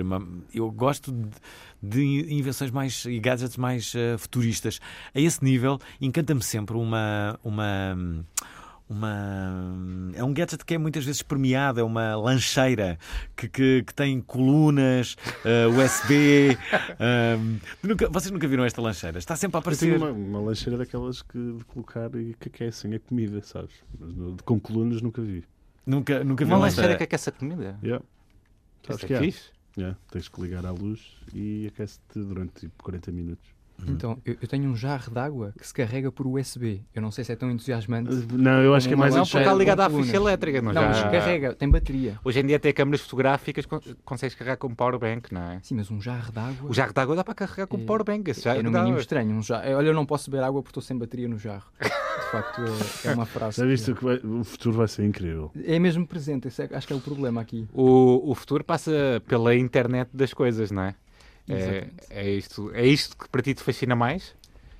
Eu 0.54 0.70
gosto 0.70 1.12
de, 1.12 1.28
de 1.82 2.34
invenções 2.34 2.70
mais 2.70 3.04
e 3.04 3.18
gadgets 3.20 3.58
mais 3.58 3.92
eh, 3.94 4.16
futuristas. 4.16 4.80
A 5.14 5.20
esse 5.20 5.44
nível, 5.44 5.78
encanta-me 6.00 6.42
sempre 6.42 6.78
uma. 6.78 7.38
uma 7.44 8.24
uma 8.92 10.12
é 10.14 10.22
um 10.22 10.32
gadget 10.32 10.64
que 10.64 10.74
é 10.74 10.78
muitas 10.78 11.04
vezes 11.04 11.22
premiado, 11.22 11.80
é 11.80 11.82
uma 11.82 12.14
lancheira 12.16 12.98
que, 13.36 13.48
que, 13.48 13.82
que 13.84 13.94
tem 13.94 14.20
colunas, 14.20 15.16
eh, 15.44 15.66
USB. 15.66 16.56
ehm, 17.00 17.58
nunca- 17.82 18.08
vocês 18.08 18.30
nunca 18.30 18.46
viram 18.46 18.64
esta 18.64 18.80
lancheira? 18.82 19.18
Está 19.18 19.34
sempre 19.36 19.56
a 19.56 19.60
Eu 19.60 19.76
tenho 19.76 19.94
aparecer. 19.94 19.96
uma, 19.96 20.10
uma 20.38 20.40
lancheira 20.40 20.78
daquelas 20.78 21.22
que 21.22 21.38
de 21.38 21.64
colocar 21.64 22.14
e 22.14 22.34
que 22.38 22.48
aquecem 22.48 22.94
a 22.94 23.00
comida, 23.00 23.42
sabes? 23.42 23.74
Mas 23.98 24.40
com 24.44 24.60
colunas 24.60 25.00
nunca 25.02 25.20
vi. 25.22 25.44
Nunca, 25.86 26.22
nunca 26.22 26.44
vi 26.44 26.50
Uma 26.50 26.58
uma 26.58 26.64
lancheira 26.66 26.82
lancheira. 26.88 26.98
que 26.98 27.04
aquece 27.04 27.28
a 27.28 27.32
comida. 27.32 27.78
Yeah. 27.82 28.04
Sabes 28.86 28.98
Isso 28.98 29.06
que 29.06 29.14
é 29.14 29.16
é? 29.16 29.20
fixe. 29.20 29.50
Yeah, 29.78 29.96
Tens 30.10 30.28
que 30.28 30.40
ligar 30.42 30.66
à 30.66 30.70
luz 30.70 31.16
e 31.34 31.66
aquece-te 31.72 32.18
durante 32.18 32.52
tipo 32.60 32.82
40 32.82 33.10
minutos. 33.10 33.48
Então, 33.86 34.18
eu, 34.24 34.36
eu 34.40 34.46
tenho 34.48 34.68
um 34.70 34.76
jarro 34.76 35.10
de 35.12 35.18
água 35.18 35.52
que 35.58 35.66
se 35.66 35.74
carrega 35.74 36.10
por 36.12 36.26
USB. 36.26 36.82
Eu 36.94 37.02
não 37.02 37.10
sei 37.10 37.24
se 37.24 37.32
é 37.32 37.36
tão 37.36 37.50
entusiasmante. 37.50 38.10
Não, 38.32 38.62
eu 38.62 38.74
acho 38.74 38.86
que 38.86 38.94
é 38.94 38.96
mais 38.96 39.14
Não, 39.14 39.24
porque 39.24 39.38
está 39.38 39.54
ligado 39.54 39.80
à 39.80 39.90
ficha 39.90 40.16
elétrica, 40.16 40.62
não, 40.62 40.72
Não, 40.72 40.82
já... 40.82 40.88
mas 40.88 41.02
carrega, 41.02 41.54
tem 41.54 41.68
bateria. 41.68 42.18
Hoje 42.24 42.40
em 42.40 42.46
dia 42.46 42.56
até 42.56 42.72
câmaras 42.72 43.00
fotográficas 43.00 43.66
con- 43.66 43.80
consegues 44.04 44.34
carregar 44.36 44.56
com 44.56 44.72
powerbank, 44.74 45.32
não 45.34 45.40
é? 45.42 45.60
Sim, 45.62 45.74
mas 45.74 45.90
um 45.90 46.00
jarro 46.00 46.32
de 46.32 46.38
água. 46.38 46.70
O 46.70 46.72
jarro 46.72 46.92
de 46.92 47.00
água 47.00 47.16
dá 47.16 47.24
para 47.24 47.34
carregar 47.34 47.66
com 47.66 47.76
É- 47.76 47.84
powerbank. 47.84 48.30
Esse 48.30 48.42
já 48.42 48.54
é 48.54 48.62
no 48.62 48.70
mínimo 48.70 48.98
estranho. 48.98 49.34
Um 49.34 49.42
jarro. 49.42 49.68
Olha, 49.76 49.88
eu 49.88 49.94
não 49.94 50.06
posso 50.06 50.30
beber 50.30 50.44
água 50.44 50.62
porque 50.62 50.70
estou 50.70 50.82
sem 50.82 50.96
bateria 50.96 51.28
no 51.28 51.38
jarro. 51.38 51.66
De 52.12 52.30
facto, 52.30 52.62
é, 53.04 53.08
é 53.10 53.14
uma 53.14 53.26
frase. 53.26 53.58
Já 53.58 53.66
viste 53.66 53.92
que 53.94 54.04
vai- 54.04 54.20
o 54.22 54.44
futuro 54.44 54.76
vai 54.78 54.88
ser 54.88 55.04
incrível. 55.04 55.50
É 55.64 55.78
mesmo 55.78 56.06
presente, 56.06 56.48
esse 56.48 56.62
é- 56.62 56.68
acho 56.72 56.86
que 56.86 56.92
é 56.92 56.96
o 56.96 57.00
problema 57.00 57.40
aqui. 57.40 57.66
O, 57.74 58.30
o 58.30 58.34
futuro 58.34 58.62
passa 58.64 58.92
pela 59.26 59.54
internet 59.54 60.08
das 60.14 60.32
coisas, 60.32 60.70
não 60.70 60.82
é? 60.82 60.94
É, 61.48 61.88
é, 62.10 62.30
isto, 62.30 62.70
é 62.74 62.86
isto 62.86 63.16
que 63.16 63.28
para 63.28 63.42
ti 63.42 63.54
te 63.54 63.62
fascina 63.62 63.94
mais? 63.96 64.34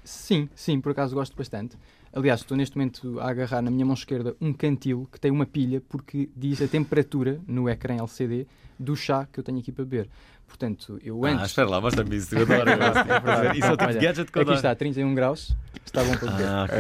Sim, 0.05 0.49
sim, 0.55 0.81
por 0.81 0.93
acaso 0.93 1.15
gosto 1.15 1.37
bastante. 1.37 1.77
Aliás, 2.15 2.41
estou 2.41 2.57
neste 2.57 2.77
momento 2.77 3.19
a 3.21 3.31
agarrar 3.31 3.63
na 3.63 3.71
minha 3.71 3.87
mão 3.87 3.95
esquerda 3.95 4.37
um 4.41 4.53
cantil 4.53 5.09
que 5.11 5.19
tem 5.19 5.31
uma 5.31 5.47
pilha 5.47 5.81
porque 5.89 6.29
diz 6.37 6.61
a 6.61 6.69
temperatura 6.69 7.41
no 7.47 7.69
ecrã 7.69 7.97
LCD 7.97 8.47
do 8.79 8.95
chá 8.95 9.27
que 9.33 9.41
eu 9.41 9.45
tenho 9.45 9.59
aqui 9.59 9.73
para 9.73 9.85
beber. 9.85 10.09
Portanto, 10.47 10.99
eu 11.03 11.25
Ah, 11.25 11.31
antes. 11.31 11.47
espera 11.47 11.69
lá, 11.71 11.81
mostra-me 11.81 12.15
isso. 12.17 12.35
Eu 12.37 12.43
adoro. 12.43 12.65
gosto. 12.77 13.57
Isso 13.57 13.67
é 13.67 13.71
o 13.73 13.77
tipo 13.77 13.85
Olha, 13.85 13.93
de 13.99 14.07
gadget 14.07 14.31
que 14.33 14.39
eu 14.39 14.43
Aqui 14.43 14.53
está, 14.53 14.75
31 14.75 15.15
graus. 15.15 15.57
Está 15.87 16.05
bom 16.05 16.15
para 16.17 16.31
beber. 16.31 16.47
Ah, 16.47 16.65
ok. 16.65 16.79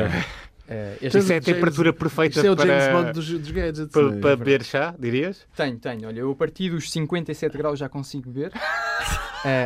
Eh, 0.68 0.96
este 1.02 1.06
Isso 1.06 1.16
é 1.16 1.20
a 1.20 1.24
James- 1.40 1.44
temperatura 1.44 1.92
perfeita 1.92 2.36
Isto 2.36 2.46
é 2.46 2.50
o 2.50 2.56
para, 2.56 2.66
James 2.66 2.92
Bond 3.04 3.12
dos, 3.12 3.28
dos 3.30 3.50
gadgets. 3.50 3.86
para, 3.92 4.10
né? 4.10 4.20
para 4.20 4.36
beber 4.36 4.62
chá, 4.62 4.94
dirias? 4.98 5.46
Tenho, 5.56 5.78
tenho. 5.78 6.06
Olha, 6.08 6.20
eu 6.20 6.30
a 6.30 6.34
partir 6.36 6.70
dos 6.70 6.90
57 6.90 7.56
graus 7.56 7.78
já 7.78 7.88
consigo 7.88 8.30
beber. 8.30 8.52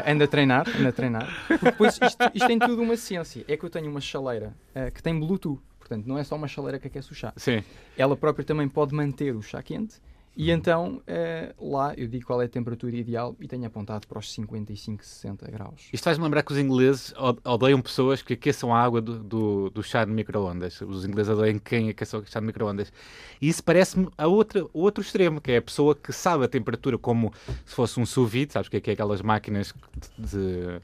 Ando 0.07 0.25
a 0.25 0.27
treinar, 0.27 0.67
ando 0.69 0.89
a 0.89 0.93
treinar. 0.93 1.29
Porque 1.47 1.65
depois 1.65 1.99
isto, 2.03 2.19
isto 2.35 2.47
tem 2.47 2.59
tudo 2.59 2.83
uma 2.83 2.97
ciência. 2.97 3.45
É 3.47 3.57
que 3.57 3.65
eu 3.65 3.71
tenho 3.71 3.91
uma 3.91 4.01
chaleira 4.01 4.55
eh, 4.75 4.91
que 4.91 5.03
tem 5.03 5.19
Bluetooth. 5.19 5.61
Portanto, 5.79 6.07
não 6.07 6.19
é 6.19 6.25
só 6.25 6.35
uma 6.35 6.49
chaleira 6.49 6.79
que 6.79 6.89
aquece 6.89 7.13
o 7.13 7.15
chá. 7.15 7.33
Sim. 7.37 7.63
Ela 7.97 8.17
própria 8.17 8.45
também 8.45 8.69
pode 8.69 8.95
manter 8.95 9.35
o 9.35 9.43
chá 9.43 9.63
quente. 9.63 9.97
E 10.37 10.51
então, 10.51 11.01
eh, 11.07 11.55
lá 11.59 11.95
eu 11.97 12.07
digo 12.07 12.27
qual 12.27 12.43
é 12.43 12.45
a 12.45 12.49
temperatura 12.49 12.95
ideal 12.95 13.35
e 13.41 13.49
tenho 13.49 13.65
apontado 13.65 14.07
para 14.07 14.19
os 14.19 14.31
55, 14.31 15.03
60 15.03 15.51
graus. 15.51 15.89
Isto 15.91 16.05
faz-me 16.05 16.25
lembrar 16.25 16.43
que 16.43 16.53
os 16.53 16.59
ingleses 16.59 17.15
odeiam 17.43 17.81
pessoas 17.81 18.21
que 18.21 18.35
aqueçam 18.35 18.75
a 18.75 18.79
água 18.79 19.01
do, 19.01 19.19
do, 19.19 19.71
do 19.71 19.83
chá 19.83 20.05
de 20.05 20.11
micro-ondas. 20.11 20.79
Os 20.83 21.07
ingleses 21.07 21.33
odeiam 21.33 21.59
quem 21.59 21.89
aqueça 21.89 22.19
o 22.19 22.27
chá 22.27 22.39
de 22.39 22.45
micro-ondas. 22.45 22.93
E 23.41 23.49
isso 23.49 23.65
parece-me 23.65 24.11
a 24.19 24.27
outra, 24.27 24.63
o 24.75 24.81
outro 24.81 25.03
extremo, 25.03 25.41
que 25.41 25.53
é 25.53 25.57
a 25.57 25.63
pessoa 25.63 25.95
que 25.95 26.13
sabe 26.13 26.45
a 26.45 26.49
temperatura 26.49 26.99
como 26.99 27.33
se 27.65 27.75
fosse 27.75 27.99
um 27.99 28.05
sous 28.05 28.31
vide, 28.31 28.53
sabes 28.53 28.69
o 28.69 28.71
que 28.71 28.77
é, 28.77 28.81
que 28.83 28.91
é 28.91 28.93
aquelas 28.93 29.23
máquinas 29.23 29.73
de, 30.19 30.81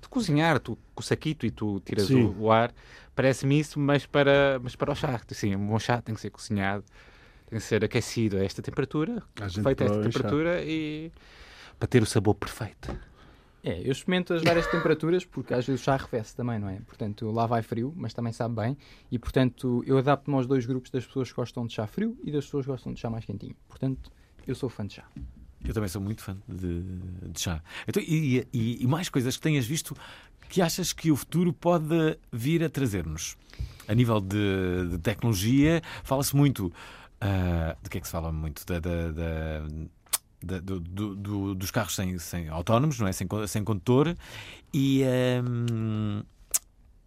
de 0.00 0.08
cozinhar, 0.08 0.60
tu, 0.60 0.78
com 0.94 1.00
o 1.00 1.04
saquito 1.04 1.44
e 1.44 1.50
tu 1.50 1.80
tiras 1.80 2.06
Sim. 2.06 2.22
o, 2.22 2.42
o 2.42 2.52
ar. 2.52 2.72
Parece-me 3.16 3.58
isso, 3.58 3.80
mas 3.80 4.06
para, 4.06 4.60
mas 4.62 4.76
para 4.76 4.92
o 4.92 4.94
chá. 4.94 5.20
Assim, 5.28 5.56
um 5.56 5.66
bom 5.66 5.78
chá 5.80 6.00
tem 6.00 6.14
que 6.14 6.20
ser 6.20 6.30
cozinhado, 6.30 6.84
tem 7.52 7.58
que 7.60 7.66
ser 7.66 7.84
aquecido 7.84 8.38
a 8.38 8.44
esta 8.44 8.62
temperatura, 8.62 9.22
A 9.38 9.46
gente 9.46 9.62
feito 9.62 9.82
a 9.82 9.84
esta 9.86 10.00
temperatura 10.02 10.62
e 10.64 11.12
para 11.78 11.86
ter 11.86 12.02
o 12.02 12.06
sabor 12.06 12.34
perfeito. 12.34 12.96
É, 13.62 13.78
eu 13.86 13.92
experimento 13.92 14.32
as 14.32 14.42
várias 14.42 14.66
temperaturas 14.68 15.24
porque 15.26 15.52
às 15.52 15.66
vezes 15.66 15.82
o 15.82 15.84
chá 15.84 15.94
arrefece 15.94 16.34
também, 16.34 16.58
não 16.58 16.68
é? 16.68 16.80
Portanto, 16.80 17.30
lá 17.30 17.46
vai 17.46 17.62
frio, 17.62 17.92
mas 17.94 18.14
também 18.14 18.32
sabe 18.32 18.54
bem. 18.56 18.76
E 19.10 19.18
portanto, 19.18 19.84
eu 19.86 19.98
adapto-me 19.98 20.34
aos 20.36 20.46
dois 20.46 20.64
grupos 20.64 20.90
das 20.90 21.04
pessoas 21.04 21.28
que 21.28 21.36
gostam 21.36 21.66
de 21.66 21.74
chá 21.74 21.86
frio 21.86 22.16
e 22.24 22.32
das 22.32 22.46
pessoas 22.46 22.64
que 22.64 22.72
gostam 22.72 22.94
de 22.94 22.98
chá 23.00 23.10
mais 23.10 23.24
quentinho. 23.26 23.54
Portanto, 23.68 24.10
eu 24.46 24.54
sou 24.54 24.70
fã 24.70 24.86
de 24.86 24.94
chá. 24.94 25.04
Eu 25.62 25.74
também 25.74 25.88
sou 25.90 26.00
muito 26.00 26.22
fã 26.22 26.36
de, 26.48 26.82
de 27.30 27.38
chá. 27.40 27.62
Então, 27.86 28.02
e, 28.02 28.46
e- 28.52 28.82
e 28.82 28.86
mais 28.86 29.08
coisas 29.10 29.36
que 29.36 29.42
tenhas 29.42 29.66
visto 29.66 29.94
que 30.48 30.60
achas 30.62 30.92
que 30.92 31.10
o 31.12 31.16
futuro 31.16 31.52
pode 31.52 31.86
vir 32.32 32.64
a 32.64 32.68
trazer-nos? 32.70 33.36
A 33.86 33.94
nível 33.94 34.20
de, 34.20 34.88
de 34.90 34.98
tecnologia, 34.98 35.82
fala-se 36.02 36.34
muito. 36.34 36.72
Ah, 37.22 37.76
de 37.82 37.88
que 37.90 37.98
é 37.98 38.00
que 38.00 38.06
se 38.06 38.12
fala 38.12 38.32
muito? 38.32 38.64
Da, 38.66 38.80
da- 38.80 39.10
da- 39.12 39.66
da- 40.42 40.58
do- 40.60 40.80
do- 40.80 41.14
do- 41.16 41.54
dos 41.54 41.70
carros 41.70 41.94
sem, 41.94 42.18
sem 42.18 42.48
autónomos, 42.48 42.98
não 42.98 43.06
é? 43.06 43.12
Sem, 43.12 43.28
sem 43.46 43.62
condutor. 43.64 44.16
E. 44.74 45.02
ahm, 45.04 46.22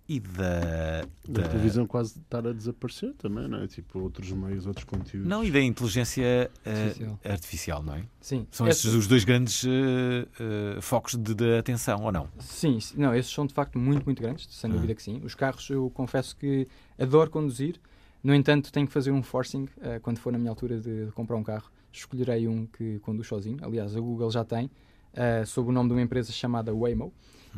e 0.07 0.19
da. 0.19 1.01
Da 1.27 1.41
da- 1.41 1.47
televisão 1.49 1.87
quase 1.87 2.19
estar 2.19 2.45
a 2.45 2.53
desaparecer 2.53 3.13
também, 3.15 3.47
não 3.47 3.57
é? 3.63 3.67
Tipo, 3.67 3.99
outros 3.99 4.31
meios, 4.31 4.67
outros 4.67 4.85
conteúdos. 4.85 5.27
Não, 5.27 5.43
e 5.43 5.49
da 5.49 5.59
inteligência 5.59 6.51
ah, 6.63 6.69
Artificial. 6.69 7.19
artificial, 7.25 7.83
não 7.83 7.95
é? 7.95 8.03
Sim. 8.21 8.45
São 8.51 8.67
estes 8.67 8.93
os 8.93 9.07
dois 9.07 9.23
grandes 9.23 9.65
eh, 9.65 10.27
eh, 10.39 10.81
focos 10.81 11.15
de, 11.15 11.33
de 11.33 11.57
atenção, 11.57 12.03
ou 12.03 12.11
não? 12.11 12.29
Sim, 12.39 12.77
não, 12.95 13.15
esses 13.15 13.31
são 13.33 13.47
de 13.47 13.53
facto 13.55 13.79
muito, 13.79 14.05
muito 14.05 14.21
grandes, 14.21 14.47
sem 14.51 14.69
Ah. 14.69 14.73
dúvida 14.75 14.93
que 14.93 15.01
sim. 15.01 15.19
Os 15.23 15.33
carros 15.33 15.67
eu 15.71 15.89
confesso 15.89 16.35
que 16.37 16.67
adoro 16.99 17.31
conduzir, 17.31 17.79
no 18.25 18.33
entanto 18.35 18.71
tenho 18.71 18.87
que 18.87 18.93
fazer 18.93 19.11
um 19.11 19.21
forcing 19.23 19.67
eh, 19.81 19.99
quando 19.99 20.17
for 20.19 20.31
na 20.33 20.39
minha 20.39 20.49
altura 20.49 20.79
de, 20.79 21.05
de 21.05 21.11
comprar 21.11 21.35
um 21.37 21.43
carro. 21.43 21.69
Escolherei 21.91 22.47
um 22.47 22.65
que 22.65 22.99
conduz 22.99 23.27
sozinho, 23.27 23.57
aliás 23.61 23.95
a 23.95 23.99
Google 23.99 24.29
já 24.29 24.43
tem, 24.43 24.69
eh, 25.13 25.45
sob 25.45 25.69
o 25.69 25.71
nome 25.71 25.89
de 25.89 25.95
uma 25.95 26.01
empresa 26.01 26.31
chamada 26.31 26.73
Waymo, 26.73 27.13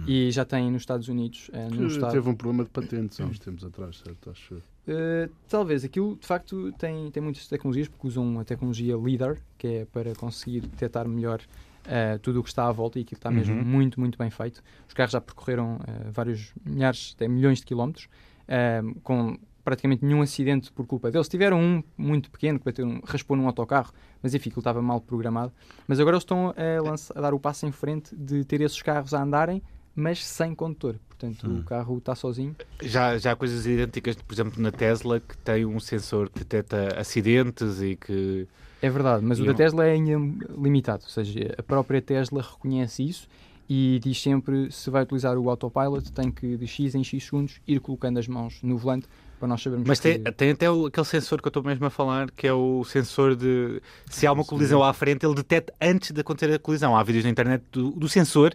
e 0.05 0.29
já 0.29 0.45
tem 0.45 0.69
nos 0.71 0.83
Estados 0.83 1.07
Unidos, 1.07 1.49
eh, 1.51 1.69
Que 1.71 1.85
estado... 1.85 2.11
teve 2.11 2.29
um 2.29 2.35
problema 2.35 2.63
de 2.63 2.69
patentes 2.69 3.19
há 3.19 3.25
uns 3.25 3.39
tempos 3.39 3.63
atrás, 3.63 3.97
certo? 3.97 4.29
Acho. 4.29 4.55
Uh, 4.55 5.29
talvez 5.49 5.83
aquilo 5.83 6.15
de 6.15 6.25
facto 6.25 6.71
tem, 6.73 7.09
tem 7.11 7.21
muitas 7.21 7.45
tecnologias 7.47 7.87
porque 7.89 8.07
usam 8.07 8.39
a 8.39 8.45
tecnologia 8.45 8.95
LIDAR 8.95 9.37
que 9.57 9.67
é 9.67 9.85
para 9.85 10.13
conseguir 10.15 10.61
detectar 10.61 11.05
melhor 11.07 11.41
uh, 11.41 12.19
tudo 12.19 12.39
o 12.39 12.43
que 12.43 12.47
está 12.49 12.67
à 12.67 12.71
volta 12.71 12.97
e 12.99 13.01
aquilo 13.01 13.17
está 13.17 13.29
mesmo 13.31 13.55
Uhum. 13.55 13.65
muito, 13.65 13.99
muito 13.99 14.17
bem 14.17 14.29
feito. 14.29 14.63
Os 14.87 14.93
carros 14.93 15.11
já 15.11 15.19
percorreram 15.19 15.75
uh, 15.77 16.11
vários 16.11 16.53
milhares, 16.63 17.13
até 17.15 17.27
milhões 17.27 17.59
de 17.59 17.65
quilómetros 17.65 18.05
uh, 18.47 18.99
com 19.01 19.37
praticamente 19.67 20.05
nenhum 20.05 20.21
acidente 20.21 20.71
por 20.71 20.85
culpa 20.87 21.11
deles. 21.11 21.27
Tiveram 21.27 21.59
um 21.61 21.83
muito 21.97 22.31
pequeno 22.31 22.57
que 22.57 22.63
bateu, 22.63 22.85
num- 22.85 23.01
raspou 23.03 23.35
num 23.35 23.45
autocarro, 23.47 23.91
mas 24.23 24.33
enfim, 24.33 24.47
aquilo 24.49 24.61
estava 24.61 24.81
mal 24.81 25.01
programado. 25.01 25.51
Mas 25.85 25.99
agora 25.99 26.15
eles 26.15 26.23
estão 26.23 26.53
a, 26.55 27.17
a 27.17 27.21
dar 27.21 27.33
o 27.33 27.39
passo 27.39 27.65
em 27.65 27.71
frente 27.73 28.15
de 28.15 28.45
ter 28.45 28.61
esses 28.61 28.81
carros 28.81 29.13
a 29.13 29.21
andarem, 29.21 29.61
mas 29.93 30.25
sem 30.25 30.55
condutor. 30.55 30.95
Portanto, 31.09 31.45
Hum. 31.49 31.59
o 31.59 31.63
carro 31.63 31.97
está 31.97 32.15
sozinho. 32.15 32.55
Já, 32.81 33.17
já 33.17 33.33
há 33.33 33.35
coisas 33.35 33.65
idênticas, 33.65 34.15
por 34.15 34.33
exemplo, 34.33 34.61
na 34.63 34.71
Tesla, 34.71 35.19
que 35.19 35.37
tem 35.39 35.65
um 35.65 35.81
sensor 35.81 36.29
que 36.29 36.39
detecta 36.39 36.97
acidentes 36.97 37.81
e 37.81 37.97
que. 37.97 38.47
É 38.81 38.89
verdade, 38.89 39.25
mas 39.25 39.37
E 39.37 39.41
o 39.41 39.45
da 39.47 39.51
um- 39.51 39.55
Tesla 39.55 39.85
é 39.85 39.91
ainda 39.91 40.11
limitado, 40.57 41.03
ou 41.03 41.09
seja, 41.09 41.55
a 41.57 41.63
própria 41.63 42.01
Tesla 42.01 42.41
reconhece 42.41 43.03
isso 43.03 43.27
e 43.67 43.99
diz 44.01 44.21
sempre 44.21 44.71
se 44.71 44.89
vai 44.89 45.03
utilizar 45.03 45.37
o 45.37 45.49
autopilot 45.49 46.09
tem 46.13 46.31
que 46.31 46.55
de 46.55 46.65
X 46.67 46.95
em 46.95 47.03
X 47.03 47.25
segundos 47.25 47.59
ir 47.67 47.81
colocando 47.81 48.17
as 48.17 48.27
mãos 48.29 48.59
no 48.63 48.77
volante 48.77 49.07
para 49.37 49.47
nós 49.47 49.61
sabermos 49.61 49.87
Mas 49.87 49.99
tem, 49.99 50.21
que... 50.23 50.31
tem 50.31 50.51
até 50.51 50.69
o- 50.69 50.85
aquele 50.87 51.05
sensor 51.05 51.41
que 51.41 51.47
eu 51.47 51.49
estou 51.49 51.63
mesmo 51.63 51.85
a 51.85 51.89
falar, 51.89 52.29
que 52.31 52.47
é 52.47 52.53
o 52.53 52.83
sensor 52.83 53.35
de. 53.35 53.81
Se 54.09 54.25
há 54.27 54.31
uma 54.31 54.43
colisão 54.45 54.83
à 54.83 54.93
frente, 54.93 55.25
ele 55.25 55.35
detecta 55.35 55.73
antes 55.81 56.11
de 56.11 56.21
acontecer 56.21 56.53
a 56.53 56.59
colisão. 56.59 56.95
Há 56.95 57.03
vídeos 57.03 57.23
na 57.25 57.29
internet 57.31 57.63
do, 57.71 57.91
do 57.91 58.09
sensor. 58.09 58.53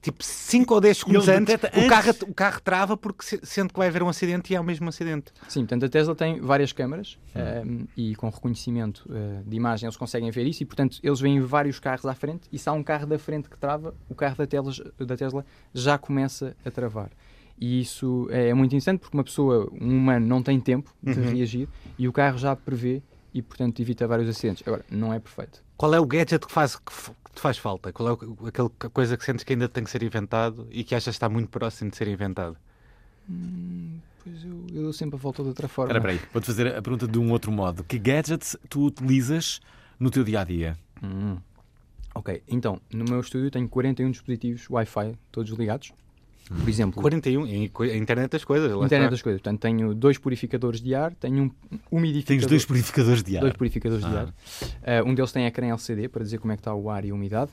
Tipo 0.00 0.22
5 0.22 0.74
ou 0.74 0.80
10 0.80 0.96
segundos 0.98 1.28
antes, 1.28 1.46
detecta 1.56 1.76
o, 1.76 1.80
antes. 1.82 1.88
carro, 1.90 2.14
o 2.30 2.32
carro 2.34 2.60
trava 2.60 2.96
porque 2.96 3.24
se- 3.24 3.40
sente 3.42 3.72
que 3.72 3.78
vai 3.80 3.88
haver 3.88 4.00
um 4.00 4.08
acidente 4.08 4.52
e 4.52 4.56
é 4.56 4.60
o 4.60 4.62
mesmo 4.62 4.88
acidente. 4.88 5.32
Sim, 5.48 5.62
portanto 5.62 5.86
a 5.86 5.88
Tesla 5.88 6.14
tem 6.14 6.40
várias 6.40 6.72
câmaras 6.72 7.18
ehm, 7.34 7.80
e 7.96 8.14
com 8.14 8.28
reconhecimento 8.30 9.04
eh, 9.12 9.42
de 9.44 9.56
imagem 9.56 9.88
eles 9.88 9.96
conseguem 9.96 10.30
ver 10.30 10.46
isso 10.46 10.62
e 10.62 10.66
portanto 10.66 11.00
eles 11.02 11.18
veem 11.18 11.40
vários 11.40 11.80
carros 11.80 12.06
à 12.06 12.14
frente 12.14 12.42
e 12.52 12.60
se 12.60 12.68
há 12.68 12.72
um 12.74 12.82
carro 12.84 13.08
da 13.08 13.18
frente 13.18 13.50
que 13.50 13.58
trava, 13.58 13.92
o 14.08 14.14
carro 14.14 14.36
da 14.36 14.46
Tesla, 14.46 14.72
da 15.00 15.16
Tesla 15.16 15.44
já 15.74 15.98
começa 15.98 16.56
a 16.64 16.70
travar. 16.70 17.10
E 17.60 17.80
isso 17.80 18.28
é 18.30 18.54
muito 18.54 18.70
interessante 18.70 19.00
porque 19.00 19.16
uma 19.16 19.24
pessoa, 19.24 19.68
um 19.80 19.96
humano, 19.96 20.26
não 20.26 20.42
tem 20.42 20.60
tempo 20.60 20.94
de 21.02 21.18
Uhum. 21.18 21.30
reagir 21.30 21.68
e 21.98 22.06
o 22.06 22.12
carro 22.12 22.38
já 22.38 22.54
prevê 22.54 23.02
e 23.34 23.42
portanto 23.42 23.80
evita 23.80 24.06
vários 24.06 24.28
acidentes. 24.28 24.62
Agora, 24.66 24.84
não 24.90 25.12
é 25.12 25.18
perfeito. 25.18 25.62
Qual 25.76 25.92
é 25.94 25.98
o 26.00 26.06
gadget 26.06 26.46
que, 26.46 26.52
faz, 26.52 26.76
que, 26.76 26.92
te 27.34 27.40
faz 27.40 27.58
falta? 27.58 27.92
Qual 27.92 28.08
é 28.08 28.12
o- 28.12 28.46
aquela 28.46 28.70
coisa 28.70 29.16
que 29.16 29.24
sentes 29.24 29.44
que 29.44 29.52
ainda 29.52 29.68
tem 29.68 29.82
que 29.84 29.90
ser 29.90 30.02
inventado 30.02 30.66
e 30.70 30.84
que 30.84 30.94
achas 30.94 31.04
que 31.04 31.16
está 31.16 31.28
muito 31.28 31.48
próximo 31.48 31.90
de 31.90 31.96
ser 31.96 32.06
inventado? 32.08 32.56
Hum, 33.28 33.98
pois 34.22 34.44
eu, 34.44 34.66
eu 34.72 34.82
dou 34.84 34.92
sempre 34.92 35.16
a 35.16 35.18
volta 35.18 35.42
de 35.42 35.48
outra 35.48 35.68
forma. 35.68 35.92
Espera, 35.92 36.12
espera 36.12 36.24
aí, 36.26 36.32
vou-te 36.32 36.46
fazer 36.46 36.66
a 36.76 36.82
pergunta 36.82 37.06
de 37.08 37.18
um 37.18 37.30
outro 37.30 37.50
modo. 37.52 37.84
Que 37.84 37.98
gadgets 37.98 38.56
tu 38.68 38.84
utilizas 38.86 39.60
no 39.98 40.10
teu 40.10 40.24
dia 40.24 40.40
a 40.40 40.44
dia? 40.44 40.76
Hum. 41.02 41.36
Ok, 42.14 42.42
então, 42.48 42.80
no 42.92 43.04
meu 43.04 43.20
estúdio 43.20 43.50
tenho 43.50 43.68
41 43.68 44.10
dispositivos 44.10 44.68
Wi-Fi, 44.70 45.14
todos 45.30 45.50
ligados. 45.52 45.92
Por 46.48 46.68
exemplo, 46.68 47.00
41, 47.00 47.46
em 47.46 47.70
a 47.78 47.96
internet 47.96 48.30
das 48.30 48.44
coisas. 48.44 48.70
lá 48.70 48.86
internet 48.86 49.04
está. 49.06 49.10
das 49.10 49.22
coisas. 49.22 49.40
Portanto, 49.40 49.60
tenho 49.60 49.94
dois 49.94 50.16
purificadores 50.18 50.80
de 50.80 50.94
ar, 50.94 51.12
tenho 51.14 51.44
um 51.70 51.78
umidificador. 51.90 52.40
Tens 52.40 52.46
dois 52.48 52.64
purificadores 52.64 53.22
de 53.22 53.36
ar. 53.36 53.40
dois 53.42 53.52
purificadores 53.54 54.04
de 54.04 54.10
Ah. 54.10 54.20
ar. 54.20 54.34
Ah, 54.82 55.04
um 55.04 55.14
deles 55.14 55.30
tem 55.32 55.46
ecrã 55.46 55.66
LCD 55.68 56.08
para 56.08 56.22
dizer 56.24 56.38
como 56.38 56.52
é 56.52 56.56
que 56.56 56.60
está 56.60 56.74
o 56.74 56.88
ar 56.90 57.04
e 57.04 57.10
a 57.10 57.14
umidade. 57.14 57.50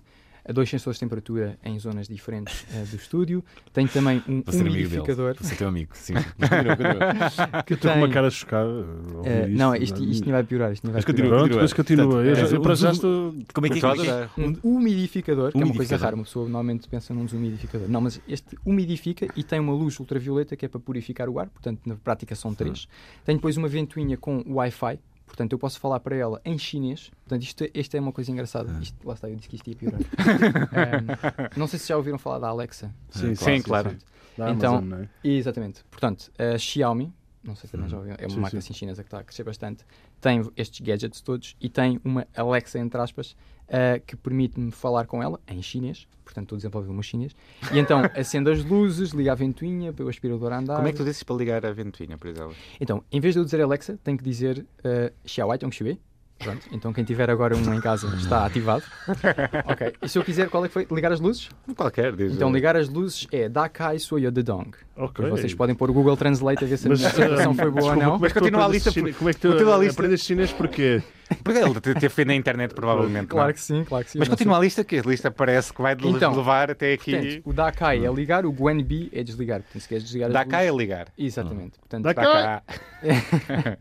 Ah, 0.47 0.53
dois 0.53 0.69
sensores 0.69 0.97
de 0.97 0.99
temperatura 1.05 1.57
em 1.63 1.77
zonas 1.79 2.07
diferentes 2.07 2.65
ah, 2.71 2.83
do 2.89 2.95
estúdio. 2.95 3.43
Tenho 3.73 3.87
também 3.89 4.21
um 4.27 4.41
Vou 4.43 4.53
ser 4.53 4.59
amigo 4.61 4.75
dele. 4.75 4.85
umidificador. 4.85 5.35
Vou 5.39 5.49
ser 5.49 5.55
teu 5.55 5.67
amigo. 5.67 5.91
Sim. 5.93 6.13
Que 7.65 7.73
Estou 7.73 7.91
com 7.91 7.97
uma 7.97 8.05
tem- 8.07 8.13
cara 8.13 8.29
chocada. 8.29 8.69
ouvir 8.69 9.29
Ah, 9.29 9.47
isto, 9.47 9.57
não, 9.57 9.75
isto, 9.75 10.03
isto 10.03 10.25
não 10.25 10.33
vai 10.33 10.43
piorar. 10.43 10.71
Isto 10.71 10.85
não 10.85 10.93
vai 10.93 10.99
Mas 10.99 11.05
piorar. 11.05 11.21
continua. 11.23 11.39
Pronto, 11.39 11.51
depois 11.53 11.73
continua. 11.73 12.05
Portanto, 12.05 12.25
Eu, 12.39 12.45
é, 12.47 12.53
eu 12.55 12.61
para 12.61 12.75
já 12.75 12.91
estou. 12.91 13.35
Como 13.53 13.67
é 13.67 13.69
que 13.69 13.79
é? 13.79 13.85
A 13.85 13.95
é 13.95 14.23
é? 14.23 14.29
Um 14.37 14.55
umidificador, 14.63 15.51
que 15.51 15.61
é 15.61 15.65
uma 15.65 15.73
coisa 15.75 15.97
rara, 15.97 16.15
uma 16.15 16.23
pessoa 16.23 16.45
normalmente 16.45 16.87
pensa 16.87 17.13
num 17.13 17.25
desumidificador. 17.25 17.87
Não, 17.89 18.01
mas 18.01 18.21
este 18.27 18.57
umidifica 18.65 19.27
e 19.35 19.43
tem 19.43 19.59
uma 19.59 19.73
luz 19.73 19.99
ultravioleta 19.99 20.55
que 20.55 20.65
é 20.65 20.67
para 20.69 20.79
purificar 20.79 21.27
o 21.29 21.39
ar, 21.39 21.47
portanto, 21.49 21.81
na 21.85 21.95
prática 21.95 22.35
são 22.35 22.53
três. 22.53 22.87
Tem 23.25 23.35
depois 23.35 23.57
uma 23.57 23.67
ventoinha 23.67 24.17
com 24.17 24.43
Wi-Fi, 24.47 24.99
portanto, 25.25 25.51
eu 25.53 25.59
posso 25.59 25.79
falar 25.79 25.99
para 25.99 26.15
ela 26.15 26.41
em 26.45 26.57
chinês. 26.57 27.11
Portanto, 27.23 27.43
isto, 27.43 27.65
isto 27.73 27.95
é 27.95 27.99
uma 27.99 28.11
coisa 28.11 28.31
engraçada. 28.31 28.71
Isto, 28.81 29.07
lá 29.07 29.13
está, 29.13 29.29
eu 29.29 29.35
disse 29.35 29.49
que 29.49 29.55
isto 29.55 29.67
ia 29.69 29.75
piorar. 29.75 29.99
Ahm, 30.01 31.49
não 31.57 31.67
sei 31.67 31.79
se 31.79 31.87
já 31.89 31.97
ouviram 31.97 32.17
falar 32.17 32.39
da 32.39 32.47
Alexa. 32.47 32.93
Sim, 33.09 33.35
Sim, 33.35 33.61
claro. 33.61 33.95
Da 34.37 34.51
Então- 34.51 34.75
Amazon, 34.77 34.89
não 34.89 34.97
é? 35.03 35.09
Exatamente. 35.23 35.83
Portanto, 35.89 36.31
a 36.37 36.57
Xiaomi, 36.57 37.13
não 37.43 37.55
sei 37.55 37.67
se 37.67 37.71
também 37.73 37.87
já 37.89 37.97
ouviram, 37.97 38.17
é 38.19 38.23
uma 38.25 38.29
Sim, 38.29 38.39
marca 38.39 38.51
sim. 38.51 38.57
assim 38.57 38.73
chinesa 38.73 39.03
que 39.03 39.07
está 39.07 39.19
a 39.19 39.23
crescer 39.23 39.43
bastante, 39.43 39.85
tem 40.25 40.41
estes 40.57 40.79
gadgets 40.79 41.21
todos 41.21 41.55
e 41.61 41.69
tem 41.69 42.01
uma 42.03 42.25
Alexa, 42.35 42.79
entre 42.79 42.99
aspas, 42.99 43.35
ah, 43.69 43.99
que 43.99 44.15
permite-me 44.15 44.71
falar 44.71 45.05
com 45.05 45.21
ela 45.21 45.39
em 45.47 45.61
chinês. 45.61 46.07
Portanto, 46.23 46.45
estou 46.45 46.55
a 46.55 46.57
desenvolver 46.57 46.89
o 46.89 46.93
meu 46.93 47.03
chinês. 47.03 47.35
E 47.71 47.77
então, 47.77 48.01
acendo 48.17 48.49
as 48.49 48.65
luzes, 48.65 49.11
liga 49.11 49.33
a 49.33 49.35
ventoinha 49.35 49.93
para 49.93 50.03
o 50.03 50.09
aspirador 50.09 50.51
a 50.51 50.57
andar. 50.57 50.77
Como 50.77 50.87
é 50.87 50.91
que 50.91 50.97
tu 50.97 51.03
dizes 51.03 51.21
para 51.21 51.35
ligar 51.35 51.63
a 51.63 51.71
ventoinha, 51.71 52.17
por 52.17 52.27
exemplo? 52.27 52.55
Então, 52.81 53.03
em 53.11 53.19
vez 53.19 53.35
de 53.35 53.39
eu 53.39 53.45
dizer 53.45 53.61
Alexa, 53.61 53.99
tenho 54.03 54.17
que 54.17 54.23
dizer 54.23 54.65
uh, 54.79 55.13
Xiaowai 55.23 55.59
Tong 55.59 55.75
Shui. 55.75 55.99
Pronto, 56.45 56.67
então 56.71 56.93
quem 56.93 57.03
tiver 57.03 57.29
agora 57.29 57.55
um 57.55 57.73
em 57.73 57.81
casa 57.81 58.07
está 58.17 58.45
ativado. 58.45 58.83
ok, 59.65 59.93
e 60.01 60.07
se 60.09 60.17
eu 60.17 60.23
quiser, 60.23 60.49
qual 60.49 60.63
é 60.65 60.67
que 60.67 60.73
foi? 60.73 60.87
Ligar 60.91 61.11
as 61.11 61.19
luzes? 61.19 61.49
Qualquer, 61.75 62.15
diz. 62.15 62.33
Então, 62.33 62.51
ligar 62.51 62.75
as 62.75 62.87
luzes 62.89 63.27
é 63.31 63.49
Da 63.49 63.67
Kai 63.67 63.99
Soya 63.99 64.31
de 64.31 64.41
Dong. 64.43 64.71
Ok. 64.95 65.23
Depois 65.25 65.41
vocês 65.41 65.53
podem 65.53 65.75
pôr 65.75 65.89
o 65.89 65.93
Google 65.93 66.15
Translate 66.15 66.63
a 66.63 66.67
ver 66.67 66.77
se 66.77 66.87
a 66.87 66.89
Mas, 66.89 66.99
minha 66.99 67.09
apresentação 67.11 67.51
ah, 67.51 67.55
foi 67.55 67.71
boa 67.71 67.89
ou 67.91 67.95
não. 67.95 68.11
Como 68.13 68.25
é 68.25 68.29
Continua 68.29 68.65
a 68.65 68.67
lista 68.67 68.91
por- 68.91 69.13
Como 69.13 69.29
é 69.29 69.33
que 69.33 69.39
tu 69.39 69.49
continua 69.51 69.75
a 69.75 69.77
lista. 69.79 69.93
aprendes 70.01 70.21
chinês 70.25 70.51
porquê? 70.53 71.01
Pois 71.43 71.57
é, 71.57 71.61
ele 71.63 71.73
te- 71.79 71.93
teve 71.93 72.09
feito 72.09 72.27
na 72.27 72.35
internet, 72.35 72.73
provavelmente. 72.73 73.27
Claro 73.27 73.45
não 73.45 73.49
é? 73.49 73.53
que 73.53 73.59
sim, 73.61 73.83
claro 73.83 74.05
que 74.05 74.11
sim. 74.11 74.19
Mas 74.19 74.27
sei. 74.27 74.35
continua 74.37 74.57
a 74.57 74.59
lista, 74.61 74.83
que 74.83 74.99
a 74.99 75.01
lista 75.01 75.31
parece 75.31 75.73
que 75.73 75.81
vai 75.81 75.93
Então, 75.93 76.35
levar 76.35 76.69
até 76.71 76.93
aqui. 76.93 77.11
Portanto, 77.13 77.41
o 77.45 77.53
Dakai 77.53 78.05
é 78.05 78.11
ligar, 78.11 78.45
o 78.45 78.51
Gwen 78.51 78.83
B 78.83 79.09
é 79.11 79.23
desligar. 79.23 79.61
Portanto, 79.61 79.81
se 79.81 79.87
queres 79.89 80.03
desligar 80.03 80.47
cá 80.47 80.61
é 80.63 80.71
ligar. 80.71 81.07
Exatamente. 81.17 81.79
Portanto, 81.79 82.03
Dá 82.03 82.13
Dá 82.13 82.21
cá. 82.21 82.61
cá. 82.61 83.77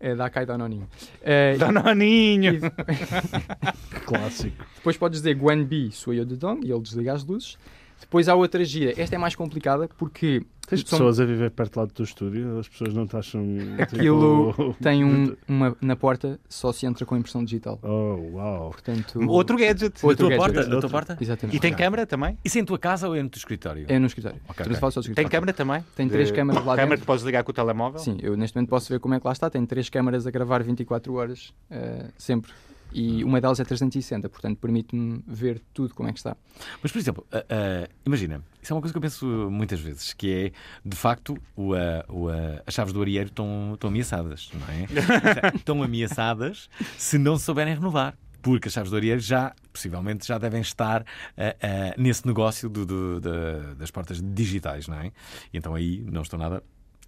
é 0.00 0.14
Dakai 0.14 0.44
Danoninho. 0.46 0.88
Eh, 1.22 1.56
Danoninho. 1.58 2.54
e 2.54 2.60
Clássico. 4.04 4.64
depois 4.76 4.96
podes 4.96 5.20
dizer 5.20 5.34
Gwen 5.34 5.64
B, 5.64 5.90
sou 5.92 6.12
eu 6.14 6.24
de 6.24 6.36
Dong, 6.36 6.66
e 6.66 6.70
ele 6.72 6.80
desliga 6.80 7.12
as 7.14 7.24
luzes. 7.24 7.56
Depois 8.00 8.28
há 8.28 8.34
outra 8.34 8.64
gira. 8.64 8.94
Esta 9.00 9.14
é 9.16 9.18
mais 9.18 9.34
complicada 9.34 9.88
porque 9.98 10.42
Tens 10.68 10.80
são- 10.80 10.98
pessoas 10.98 11.18
a 11.18 11.24
viver 11.24 11.50
perto 11.50 11.78
lá 11.78 11.86
do 11.86 11.92
teu 11.94 12.04
estúdio, 12.04 12.58
as 12.58 12.68
pessoas 12.68 12.92
não 12.92 13.06
te 13.06 13.16
acham. 13.16 13.42
Aquilo 13.78 14.50
tipo, 14.52 14.76
tem 14.82 15.04
um, 15.04 15.34
uma 15.48 15.76
na 15.80 15.96
porta 15.96 16.38
só 16.48 16.72
se 16.72 16.84
entra 16.86 17.04
com 17.06 17.16
impressão 17.16 17.42
digital. 17.42 17.78
Oh, 17.82 18.36
uau. 18.36 18.70
Portanto, 18.70 19.20
Outro 19.28 19.56
gadget. 19.56 20.02
Na 20.02 20.08
Outro 20.08 20.28
tua 20.28 20.36
gadget. 20.36 20.54
porta? 20.54 20.68
Na 20.74 20.80
tua 20.80 20.90
porta? 20.90 21.18
Exatamente. 21.20 21.56
E 21.56 21.60
tem 21.60 21.72
câmara 21.74 22.06
também? 22.06 22.38
Isso 22.44 22.58
é 22.58 22.60
em 22.60 22.64
tua 22.64 22.78
casa 22.78 23.08
ou 23.08 23.16
é 23.16 23.22
no 23.22 23.30
teu 23.30 23.38
escritório? 23.38 23.86
É 23.88 23.98
no 23.98 24.06
escritório. 24.06 24.38
Ok, 24.44 24.50
Estamos 24.50 24.68
a 24.68 24.72
ok. 24.72 24.80
falar 24.80 24.90
só 24.90 25.00
do 25.00 25.04
Tem 25.04 25.10
escritório. 25.12 25.30
câmara 25.30 25.52
também? 25.52 25.84
Tem 25.96 26.08
três 26.08 26.28
De- 26.28 26.34
câmaras 26.34 26.64
lá 26.64 26.76
Câmara 26.76 26.88
dentro. 26.90 27.00
que 27.00 27.06
podes 27.06 27.24
ligar 27.24 27.42
com 27.44 27.50
o 27.50 27.54
telemóvel? 27.54 27.98
Sim, 28.00 28.18
eu 28.22 28.36
neste 28.36 28.54
momento 28.56 28.68
posso 28.70 28.88
ver 28.92 29.00
como 29.00 29.14
é 29.14 29.20
que 29.20 29.26
lá 29.26 29.32
está. 29.32 29.48
Tem 29.48 29.64
três 29.64 29.88
câmaras 29.88 30.26
a 30.26 30.30
gravar 30.30 30.62
24 30.62 31.14
horas, 31.14 31.52
eh, 31.70 32.06
sempre. 32.18 32.52
E 32.92 33.22
uma 33.22 33.40
delas 33.40 33.60
é 33.60 33.64
360, 33.64 34.28
portanto 34.28 34.58
permite-me 34.58 35.22
ver 35.26 35.60
tudo 35.74 35.94
como 35.94 36.08
é 36.08 36.12
que 36.12 36.18
está. 36.18 36.36
Mas, 36.82 36.90
por 36.90 36.98
exemplo, 36.98 37.26
ah, 37.30 37.44
ah, 37.48 37.88
imagina, 38.06 38.42
isso 38.62 38.72
é 38.72 38.74
uma 38.76 38.80
coisa 38.80 38.92
que 38.92 38.96
eu 38.98 39.02
penso 39.02 39.26
muitas 39.50 39.78
vezes, 39.80 40.12
que 40.14 40.32
é, 40.32 40.52
de 40.88 40.96
facto, 40.96 41.36
o, 41.54 41.72
o, 42.08 42.28
as 42.66 42.72
chaves 42.74 42.92
do 42.92 43.00
areeiro 43.02 43.28
estão, 43.28 43.72
estão 43.74 43.88
ameaçadas, 43.90 44.50
não 44.54 44.66
é? 44.74 44.86
estão 45.54 45.82
ameaçadas 45.82 46.70
se 46.96 47.18
não 47.18 47.38
souberem 47.38 47.74
renovar. 47.74 48.16
Porque 48.40 48.68
as 48.68 48.72
chaves 48.74 48.90
do 48.90 48.96
areeiro 48.96 49.20
já, 49.20 49.52
possivelmente, 49.72 50.26
já 50.26 50.38
devem 50.38 50.60
estar 50.60 51.04
ah, 51.36 51.56
ah, 51.60 51.94
nesse 51.98 52.24
negócio 52.26 52.68
do- 52.68 52.86
do- 52.86 53.20
da- 53.20 53.74
das 53.74 53.90
portas 53.90 54.22
digitais, 54.22 54.86
não 54.86 54.96
é? 54.98 55.08
E 55.52 55.58
então 55.58 55.74
aí 55.74 55.98
não 56.10 56.22
estão 56.22 56.38
nada 56.38 56.62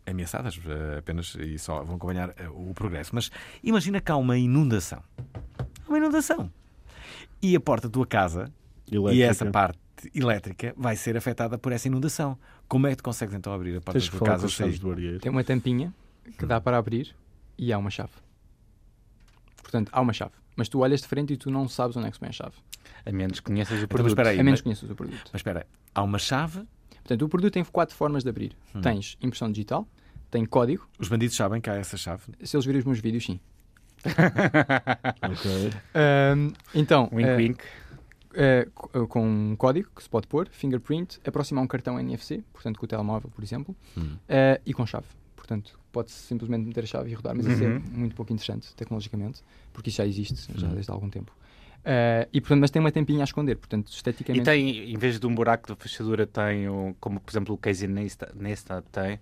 ameaçadas, 0.04 0.58
ah, 0.66 0.98
apenas 0.98 1.36
e 1.36 1.56
só 1.56 1.84
vão 1.84 1.94
acompanhar 1.96 2.30
ah, 2.30 2.50
o 2.50 2.74
progresso. 2.74 3.12
Mas 3.14 3.30
imagina 3.62 4.00
que 4.00 4.10
há 4.10 4.16
uma 4.16 4.36
inundação. 4.36 5.02
Uma 5.90 5.98
inundação. 5.98 6.50
E 7.42 7.56
a 7.56 7.60
porta 7.60 7.88
da 7.88 7.92
tua 7.92 8.06
casa 8.06 8.50
e 8.90 8.94
Elétrica. 8.96 9.24
essa 9.26 9.46
parte 9.50 9.78
elétrica 10.14 10.72
vai 10.76 10.94
ser 10.96 11.16
afetada 11.16 11.58
por 11.58 11.72
essa 11.72 11.88
inundação. 11.88 12.38
Como 12.68 12.86
é 12.86 12.90
que 12.90 12.96
tu 12.98 13.02
consegues 13.02 13.34
então 13.34 13.52
abrir 13.52 13.76
a 13.76 13.80
porta 13.80 13.98
Tens 13.98 14.08
da 14.08 14.18
tua 14.18 14.26
casa 14.26 14.48
chaves 14.48 14.78
do 14.78 14.90
areeiro. 14.90 15.18
Tem 15.18 15.30
uma 15.30 15.42
tampinha 15.44 15.92
que 16.38 16.46
dá 16.46 16.60
para 16.60 16.78
abrir 16.78 17.14
e 17.58 17.72
há 17.72 17.78
uma 17.78 17.90
chave. 17.90 18.12
Portanto, 19.62 19.90
há 19.92 20.00
uma 20.00 20.12
chave. 20.12 20.32
Mas 20.56 20.68
tu 20.68 20.78
olhas 20.80 21.00
de 21.00 21.08
frente 21.08 21.32
e 21.32 21.36
tu 21.36 21.50
não 21.50 21.68
sabes 21.68 21.96
onde 21.96 22.06
é 22.06 22.10
que 22.10 22.16
se 22.16 22.20
põe 22.20 22.28
a 22.28 22.32
chave. 22.32 22.54
A 23.04 23.12
menos 23.12 23.40
que 23.40 23.46
conheças 23.46 23.72
o 23.80 23.84
Então, 23.84 23.88
mas 23.88 23.88
produto. 23.88 24.08
espera 24.10 24.28
aí, 24.30 24.40
a 24.40 24.44
menos 24.44 24.52
mas, 24.52 24.60
que 24.60 24.64
conheças 24.64 24.90
o 24.90 24.94
produto. 24.94 25.30
mas 25.32 25.40
espera, 25.40 25.66
há 25.94 26.02
uma 26.02 26.18
chave, 26.18 26.62
Portanto, 27.02 27.22
o 27.24 27.28
produto 27.28 27.52
tem 27.54 27.64
quatro 27.64 27.96
formas 27.96 28.22
de 28.22 28.28
abrir. 28.28 28.56
Hum. 28.74 28.80
Tens 28.82 29.16
impressão 29.20 29.50
digital, 29.50 29.88
tem 30.30 30.44
código. 30.44 30.86
os 30.98 31.08
bandidos 31.08 31.34
sabem 31.34 31.60
que 31.60 31.68
há 31.68 31.74
essa 31.74 31.96
chave. 31.96 32.22
Se 32.44 32.54
eles 32.56 32.64
virem 32.66 32.78
os 32.78 32.84
meus 32.84 33.00
vídeos, 33.00 33.24
sim. 33.24 33.40
Ok. 35.22 35.72
Ahm, 35.94 36.52
então, 36.74 37.08
Wink, 37.12 37.28
eh, 37.28 37.36
wink. 37.36 38.70
co- 38.74 39.06
com 39.08 39.26
um 39.26 39.56
código 39.56 39.90
que 39.94 40.02
se 40.02 40.08
pode 40.08 40.26
pôr, 40.26 40.48
fingerprint, 40.50 41.18
aproximar 41.26 41.62
um 41.64 41.66
cartão 41.66 41.98
NFC, 41.98 42.42
portanto 42.52 42.78
com 42.78 42.84
o 42.84 42.88
telemóvel, 42.88 43.30
por 43.34 43.42
exemplo, 43.42 43.74
Hum. 43.96 44.16
eh, 44.28 44.60
e 44.64 44.72
com 44.72 44.86
chave. 44.86 45.06
Portanto, 45.36 45.78
pode-se 45.90 46.16
simplesmente 46.26 46.64
meter 46.66 46.84
a 46.84 46.86
chave 46.86 47.10
e 47.10 47.14
rodar, 47.14 47.34
mas 47.36 47.46
isso 47.46 47.64
é 47.64 47.66
Uhum. 47.66 47.82
muito 47.92 48.14
pouco 48.14 48.32
interessante 48.32 48.74
tecnologicamente, 48.76 49.42
porque 49.72 49.88
isso 49.90 49.96
já 49.98 50.06
existe 50.06 50.52
já 50.56 50.68
Uhum. 50.68 50.74
desde 50.74 50.90
há 50.90 50.94
algum 50.94 51.10
tempo. 51.10 51.32
Eh, 51.84 52.28
e 52.32 52.40
portanto, 52.40 52.60
mas 52.60 52.70
tem 52.70 52.78
uma 52.78 52.92
tampinha 52.92 53.22
a 53.22 53.24
esconder, 53.24 53.56
portanto, 53.56 53.88
E 53.90 53.94
esteticamente. 53.94 54.44
tem, 54.44 54.92
em 54.92 54.96
vez 54.98 55.18
de 55.18 55.26
um 55.26 55.34
buraco 55.34 55.66
da 55.68 55.74
fechadura, 55.74 56.26
tem, 56.26 56.68
o, 56.68 56.94
como 57.00 57.18
por 57.18 57.32
exemplo 57.32 57.54
o 57.54 57.58
Casey 57.58 57.88
Neistat 57.88 58.32
Neistat 58.36 58.84
tem, 58.92 59.18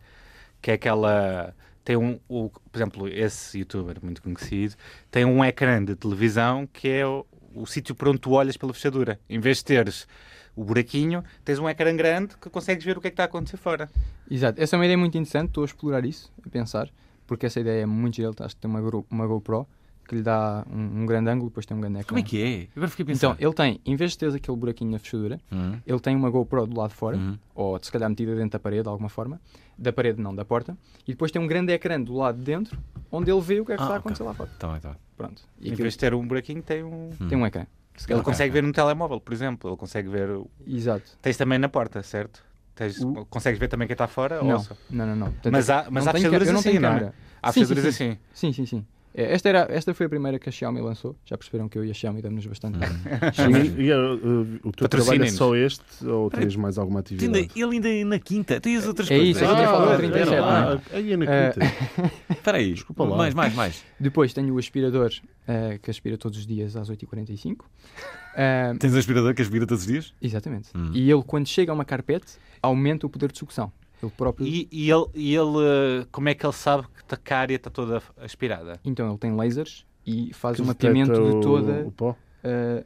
que 0.61 0.73
é 0.73 0.75
aquela. 0.75 1.55
Tem 1.89 1.97
um, 1.97 2.21
o, 2.29 2.51
por 2.51 2.77
exemplo, 2.77 3.09
esse 3.09 3.61
youtuber 3.61 3.97
muito 4.03 4.21
conhecido 4.21 4.75
tem 5.11 5.25
um 5.25 5.43
ecrã 5.43 5.83
de 5.83 5.97
televisão 5.97 6.69
que 6.71 6.87
é 6.87 7.07
o, 7.07 7.25
o 7.55 7.65
sítio 7.65 7.95
por 7.95 8.09
onde 8.09 8.19
tu 8.19 8.33
olhas 8.33 8.59
pela 8.59 8.75
fechadura. 8.75 9.19
Em 9.27 9.41
vez 9.41 9.57
de 9.57 9.65
teres 9.65 10.07
o 10.55 10.63
buraquinho, 10.63 11.25
tens 11.43 11.59
um 11.59 11.67
ecrã 11.67 11.97
grande 11.97 12.37
que 12.37 12.51
consegues 12.51 12.85
ver 12.85 12.99
o 12.99 13.01
que 13.01 13.07
é 13.07 13.11
que 13.11 13.15
está 13.15 13.23
a 13.23 13.25
acontecer 13.25 13.57
fora. 13.57 13.89
Exato, 14.31 14.61
essa 14.61 14.77
é 14.77 14.79
uma 14.79 14.85
ideia 14.85 14.99
muito 14.99 15.17
interessante, 15.17 15.49
estou 15.49 15.63
a 15.63 15.65
explorar 15.65 16.05
isso, 16.05 16.31
a 16.47 16.51
pensar, 16.51 16.91
porque 17.27 17.47
essa 17.47 17.59
ideia 17.59 17.85
é 17.85 17.87
muito 17.87 18.17
gira, 18.17 18.33
acho 18.41 18.55
que 18.55 18.61
tem 18.61 18.71
uma, 18.71 18.83
uma 19.11 19.27
GoPro 19.27 19.67
que 20.09 20.15
lhe 20.17 20.23
dá 20.23 20.65
um, 20.73 21.03
um 21.03 21.07
grande 21.07 21.29
ângulo, 21.31 21.51
depois 21.51 21.67
tem 21.67 21.77
um 21.77 21.81
grande 21.81 21.99
ecrã. 21.99 22.09
Como 22.09 22.19
é 22.19 22.23
que 22.23 22.43
é? 22.43 22.69
Agora 22.75 22.91
fiquei 22.91 23.13
a 23.13 23.15
Então, 23.15 23.37
ele 23.39 23.53
tem, 23.53 23.79
em 23.85 23.95
vez 23.95 24.13
de 24.13 24.19
teres 24.19 24.35
aquele 24.35 24.57
buraquinho 24.57 24.91
na 24.91 24.99
fechadura, 24.99 25.39
Hum, 25.53 25.79
ele 25.87 26.01
tem 26.01 26.17
uma 26.17 26.31
GoPro 26.31 26.67
do 26.67 26.79
lado 26.81 26.91
de 26.91 26.97
fora, 26.97 27.17
hum. 27.19 27.39
ou 27.55 27.79
se 27.83 27.93
calhar 27.93 28.09
metida 28.09 28.35
dentro 28.35 28.51
da 28.53 28.59
parede 28.59 28.83
de 28.85 28.89
alguma 28.89 29.11
forma, 29.11 29.39
da 29.77 29.93
parede 29.93 30.21
não, 30.21 30.35
da 30.35 30.45
porta, 30.45 30.77
e 31.07 31.13
depois 31.13 31.31
tem 31.31 31.41
um 31.41 31.47
grande 31.47 31.73
ecrã 31.73 32.01
do 32.01 32.15
lado 32.15 32.39
de 32.39 32.45
dentro, 32.45 32.79
onde 33.13 33.31
ele 33.31 33.41
vê 33.43 33.61
o 33.61 33.67
que 33.67 33.73
é 33.73 33.77
que 33.77 33.83
Ah, 33.83 33.85
está 33.85 33.95
a 33.95 33.99
acontecer 33.99 34.23
lá 34.25 34.33
fora. 34.35 34.51
Tá 34.59 34.69
bem, 34.73 34.81
tá 34.81 34.89
bem. 34.89 34.99
Pronto. 35.17 35.43
E 35.61 35.65
Em 35.69 35.73
aquilo 35.73 35.83
vez 35.85 35.93
de 35.93 35.99
ter 35.99 36.15
um 36.15 36.27
buraquinho, 36.27 36.63
tem 36.63 36.83
um. 36.83 37.11
Hum. 37.21 37.29
tem 37.29 37.37
um 37.39 37.47
ecrã. 37.47 37.67
Se 37.97 38.07
calhar- 38.07 38.19
Ele 38.21 38.25
consegue 38.25 38.53
ver 38.53 38.63
no 38.63 38.73
telemóvel, 38.73 39.21
por 39.21 39.33
exemplo. 39.35 39.69
Ele 39.69 39.77
consegue 39.77 40.09
ver. 40.09 40.31
o- 40.31 40.49
Exato. 40.67 41.11
Tens 41.21 41.37
também 41.37 41.59
na 41.59 41.69
porta, 41.69 42.01
certo? 42.03 42.45
Tens... 42.75 43.01
O- 43.03 43.27
Consegues 43.27 43.59
ver 43.59 43.67
também 43.67 43.89
quem 43.89 43.95
está 43.95 44.07
fora? 44.07 44.41
Não, 44.43 44.53
Ou 44.53 44.59
só? 44.61 44.77
não, 44.89 45.05
não, 45.05 45.17
não. 45.17 45.33
Portanto, 45.33 45.53
Mas 45.53 45.69
há, 45.69 45.87
mas 45.91 46.05
não 46.05 46.11
há 46.11 46.15
fechaduras 46.15 46.49
eu 46.49 46.57
assim, 46.57 46.79
não 46.79 46.89
é? 46.91 46.93
câmera. 46.93 47.15
Há 47.43 47.53
Sim, 47.53 47.61
sim, 47.61 47.67
fechaduras 47.67 47.95
sim. 47.97 48.05
assim. 48.11 48.19
Sim, 48.33 48.53
sim, 48.53 48.67
sim. 48.67 48.87
É, 49.19 49.33
Esta, 49.33 49.49
era, 49.49 49.67
esta 49.69 49.93
foi 49.93 50.07
a 50.07 50.09
primeira 50.09 50.39
que 50.39 50.49
a 50.49 50.53
Xiaomi 50.53 50.81
lançou. 50.81 51.17
Já 51.25 51.37
perceberam 51.37 51.69
que 51.69 51.77
eu 51.77 51.85
e 51.85 51.91
a 51.91 51.95
Xiaomi 51.95 52.23
damos 52.23 52.47
bastante 52.47 52.79
bem. 52.79 52.89
E, 53.79 53.83
e, 53.87 53.93
uh, 53.93 54.15
uh, 54.15 54.69
o 54.69 54.71
teu 54.73 54.89
trabalho 54.89 55.25
é 55.25 55.27
só 55.29 55.57
este 55.57 56.07
ou 56.07 56.31
tens 56.31 56.55
mais 56.55 56.79
alguma 56.79 57.01
atividade? 57.01 57.51
ele 57.57 57.75
ainda 57.75 57.89
é 57.89 58.05
na 58.05 58.19
quinta. 58.21 58.61
Tem 58.61 58.77
as 58.77 58.87
outras 58.87 59.11
É 59.11 59.17
coisas. 59.17 59.37
isso, 59.43 59.45
Ah, 59.45 59.97
37, 59.97 60.35
ah, 60.35 60.41
não 60.41 60.73
é? 60.73 60.97
aí 60.99 61.13
é 61.13 61.17
na 61.17 61.27
quinta. 61.27 62.13
Espera 62.31 62.59
aí. 62.59 62.73
Desculpa 62.75 63.05
lá. 63.05 63.17
Mais, 63.17 63.35
mais, 63.35 63.55
mais. 63.55 63.85
Depois 63.99 64.33
tenho 64.33 64.55
o 64.55 64.59
aspirador 64.59 65.11
eh, 65.49 65.79
que 65.83 65.91
aspira 65.91 66.17
todos 66.17 66.39
os 66.39 66.47
dias 66.47 66.77
às 66.77 66.89
8h45. 66.89 67.57
Eh, 68.41 68.73
Tens 68.79 68.95
um 68.95 68.99
aspirador 68.99 69.35
que 69.35 69.43
aspira 69.43 69.67
todos 69.67 69.83
os 69.83 69.89
dias? 69.91 70.15
exatamente. 70.23 70.69
Hum. 70.73 70.93
E 70.95 71.11
ele, 71.11 71.25
quando 71.27 71.49
chega 71.49 71.73
a 71.73 71.75
uma 71.75 71.85
carpete, 71.85 72.35
aumenta 72.63 73.05
o 73.05 73.11
poder 73.11 73.33
de 73.33 73.39
sucção. 73.39 73.73
Ele 74.03 74.13
próprio. 74.17 74.47
E, 74.47 74.69
e 74.71 74.91
ele, 74.91 75.07
e 75.15 75.35
ele, 75.35 76.03
uh, 76.03 76.07
como 76.13 76.29
é 76.29 76.35
que 76.35 76.45
ele 76.45 76.53
sabe 76.53 76.87
que 77.25 77.35
a 77.35 77.39
área 77.39 77.57
está 77.57 77.71
toda 77.71 78.03
aspirada? 78.19 78.81
Então 78.85 79.09
ele 79.09 79.19
tem 79.19 79.35
lasers 79.35 79.85
e 80.07 80.33
faz 80.33 80.57
Que 80.57 80.63
um 80.63 80.67
mapeamento 80.67 81.13
de 81.13 81.41
toda. 81.41 81.87
O 81.87 81.91
pó? 81.91 82.11
Uh, 82.11 82.85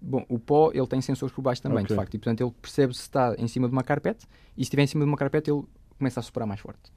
bom, 0.00 0.24
o 0.28 0.38
pó 0.38 0.70
ele 0.72 0.86
tem 0.86 1.00
sensores 1.00 1.34
por 1.34 1.42
baixo 1.42 1.62
também, 1.62 1.84
Ok. 1.84 1.88
de 1.88 1.94
facto, 1.94 2.14
e 2.14 2.18
portanto 2.18 2.40
ele 2.40 2.52
percebe 2.62 2.94
se 2.94 3.00
está 3.00 3.34
em 3.38 3.46
cima 3.46 3.68
de 3.68 3.72
uma 3.72 3.82
carpete 3.82 4.26
e 4.56 4.60
se 4.60 4.62
estiver 4.62 4.82
em 4.82 4.86
cima 4.86 5.04
de 5.04 5.10
uma 5.10 5.16
carpete 5.16 5.50
ele 5.50 5.62
começa 5.98 6.20
a 6.20 6.22
soprar 6.22 6.46
mais 6.46 6.60
forte. 6.60 6.90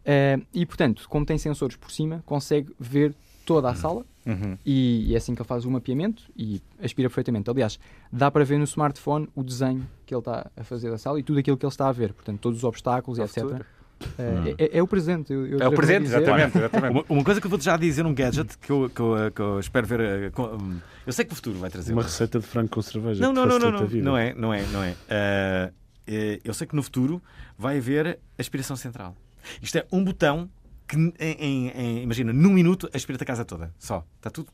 Uh, 0.00 0.44
e 0.52 0.66
portanto, 0.66 1.08
como 1.08 1.24
tem 1.24 1.38
sensores 1.38 1.76
por 1.76 1.90
cima, 1.90 2.22
consegue 2.26 2.74
ver 2.78 3.14
toda 3.44 3.68
a 3.70 3.74
sala 3.74 4.04
Uhum. 4.24 4.56
e, 4.64 5.06
e 5.10 5.14
é 5.14 5.16
assim 5.16 5.34
que 5.34 5.42
ele 5.42 5.48
faz 5.48 5.64
o 5.64 5.70
mapeamento 5.70 6.22
e 6.36 6.62
aspira 6.80 7.08
perfeitamente. 7.08 7.50
Aliás, 7.50 7.76
dá 8.12 8.30
para 8.30 8.44
ver 8.44 8.56
no 8.56 8.62
smartphone 8.64 9.28
o 9.34 9.42
desenho 9.42 9.84
que 10.06 10.14
ele 10.14 10.20
está 10.20 10.48
a 10.56 10.62
fazer 10.62 10.90
da 10.90 10.98
sala 10.98 11.18
e 11.18 11.24
tudo 11.24 11.40
aquilo 11.40 11.56
que 11.56 11.66
ele 11.66 11.72
está 11.72 11.88
a 11.88 11.92
ver, 11.92 12.12
portanto, 12.12 12.38
todos 12.38 12.58
os 12.58 12.64
obstáculos 12.64 13.18
e 13.18 13.22
etc. 13.22 13.34
futuro. 13.42 13.66
Uh, 14.02 14.54
é, 14.58 14.78
é 14.78 14.82
o 14.82 14.86
presente. 14.86 15.32
eu- 15.32 15.46
eu 15.46 15.58
É 15.60 15.68
o 15.68 15.72
presente, 15.72 16.02
dizer. 16.04 16.22
exatamente. 16.22 16.56
exatamente. 16.58 16.92
Uma, 16.92 17.04
uma 17.08 17.24
coisa 17.24 17.40
que 17.40 17.46
eu 17.46 17.50
vou 17.50 17.60
já 17.60 17.76
dizer, 17.76 18.04
um 18.06 18.14
gadget 18.14 18.58
que 18.58 18.70
eu, 18.70 18.88
que 18.90 19.00
eu, 19.00 19.14
que 19.34 19.40
eu 19.40 19.58
espero 19.60 19.86
ver. 19.86 20.00
eh, 20.00 20.30
com- 20.30 20.56
hum, 20.56 20.78
eu 21.06 21.12
sei 21.12 21.24
que 21.24 21.32
o 21.32 21.36
futuro 21.36 21.58
vai 21.58 21.70
trazer. 21.70 21.92
Uma 21.92 22.02
receita 22.02 22.38
de 22.40 22.46
frango 22.46 22.68
com 22.68 22.82
cerveja. 22.82 23.20
Não, 23.20 23.32
não, 23.32 23.44
não, 23.46 23.58
não, 23.58 23.70
não. 23.72 23.88
Não 23.88 24.16
é, 24.16 24.34
não 24.34 24.52
é, 24.54 24.62
não 24.72 24.82
é. 24.84 24.94
Eh, 25.08 26.40
eu 26.44 26.52
sei 26.54 26.66
que 26.66 26.74
no 26.74 26.82
futuro 26.82 27.22
vai 27.56 27.78
haver 27.78 28.18
aspiração 28.38 28.76
central. 28.76 29.16
Isto 29.60 29.78
é 29.78 29.86
um 29.92 30.02
botão 30.04 30.48
que, 30.96 31.14
em, 31.18 31.68
em- 31.68 32.02
imagina, 32.02 32.32
num 32.32 32.50
minuto 32.52 32.88
aspira-te 32.92 33.22
a 33.22 33.26
casa 33.26 33.44
toda. 33.44 33.72
Só. 33.78 34.04
Está 34.16 34.30
tudo. 34.30 34.48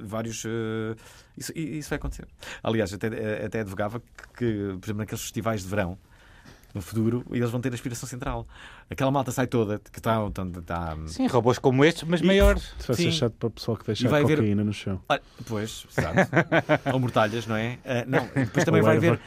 Vários. 0.00 0.44
eh, 0.44 0.94
isso, 1.36 1.52
isso 1.56 1.88
vai 1.88 1.96
acontecer. 1.98 2.26
Aliás, 2.62 2.92
até, 2.92 3.06
eh, 3.08 3.46
até 3.46 3.60
advogava 3.60 4.00
que, 4.36 4.76
por 4.80 4.84
exemplo, 4.86 4.98
naqueles 4.98 5.22
festivais 5.22 5.62
de 5.62 5.68
verão. 5.68 5.96
No 6.74 6.82
futuro, 6.82 7.24
eles 7.30 7.48
vão 7.48 7.60
ter 7.62 7.72
aspiração 7.72 8.06
central. 8.06 8.46
Aquela 8.90 9.10
malta 9.10 9.30
sai 9.32 9.46
toda, 9.46 9.78
que 9.78 9.98
está. 9.98 10.22
está, 10.26 10.42
está 10.44 10.98
Sim, 11.06 11.26
robôs 11.26 11.58
como 11.58 11.82
estes, 11.84 12.02
mas 12.06 12.20
E- 12.20 12.24
maiores. 12.24 12.62
Isso 12.78 12.86
vai 12.88 12.96
ser 12.96 13.10
chato 13.12 13.32
para 13.38 13.46
o 13.46 13.50
pessoal 13.50 13.76
que 13.78 13.86
deixa 13.86 14.06
a 14.06 14.20
cocaína 14.20 14.62
no 14.64 14.72
chão. 14.72 15.00
Olha, 15.08 15.22
pois, 15.46 15.86
exato. 15.96 16.16
Ou 16.92 17.00
mortalhas, 17.00 17.46
não 17.46 17.56
é? 17.56 17.78
Ah, 17.86 18.04
não, 18.06 18.26
depois 18.34 18.64
também 18.66 18.82
vai 18.82 18.96
haver, 18.98 19.18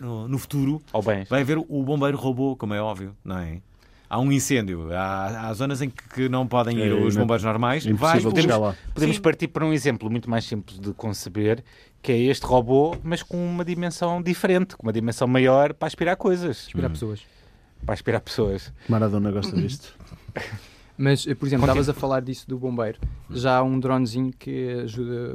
no, 0.00 0.26
no 0.26 0.38
futuro, 0.38 0.82
Ou 0.92 1.02
bens. 1.02 1.28
vai 1.28 1.42
haver 1.42 1.58
o 1.58 1.82
bombeiro 1.84 2.16
robô, 2.16 2.56
como 2.56 2.74
é 2.74 2.80
óbvio, 2.80 3.16
não 3.24 3.38
é? 3.38 3.60
Há 4.08 4.20
um 4.20 4.30
incêndio, 4.30 4.92
há, 4.92 5.48
há 5.48 5.54
zonas 5.54 5.82
em 5.82 5.90
que, 5.90 6.08
que 6.10 6.28
não 6.28 6.46
podem 6.46 6.78
ir 6.78 6.90
É, 6.90 6.94
os 6.94 7.14
não- 7.16 7.22
bombeiros 7.22 7.44
normais. 7.44 7.84
Vai, 7.86 8.20
podemos- 8.20 8.40
chegar 8.42 8.56
lá. 8.58 8.76
Podemos 8.94 9.16
Sim. 9.16 9.22
partir 9.22 9.48
para 9.48 9.64
um 9.66 9.72
exemplo 9.72 10.08
muito 10.10 10.30
mais 10.30 10.44
simples 10.44 10.78
de 10.78 10.92
conceber, 10.92 11.64
que 12.00 12.12
é 12.12 12.18
este 12.18 12.46
robô, 12.46 12.96
mas 13.02 13.22
com 13.22 13.36
uma 13.36 13.64
dimensão 13.64 14.22
diferente, 14.22 14.76
com 14.76 14.86
uma 14.86 14.92
dimensão 14.92 15.26
maior 15.26 15.74
para 15.74 15.88
aspirar 15.88 16.14
coisas, 16.16 16.66
Aspirar 16.66 16.90
pessoas. 16.90 17.20
para 17.84 17.94
aspirar 17.94 18.20
pessoas. 18.20 18.72
Maradona 18.88 19.30
gosta 19.32 19.56
disto. 19.56 19.92
Mas, 20.98 21.26
eh, 21.26 21.34
por 21.34 21.46
exemplo, 21.46 21.64
estavas 21.66 21.90
a 21.90 21.92
falar 21.92 22.20
disso 22.22 22.48
do 22.48 22.56
bombeiro. 22.58 22.98
Já 23.30 23.58
há 23.58 23.62
um 23.62 23.78
dronezinho 23.78 24.32
que 24.32 24.70
ajuda. 24.82 25.34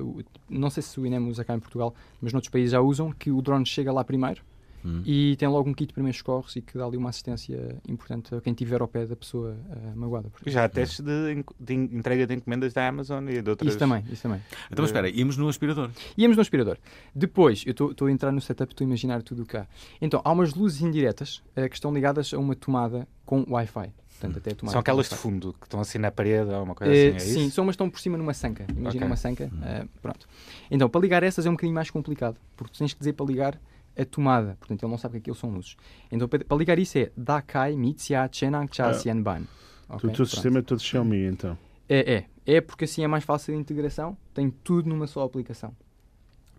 Não 0.50 0.72
sei 0.72 0.82
se 0.82 1.00
o 1.00 1.06
INEM 1.06 1.28
usa 1.30 1.46
cá 1.46 1.54
em 1.54 1.60
Portugal, 1.60 1.94
mas 2.20 2.34
noutros 2.34 2.50
países 2.52 2.72
já 2.72 2.82
usam, 2.82 3.12
que 3.12 3.30
o 3.30 3.40
drone 3.44 3.64
chega 3.64 3.92
lá 3.92 4.04
primeiro 4.04 4.42
Hum. 4.84 5.04
e 5.06 5.36
tem 5.38 5.48
logo 5.48 5.70
um 5.70 5.74
kit 5.74 5.88
de 5.90 5.94
primeiros 5.94 6.18
socorros 6.18 6.56
e 6.56 6.62
que 6.62 6.78
dá 6.78 6.86
ali 6.86 6.98
uma 6.98 7.10
assistência 7.10 7.76
importante 7.88 8.34
a 8.34 8.42
quem 8.42 8.52
estiver 8.52 8.82
ao 8.82 8.88
pé 8.88 9.06
da 9.06 9.16
pessoa 9.16 9.56
eh, 9.70 9.96
magoada. 9.96 10.32
Já 10.46 10.64
há 10.66 10.70
testes 10.70 11.00
de, 11.02 11.44
de 11.60 11.74
en- 11.74 11.90
entrega 11.92 12.26
de 12.26 12.34
encomendas 12.34 12.74
da 12.74 12.88
Amazon 12.88 13.28
e 13.30 13.42
de 13.42 13.50
outras. 13.50 13.70
Isso 13.70 13.78
também, 13.80 14.04
isso 14.12 14.24
também. 14.24 14.42
Então, 14.72 14.82
mas 14.84 14.90
espera, 14.90 15.10
íamos 15.10 15.38
no 15.38 15.48
aspirador. 15.48 15.92
Íamos 16.18 16.36
no 16.38 16.42
aspirador. 16.42 16.78
Depois, 17.14 17.64
eu 17.66 17.72
estou 17.72 18.08
a 18.08 18.12
entrar 18.12 18.32
no 18.32 18.42
setup, 18.42 18.74
estou 18.74 18.84
a 18.86 18.88
imaginar 18.88 19.22
tudo 19.22 19.46
cá. 19.46 19.68
Então, 20.02 20.22
há 20.24 20.32
umas 20.32 20.54
luzes 20.54 20.82
indiretas 20.82 21.44
eh, 21.56 21.68
que 21.70 21.76
estão 21.76 21.94
ligadas 21.94 22.34
a 22.34 22.40
uma 22.40 22.56
tomada 22.56 23.08
com 23.26 23.46
Wi-Fi. 23.50 23.94
Portanto, 24.20 24.56
tomada 24.56 24.72
São 24.74 24.80
aquelas 24.82 25.10
de 25.10 25.16
fundo 25.16 25.52
que 25.60 25.66
estão 25.66 25.80
assim 25.80 25.98
na 25.98 26.12
parede 26.12 26.52
ou 26.52 26.64
uma 26.64 26.76
coisa 26.76 26.94
Eh, 26.94 27.08
assim, 27.08 27.16
é 27.16 27.20
sim, 27.20 27.46
isso? 27.48 27.56
são 27.56 27.64
umas 27.64 27.74
que 27.74 27.76
estão 27.78 27.90
por 27.90 28.00
cima 28.00 28.18
numa 28.20 28.34
sanca. 28.36 28.66
Imagina 28.70 29.06
Ok. 29.06 29.08
uma 29.08 29.16
sanca. 29.16 29.52
eh, 29.64 29.86
pronto. 30.02 30.28
Então, 30.70 30.88
para 30.88 31.02
ligar 31.02 31.24
essas 31.24 31.46
é 31.46 31.50
um 31.50 31.54
bocadinho 31.54 31.74
mais 31.74 31.90
complicado, 31.90 32.38
porque 32.56 32.72
tu 32.74 32.78
tens 32.80 32.94
que 32.94 33.00
dizer 33.00 33.14
para 33.14 33.26
ligar 33.26 33.60
a 34.02 34.06
tomada. 34.06 34.56
Portanto, 34.60 34.84
ele 34.84 34.92
não 34.92 34.98
sabe 34.98 35.14
que 35.14 35.18
aquilo 35.20 35.36
são 35.36 35.50
luzes. 35.52 35.76
Então, 36.12 36.28
para, 36.28 36.44
para 36.44 36.58
ligar 36.58 36.80
isso 36.80 36.98
é 36.98 37.12
Dakai 37.16 37.76
Mitsia 37.76 38.28
Chenang 38.32 38.74
Cha 38.76 38.90
Ah. 38.90 38.94
Xianban. 38.94 39.44
O 39.90 40.10
teu 40.10 40.26
sistema 40.26 40.60
é 40.60 40.62
todo 40.62 40.82
Xiaomi, 40.82 41.26
então. 41.26 41.58
É, 41.90 42.14
é. 42.14 42.26
É 42.46 42.62
porque 42.62 42.86
assim 42.86 43.04
é 43.04 43.08
mais 43.08 43.24
fácil 43.24 43.54
a 43.54 43.58
integração, 43.58 44.18
tem 44.34 44.50
tudo 44.50 44.90
numa 44.90 45.06
só 45.06 45.24
aplicação. 45.24 45.76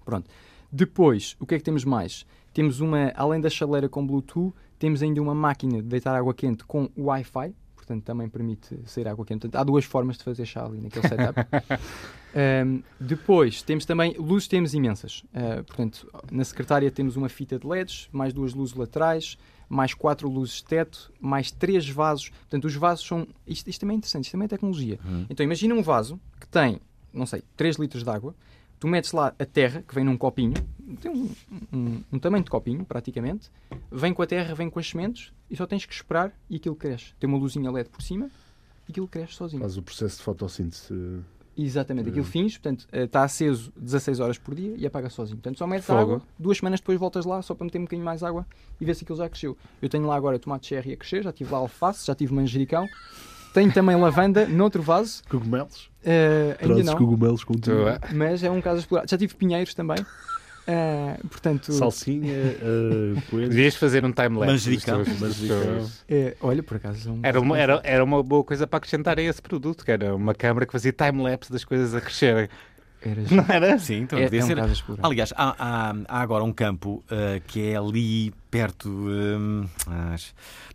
Pronto. 0.04 0.28
Depois, 0.70 1.36
o 1.40 1.46
que 1.46 1.54
é 1.54 1.58
que 1.58 1.64
temos 1.64 1.84
mais? 1.84 2.26
Temos 2.52 2.80
uma, 2.80 3.10
além 3.16 3.40
da 3.40 3.48
chaleira 3.50 3.88
com 3.88 4.06
Bluetooth, 4.06 4.54
temos 4.78 5.02
ainda 5.02 5.20
uma 5.20 5.34
máquina 5.34 5.78
de 5.82 5.88
deitar 5.88 6.14
água 6.14 6.34
quente 6.34 6.64
com 6.64 6.90
Wi-Fi, 6.96 7.54
portanto 7.82 8.04
também 8.04 8.28
permite 8.28 8.78
sair 8.86 9.08
água 9.08 9.24
quente. 9.24 9.40
Portanto, 9.40 9.60
há 9.60 9.64
duas 9.64 9.84
formas 9.84 10.16
de 10.16 10.24
fazer 10.24 10.46
chá 10.46 10.64
ali 10.64 10.80
naquele 10.80 11.08
setup. 11.08 11.40
Ahm, 12.34 12.80
depois, 12.98 13.60
temos 13.60 13.84
também 13.84 14.14
luzes, 14.16 14.48
temos 14.48 14.72
imensas. 14.72 15.22
Ah, 15.34 15.62
portanto, 15.66 16.08
na 16.30 16.44
secretária 16.44 16.90
temos 16.90 17.16
uma 17.16 17.28
fita 17.28 17.58
de 17.58 17.66
LEDs, 17.66 18.08
mais 18.10 18.32
duas 18.32 18.54
luzes 18.54 18.74
laterais, 18.74 19.36
mais 19.68 19.92
quatro 19.92 20.28
luzes 20.30 20.56
de 20.56 20.64
teto, 20.64 21.12
mais 21.20 21.50
três 21.50 21.88
vasos. 21.88 22.30
Portanto, 22.30 22.64
os 22.64 22.74
vasos 22.74 23.06
são. 23.06 23.26
Isto, 23.46 23.68
isto 23.68 23.80
também 23.80 23.96
é 23.96 23.98
interessante, 23.98 24.24
isto 24.24 24.32
também 24.32 24.46
é 24.46 24.48
tecnologia. 24.48 24.98
Então, 25.28 25.44
imagina 25.44 25.74
um 25.74 25.82
vaso 25.82 26.18
que 26.40 26.46
tem, 26.46 26.80
não 27.12 27.26
sei, 27.26 27.42
3 27.56 27.76
litros 27.76 28.02
de 28.04 28.10
água. 28.10 28.34
Tu 28.82 28.88
metes 28.88 29.12
lá 29.12 29.32
a 29.38 29.46
terra, 29.46 29.80
que 29.86 29.94
vem 29.94 30.02
num 30.02 30.16
copinho, 30.16 30.54
tem 31.00 31.08
um, 31.08 31.30
um- 31.72 32.02
um 32.14 32.18
tamanho 32.18 32.42
de 32.42 32.50
copinho, 32.50 32.84
praticamente. 32.84 33.48
Vem 33.92 34.12
com 34.12 34.22
a 34.22 34.26
terra, 34.26 34.56
vem 34.56 34.68
com 34.68 34.80
as 34.80 34.88
sementes 34.88 35.32
e 35.48 35.54
só 35.56 35.68
tens 35.68 35.86
que 35.86 35.94
esperar 35.94 36.32
e 36.50 36.56
aquilo 36.56 36.74
cresce. 36.74 37.14
Tem 37.20 37.28
uma 37.30 37.38
luzinha 37.38 37.70
LED 37.70 37.88
por 37.90 38.02
cima 38.02 38.28
e 38.88 38.90
aquilo 38.90 39.06
cresce 39.06 39.34
sozinho. 39.34 39.60
Faz 39.62 39.76
o 39.76 39.82
processo 39.82 40.16
de 40.16 40.24
fotossíntese. 40.24 41.20
Exatamente, 41.56 42.08
aquilo 42.08 42.24
fins, 42.24 42.54
portanto, 42.58 42.88
eh, 42.90 43.04
está 43.04 43.22
aceso 43.22 43.72
16 43.76 44.18
horas 44.18 44.36
por 44.36 44.52
dia 44.52 44.74
e 44.76 44.84
apaga 44.84 45.08
sozinho. 45.08 45.36
Portanto, 45.36 45.58
só 45.58 45.66
metes 45.68 45.86
Fogo. 45.86 46.00
água, 46.00 46.22
duas 46.36 46.56
semanas 46.58 46.80
depois 46.80 46.98
voltas 46.98 47.24
lá 47.24 47.40
só 47.40 47.54
para 47.54 47.64
meter 47.66 47.78
um 47.78 47.82
bocadinho 47.82 48.04
mais 48.04 48.24
água 48.24 48.44
e 48.80 48.84
ver 48.84 48.96
se 48.96 49.04
aquilo 49.04 49.18
já 49.18 49.28
cresceu. 49.28 49.56
Eu 49.80 49.88
tenho 49.88 50.08
lá 50.08 50.16
agora 50.16 50.40
tomate 50.40 50.66
cherry 50.66 50.92
a 50.92 50.96
crescer, 50.96 51.22
já 51.22 51.30
tive 51.32 51.52
lá 51.52 51.58
alface, 51.58 52.04
já 52.04 52.16
tive 52.16 52.34
manjericão. 52.34 52.84
Tenho 53.52 53.72
também 53.72 53.96
lavanda 53.96 54.46
noutro 54.46 54.82
vaso, 54.82 55.22
Cogumelos? 55.28 55.90
eh, 56.04 56.56
ainda 56.60 56.82
não, 56.82 56.96
cogumelos 56.96 57.44
contigo. 57.44 57.76
Mas 58.14 58.42
é 58.42 58.50
um 58.50 58.60
caso 58.60 58.76
a 58.76 58.80
explorar. 58.80 59.08
Já 59.08 59.18
tive 59.18 59.34
pinheiros 59.34 59.74
também, 59.74 59.98
eh, 60.66 61.16
portanto, 61.28 61.72
Salsinha, 61.72 62.36
uh, 62.62 63.20
coelho. 63.30 63.48
Devias 63.48 63.74
fazer 63.74 64.04
um 64.04 64.12
time-lapse. 64.12 64.70
Manjericão. 64.70 65.04
eh, 66.08 66.36
olha, 66.40 66.62
por 66.62 66.76
acaso, 66.76 67.08
é 67.08 67.12
um 67.12 67.20
Era 67.22 67.40
uma, 67.40 67.58
era, 67.58 67.80
era 67.82 68.04
uma 68.04 68.22
boa 68.22 68.44
coisa 68.44 68.66
para 68.66 68.76
acrescentar 68.76 69.18
a 69.18 69.22
esse 69.22 69.42
produto, 69.42 69.84
que 69.84 69.90
era 69.90 70.14
uma 70.14 70.34
câmara 70.34 70.64
que 70.64 70.72
fazia 70.72 70.92
time-lapse 70.92 71.50
das 71.50 71.64
coisas 71.64 71.94
a 71.94 72.00
crescerem. 72.00 72.48
Era, 73.04 73.22
Não 73.30 73.44
era? 73.48 73.78
Sim, 73.78 74.02
então 74.02 74.18
é, 74.18 74.24
podia 74.24 74.40
é 74.40 74.44
um 74.44 74.46
ser. 74.46 74.58
explorar. 74.70 75.06
Aliás, 75.06 75.32
há, 75.36 75.54
há- 75.58 75.94
há 76.08 76.20
agora 76.20 76.44
um 76.44 76.52
campo 76.52 77.02
ah, 77.10 77.40
que 77.46 77.68
é 77.70 77.76
ali 77.76 78.32
perto. 78.50 78.88
hum, 78.88 79.64
ah, 79.88 80.14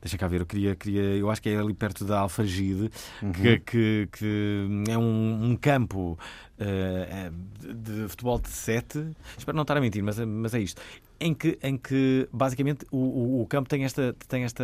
deixa 0.02 0.18
cá 0.18 0.28
ver, 0.28 0.42
eu 0.42 0.46
queria, 0.46 0.76
queria. 0.76 1.02
Eu 1.02 1.30
acho 1.30 1.42
que 1.42 1.50
é 1.50 1.58
ali 1.58 1.74
perto 1.74 2.04
da 2.06 2.20
Alfagide, 2.20 2.90
Uhum. 3.22 3.32
que, 3.32 3.60
que- 3.60 4.10
que 4.12 4.74
é 4.90 4.98
um, 4.98 5.52
um 5.52 5.56
campo 5.56 6.18
de, 6.60 7.74
de 7.74 8.08
futebol 8.10 8.40
de 8.40 8.50
sete. 8.50 9.06
Espero 9.38 9.56
não 9.56 9.62
estar 9.64 9.78
a 9.78 9.82
mentir, 9.82 10.04
mas, 10.04 10.20
é- 10.20 10.26
mas 10.26 10.54
é 10.54 10.60
isto. 10.60 10.82
Em 11.20 11.34
que, 11.34 11.58
em 11.64 11.76
que 11.78 12.28
basicamente 12.32 12.86
o, 12.92 13.42
o- 13.42 13.48
campo 13.48 13.68
tem 13.68 13.84
esta, 13.84 14.16
tem 14.28 14.44
esta 14.44 14.64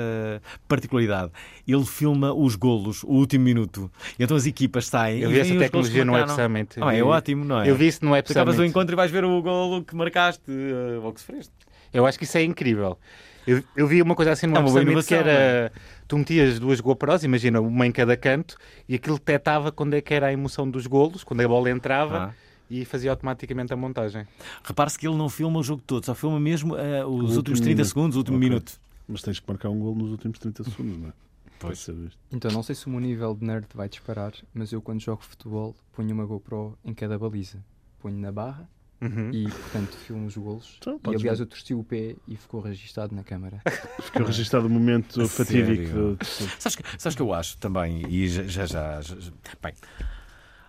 particularidade. 0.68 1.32
Ele 1.68 1.84
filma 1.86 2.32
os 2.32 2.56
golos, 2.56 3.02
o 3.04 3.12
último 3.14 3.44
minuto. 3.44 3.90
Então 4.20 4.38
as 4.38 4.46
equipas 4.46 4.86
saem. 4.86 5.22
Eu 5.22 5.30
vi 5.32 5.40
essa 5.40 5.58
tecnologia 5.58 6.06
no 6.06 6.14
Web 6.14 6.28
marcaram. 6.28 6.46
Summit. 6.54 6.76
Ah, 6.80 6.96
é 6.96 7.02
ótimo, 7.04 7.44
não 7.44 7.60
é? 7.62 7.70
Eu 7.70 7.76
vi 7.76 7.88
isso 7.88 8.06
no 8.06 8.12
Web 8.12 8.28
Tu 8.28 8.32
acabas 8.34 8.54
o 8.54 8.58
Summit. 8.58 8.70
encontro 8.70 8.94
e 8.94 8.98
vais 8.98 9.10
ver 9.10 9.26
o 9.26 9.42
golo 9.42 9.84
que 9.84 9.96
marcaste 9.96 10.44
eh, 10.48 11.00
ou 11.02 11.12
que 11.12 11.22
sofreste. 11.22 11.52
Eu 11.92 12.06
acho 12.06 12.18
que 12.20 12.24
isso 12.24 12.38
é 12.38 12.44
incrível. 12.44 12.98
Eu, 13.46 13.64
eu 13.76 13.88
vi 13.88 14.02
uma 14.02 14.16
coisa 14.16 14.32
assim 14.32 14.48
no 14.48 14.58
É 14.58 15.04
que 15.04 15.14
era... 15.14 15.72
Tu 16.08 16.18
metias 16.18 16.60
duas 16.60 16.80
GoPros, 16.80 17.24
imagina, 17.24 17.60
uma 17.62 17.86
em 17.88 17.92
cada 17.92 18.16
canto, 18.16 18.58
e 18.88 18.96
aquilo 18.96 19.18
detectava 19.18 19.72
quando 19.72 19.94
é 19.96 20.02
que 20.02 20.14
era 20.14 20.28
a 20.28 20.34
emoção 20.34 20.70
dos 20.70 20.86
golos, 20.88 21.24
quando 21.24 21.42
a 21.42 21.48
bola 21.48 21.70
entrava, 21.70 22.26
Ah. 22.30 22.34
e 22.70 22.86
fazia 22.86 23.10
automaticamente 23.12 23.74
a 23.74 23.76
montagem. 23.76 24.28
Repare-se 24.64 24.98
que 25.00 25.08
ele 25.08 25.16
não 25.18 25.30
filma 25.30 25.60
o 25.60 25.64
jogo 25.64 25.82
todo, 25.86 26.06
só 26.06 26.14
filma 26.14 26.40
mesmo 26.40 26.76
eh, 26.78 27.04
os 27.06 27.12
último 27.14 27.36
últimos 27.38 27.60
30 27.62 27.70
minuto. 27.76 27.88
segundos, 27.88 28.16
o 28.16 28.20
último 28.20 28.38
Ok. 28.38 28.50
minuto. 28.50 28.74
Mas 29.08 29.22
tens 29.22 29.40
que 29.40 29.48
marcar 29.48 29.70
um 29.70 29.80
gol 29.80 29.96
nos 29.96 30.12
últimos 30.12 30.40
30 30.40 30.64
segundos, 30.64 30.98
não 30.98 31.10
é? 31.10 31.14
Pois. 31.60 31.90
Então, 32.32 32.52
não 32.52 32.62
sei 32.64 32.76
se 32.76 32.88
o 32.88 32.90
meu 32.90 33.00
nível 33.00 33.34
de 33.36 33.46
nerd 33.46 33.66
vai 33.74 33.88
disparar, 33.88 34.34
mas 34.54 34.72
eu, 34.74 34.82
quando 34.82 35.02
jogo 35.02 35.22
futebol, 35.24 35.76
ponho 35.94 36.14
uma 36.14 36.26
GoPro 36.26 36.78
em 36.84 36.94
cada 36.94 37.18
baliza. 37.18 37.60
Ponho 38.02 38.18
na 38.18 38.32
barra 38.32 38.68
Uhum. 39.04 39.32
e, 39.34 39.44
portanto, 39.50 39.98
filmo 39.98 40.26
os 40.28 40.38
golos. 40.38 40.78
Então, 40.80 41.00
e, 41.12 41.16
aliás, 41.16 41.40
ver. 41.40 41.44
eu 41.44 41.48
torci 41.48 41.74
o 41.74 41.84
pé 41.84 42.16
e 42.28 42.36
ficou 42.38 42.62
registado 42.62 43.14
na 43.16 43.24
câmara. 43.24 43.62
Ficou 44.02 44.26
registado 44.26 44.68
o 44.68 44.70
momento 44.70 45.28
fatídico. 45.28 45.94
do- 45.94 46.18
Sabes 46.60 46.76
que, 46.76 46.84
sabes 46.98 47.16
que 47.16 47.22
eu 47.22 47.34
acho 47.34 47.58
também, 47.58 48.04
e 48.08 48.28
já 48.30 48.44
já. 48.44 48.66
já, 48.66 49.02
já- 49.02 49.20
já- 49.20 49.32
bem, 49.62 49.74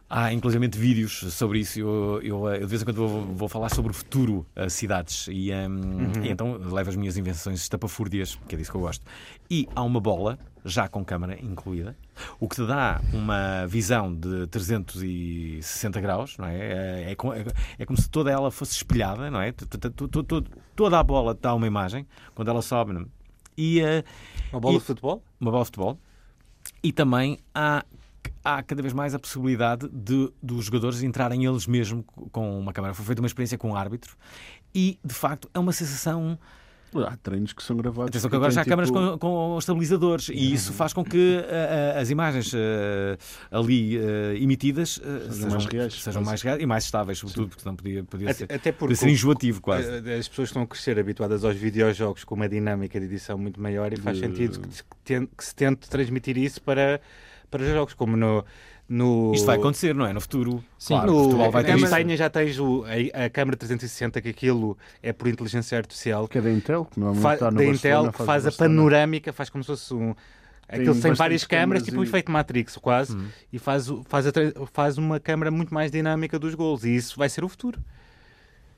há 0.09 0.33
inclusive 0.33 0.67
vídeos 0.69 1.33
sobre 1.33 1.61
isso. 1.61 1.79
Eu, 1.81 2.21
eu, 2.23 2.49
eh, 2.49 2.57
eu 2.57 2.61
de 2.61 2.67
vez 2.67 2.83
em 2.83 2.85
quando 2.85 2.97
vou, 3.09 3.25
vou 3.35 3.49
falar 3.49 3.69
sobre 3.71 3.91
o 3.91 3.95
futuro 3.95 4.47
eh, 4.55 4.69
cidades 4.69 5.27
e, 5.29 5.51
ehm, 5.51 6.13
e 6.25 6.29
então 6.31 6.57
levo 6.57 6.91
as 6.91 6.97
minhas 6.97 7.17
invenções 7.17 7.61
estapafúrdias, 7.61 8.39
que 8.49 8.55
é 8.55 8.59
disso 8.59 8.71
que 8.71 8.77
eu 8.77 8.81
gosto. 8.83 9.05
E 9.51 9.69
há 9.75 9.83
uma 9.83 10.01
bola, 10.01 10.39
já 10.65 10.89
com 10.89 11.05
câmara 11.05 11.39
incluída, 11.43 11.97
o 12.41 12.49
que 12.49 12.57
te 12.57 12.67
dá 12.67 13.01
uma 13.13 13.67
visão 13.67 14.15
de 14.15 14.47
360 14.47 16.01
graus, 16.01 16.37
não 16.39 16.47
é? 16.47 16.57
É, 16.57 17.11
é, 17.11 17.13
é- 17.13 17.53
é 17.81 17.87
como 17.87 18.01
se 18.01 18.09
toda 18.09 18.31
ela 18.31 18.51
fosse 18.51 18.73
espelhada, 18.73 19.31
não 19.31 19.41
é? 19.41 19.53
Toda 20.75 20.99
a 20.99 21.03
bola 21.03 21.35
dá 21.35 21.55
uma 21.55 21.67
imagem 21.67 22.07
quando 22.35 22.49
ela 22.49 22.63
sobe. 22.63 22.95
é? 22.97 23.05
E, 23.57 23.81
eh, 23.81 24.03
Uma 24.53 24.61
bola 24.61 24.77
E- 24.77 24.79
de 24.79 24.85
futebol? 24.85 25.23
uma 25.41 25.51
bola 25.51 25.63
de 25.65 25.67
futebol. 25.69 25.99
E 26.83 26.93
também 26.93 27.39
há, 27.55 27.85
há 28.45 28.63
cada 28.63 28.81
vez 28.83 28.93
mais 28.93 29.15
a 29.15 29.19
possibilidade 29.19 29.89
de 29.93 30.31
dos 30.43 30.67
jogadores 30.67 31.03
entrarem 31.03 31.45
eles 31.45 31.67
mesmos 31.67 32.05
com 32.33 32.59
uma 32.61 32.73
câmara. 32.73 32.95
Foi 32.95 33.05
feita 33.05 33.21
uma 33.21 33.27
experiência 33.27 33.57
com 33.59 33.71
um 33.71 33.77
árbitro 33.77 34.17
e, 34.75 34.99
de 35.05 35.15
facto, 35.15 35.49
é 35.55 35.59
uma 35.59 35.73
sensação. 35.73 36.39
Há 36.97 37.17
treinos 37.17 37.53
que 37.53 37.61
são 37.61 37.77
gravados. 37.77 38.11
Atenção 38.11 38.31
que 38.31 38.37
agora 38.37 38.53
já 38.53 38.61
há 38.61 38.65
têm, 38.65 38.71
câmaras 38.71 38.89
tipo, 38.89 39.19
com, 39.19 39.19
com 39.19 39.59
estabilizadores 39.59 40.29
e 40.29 40.53
isso 40.55 40.73
faz 40.73 40.93
com 40.93 41.05
que 41.05 41.41
ah, 41.45 41.97
ah, 41.97 42.01
as 42.01 42.09
imagens 42.09 42.53
ah, 42.55 43.19
ali 43.59 43.97
emitidas 44.41 45.01
Sejam 45.29 45.51
mais 45.51 45.67
reais, 45.67 45.95
sejam 45.95 46.23
mais 46.23 46.43
reais 46.43 46.63
e 46.63 46.67
mais 46.67 46.85
estáveis, 46.85 47.19
sobretudo, 47.19 47.49
porque 47.49 47.63
senão 47.63 47.75
podia, 47.75 48.05
podia, 48.05 48.33
ser, 48.33 48.45
Até, 48.45 48.55
até 48.55 48.71
porque 48.71 48.95
podia 48.95 48.97
ser 48.97 49.09
enjoativo 49.11 49.61
quase. 49.61 49.89
eh, 49.89 50.19
as 50.19 50.29
pessoas 50.29 50.51
estão 50.51 50.63
a 50.63 50.67
crescer 50.69 50.97
habituadas 50.97 51.45
aos 51.45 51.57
videojogos 51.57 52.23
com 52.23 52.37
uma 52.37 52.49
dinâmica 52.49 53.01
de 53.01 53.07
edição 53.07 53.37
muito 53.37 53.61
maior 53.61 53.93
e 53.93 53.97
faz 53.97 54.17
De- 54.19 54.27
sentido 54.29 54.61
que, 55.05 55.27
que 55.27 55.45
se 55.45 55.53
tente 55.53 55.89
transmitir 55.91 56.39
isso 56.39 56.63
para, 56.63 57.01
para 57.51 57.63
os 57.63 57.69
jogos, 57.69 57.95
como 57.95 58.17
no. 58.17 58.45
no 58.89 59.33
Isto 59.35 59.47
vai 59.47 59.57
acontecer, 59.57 59.95
não 59.95 60.07
é? 60.07 60.13
No 60.13 60.21
futuro. 60.21 60.63
Sim, 60.79 60.95
claro, 60.95 61.13
no, 61.13 61.25
futebol 61.25 61.51
vai 61.51 61.65
ter 61.65 61.73
em 61.73 61.77
isso. 61.77 61.85
Espanha 61.87 62.17
já 62.17 62.31
tens 62.31 62.59
o, 62.59 62.85
a, 63.15 63.25
a 63.25 63.31
câmera 63.31 63.57
360, 63.57 64.21
que 64.21 64.29
aquilo 64.29 64.77
é 65.03 65.13
por 65.13 65.29
inteligência 65.29 65.79
artificial, 65.79 66.27
Que 66.29 66.39
é 66.39 66.41
da 66.41 66.51
Intel, 66.51 66.85
que 66.85 66.99
normalmente 67.01 67.35
está 67.35 67.51
no 67.51 67.59
da 67.59 67.65
Barcelona, 67.65 68.09
Intel, 68.09 68.13
que 68.13 68.25
faz 68.25 68.47
a 68.47 68.53
panorâmica, 68.53 69.33
faz 69.33 69.49
como 69.51 69.63
se 69.65 69.69
fosse 69.69 69.95
um. 69.95 70.15
Aquilo 70.67 70.99
tem 71.01 71.13
várias 71.13 71.45
câmaras, 71.45 71.83
tipo 71.83 71.99
um 72.01 72.03
efeito 72.03 72.31
Matrix, 72.33 72.77
quase, 72.79 73.15
Hum. 73.15 73.29
e 73.53 73.59
faz, 73.59 73.87
faz, 74.07 74.27
a 74.27 74.33
faz 74.73 74.97
uma 74.97 75.21
câmara 75.21 75.51
muito 75.51 75.73
mais 75.75 75.91
dinâmica 75.91 76.39
dos 76.39 76.55
gols. 76.55 76.85
E 76.85 76.97
isso 76.97 77.19
vai 77.19 77.29
ser 77.29 77.45
o 77.45 77.49
futuro. 77.49 77.79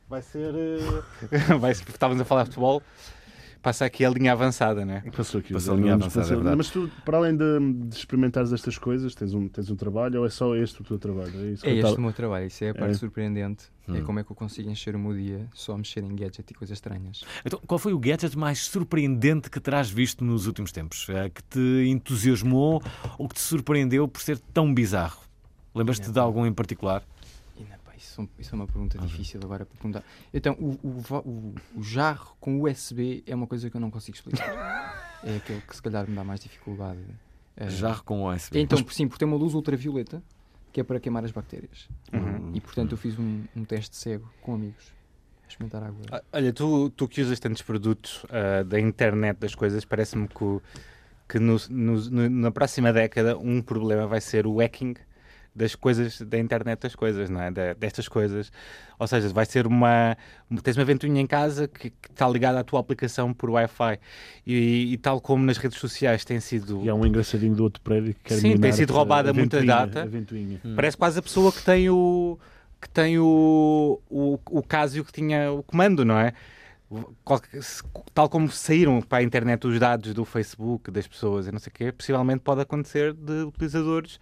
Vai 0.09 0.21
ser. 0.23 0.53
eh, 0.55 1.55
vai 1.59 1.75
ser 1.75 1.89
estávamos 1.89 2.21
a 2.21 2.25
falar 2.25 2.43
de 2.43 2.49
futebol. 2.51 2.83
Passa 3.67 3.85
aqui 3.85 4.05
a 4.05 4.11
linha 4.11 4.31
avançada, 4.31 4.85
né? 4.85 5.03
Passou 5.17 5.41
aqui 5.41 5.53
Passou 5.53 5.75
a 5.75 5.77
linha 5.77 5.95
avançada, 5.95 6.21
passou- 6.21 6.33
é 6.33 6.37
verdade. 6.37 6.57
Mas 6.57 6.71
tu, 6.71 6.89
para 7.05 7.17
além 7.19 7.37
de, 7.37 7.89
de 7.89 7.97
experimentares 7.97 8.53
estas 8.53 8.79
coisas, 8.79 9.13
tens 9.15 9.35
um, 9.35 9.49
tens 9.49 9.69
um 9.71 9.75
trabalho 9.75 10.21
ou 10.21 10.27
é 10.27 10.31
só 10.31 10.55
este 10.55 10.81
o 10.83 10.85
teu 10.85 10.99
trabalho? 11.01 11.33
É, 11.35 11.51
isso 11.51 11.63
que 11.65 11.69
É 11.69 11.73
este 11.73 11.83
tava- 11.83 11.97
o 11.97 12.01
meu 12.01 12.13
trabalho, 12.13 12.47
isso 12.47 12.63
é 12.63 12.69
a 12.71 12.75
parte 12.75 12.91
É. 12.93 12.95
surpreendente. 12.95 13.65
É 13.89 13.93
Hum. 13.93 14.05
como 14.05 14.19
é 14.21 14.25
que 14.25 14.31
eu 14.31 14.37
consigo 14.37 14.71
encher 14.71 14.95
o 14.95 14.99
meu 14.99 15.13
dia 15.15 15.49
só 15.55 15.73
a 15.75 15.79
mexer 15.79 16.03
em 16.05 16.15
gadget 16.15 16.45
e 16.49 16.55
coisas 16.55 16.77
estranhas. 16.77 17.23
Então, 17.45 17.61
qual 17.67 17.79
foi 17.79 17.93
o 17.93 17.99
gadget 17.99 18.37
mais 18.39 18.61
surpreendente 18.67 19.51
que 19.51 19.59
terás 19.61 19.91
visto 19.91 20.25
nos 20.25 20.47
últimos 20.47 20.71
tempos? 20.71 21.07
Eh, 21.09 21.29
Que 21.31 21.43
te 21.43 21.89
entusiasmou 21.89 22.81
ou 23.19 23.29
que 23.29 23.35
te 23.35 23.41
surpreendeu 23.41 24.07
por 24.07 24.21
ser 24.23 24.39
tão 24.55 24.73
bizarro? 24.73 25.21
Lembras-te 25.75 26.11
de 26.11 26.19
algum 26.19 26.47
em 26.47 26.53
particular? 26.53 27.03
Isso, 27.97 28.29
isso 28.39 28.55
é 28.55 28.57
uma 28.57 28.67
pergunta 28.67 28.99
difícil 28.99 29.41
agora 29.43 29.65
para 29.65 29.75
perguntar. 29.77 30.03
Então, 30.35 30.55
o, 30.55 30.79
o, 30.87 31.19
o- 31.29 31.55
o 31.77 31.83
jarro 31.83 32.37
com 32.39 32.61
USB 32.63 33.23
é 33.27 33.35
uma 33.35 33.47
coisa 33.47 33.71
que 33.71 33.77
eu 33.77 33.81
não 33.81 33.91
consigo 33.91 34.17
explicar. 34.17 35.19
é 35.25 35.37
aquele 35.37 35.61
que 35.63 35.75
se 35.75 35.83
calhar 35.83 36.09
me 36.09 36.15
dá 36.15 36.23
mais 36.25 36.41
dificuldade. 36.41 37.01
Eh, 37.57 37.71
Jarro 37.71 38.05
com 38.05 38.27
USB. 38.29 38.61
Então, 38.61 38.79
sim, 38.91 39.09
porque 39.09 39.19
tem 39.21 39.29
uma 39.29 39.37
luz 39.39 39.55
ultravioleta 39.55 40.23
que 40.73 40.81
é 40.81 40.85
para 40.85 41.01
queimar 41.01 41.25
as 41.25 41.31
bactérias. 41.31 41.89
Uhum. 42.13 42.53
E 42.55 42.61
portanto 42.61 42.93
eu 42.93 42.99
fiz 42.99 43.19
um, 43.19 43.45
um 43.57 43.65
teste 43.65 43.97
cego 43.97 44.31
com 44.43 44.55
amigos. 44.55 44.95
A 45.45 45.49
experimentar 45.49 45.83
água. 45.83 46.03
Ah, 46.13 46.23
Olha, 46.35 46.53
tu, 46.53 46.91
tu 46.91 47.09
que 47.09 47.23
usas 47.23 47.41
tantos 47.41 47.63
produtos 47.63 48.27
ah, 48.29 48.63
da 48.63 48.79
internet 48.79 49.39
das 49.39 49.55
coisas, 49.55 49.85
parece-me 49.87 50.29
que, 50.29 50.61
que 51.27 51.39
no- 51.39 51.57
no- 51.71 52.11
no- 52.11 52.29
na 52.29 52.51
próxima 52.51 52.93
década 52.93 53.39
um 53.39 53.63
problema 53.63 54.07
vai 54.07 54.21
ser 54.21 54.47
o 54.47 54.59
hacking 54.61 54.95
das 55.57 55.75
coisas 55.75 56.21
da 56.21 56.39
internet 56.39 56.81
das 56.81 56.95
coisas, 56.95 57.31
não 57.31 57.41
é? 57.41 57.51
Da- 57.51 57.73
destas 57.73 58.07
coisas. 58.07 58.53
Ou 58.99 59.07
seja, 59.07 59.29
vai 59.31 59.47
ser 59.47 59.67
uma. 59.67 60.17
Tens 60.63 60.77
uma 60.77 60.85
ventoinha 60.85 61.21
em 61.21 61.27
casa 61.27 61.67
que, 61.67 61.89
que 61.91 62.11
está 62.11 62.29
ligada 62.29 62.61
à 62.61 62.65
tua 62.65 62.79
aplicação 62.79 63.33
por 63.33 63.49
Wi-Fi. 63.51 63.99
E, 64.47 64.93
e 64.93 64.99
tal 64.99 65.21
como 65.21 65.45
nas 65.45 65.57
redes 65.57 65.79
sociais 65.79 66.25
tem 66.25 66.39
sido. 66.41 66.83
E 66.85 66.89
há 66.91 66.95
um 66.95 67.07
engraçadinho 67.07 67.55
do 67.55 67.63
outro 67.63 67.81
prédio 67.83 68.13
que 68.15 68.21
quer 68.25 68.35
Sim, 68.37 68.59
tem 68.59 68.73
sido 68.73 68.93
roubada 68.93 69.31
a 69.31 69.33
muita 69.33 69.63
data. 69.65 70.03
a 70.03 70.07
ventoinha. 70.07 70.61
Parece 70.75 70.97
quase 70.97 71.19
a 71.19 71.23
pessoa 71.23 71.51
que 71.51 71.63
tem 71.65 71.89
o 71.89 72.39
que 72.81 72.91
tem 72.91 73.19
o, 73.19 73.99
o, 74.11 74.39
o 74.51 74.63
Casio 74.63 75.03
que 75.05 75.11
tinha 75.13 75.51
o 75.51 75.63
comando, 75.63 76.05
não 76.05 76.19
é? 76.19 76.35
Tal 78.15 78.29
como 78.29 78.51
saíram 78.51 79.01
para 79.03 79.19
a 79.19 79.23
internet 79.23 79.67
os 79.67 79.79
dados 79.81 80.15
do 80.15 80.25
Facebook 80.25 80.91
das 80.91 81.07
pessoas 81.07 81.47
e 81.49 81.53
não 81.53 81.59
sei 81.59 81.71
o 81.71 81.75
quê, 81.75 81.91
possivelmente 81.93 82.41
pode 82.41 82.61
acontecer 82.61 83.13
de 83.13 83.43
utilizadores 83.43 84.21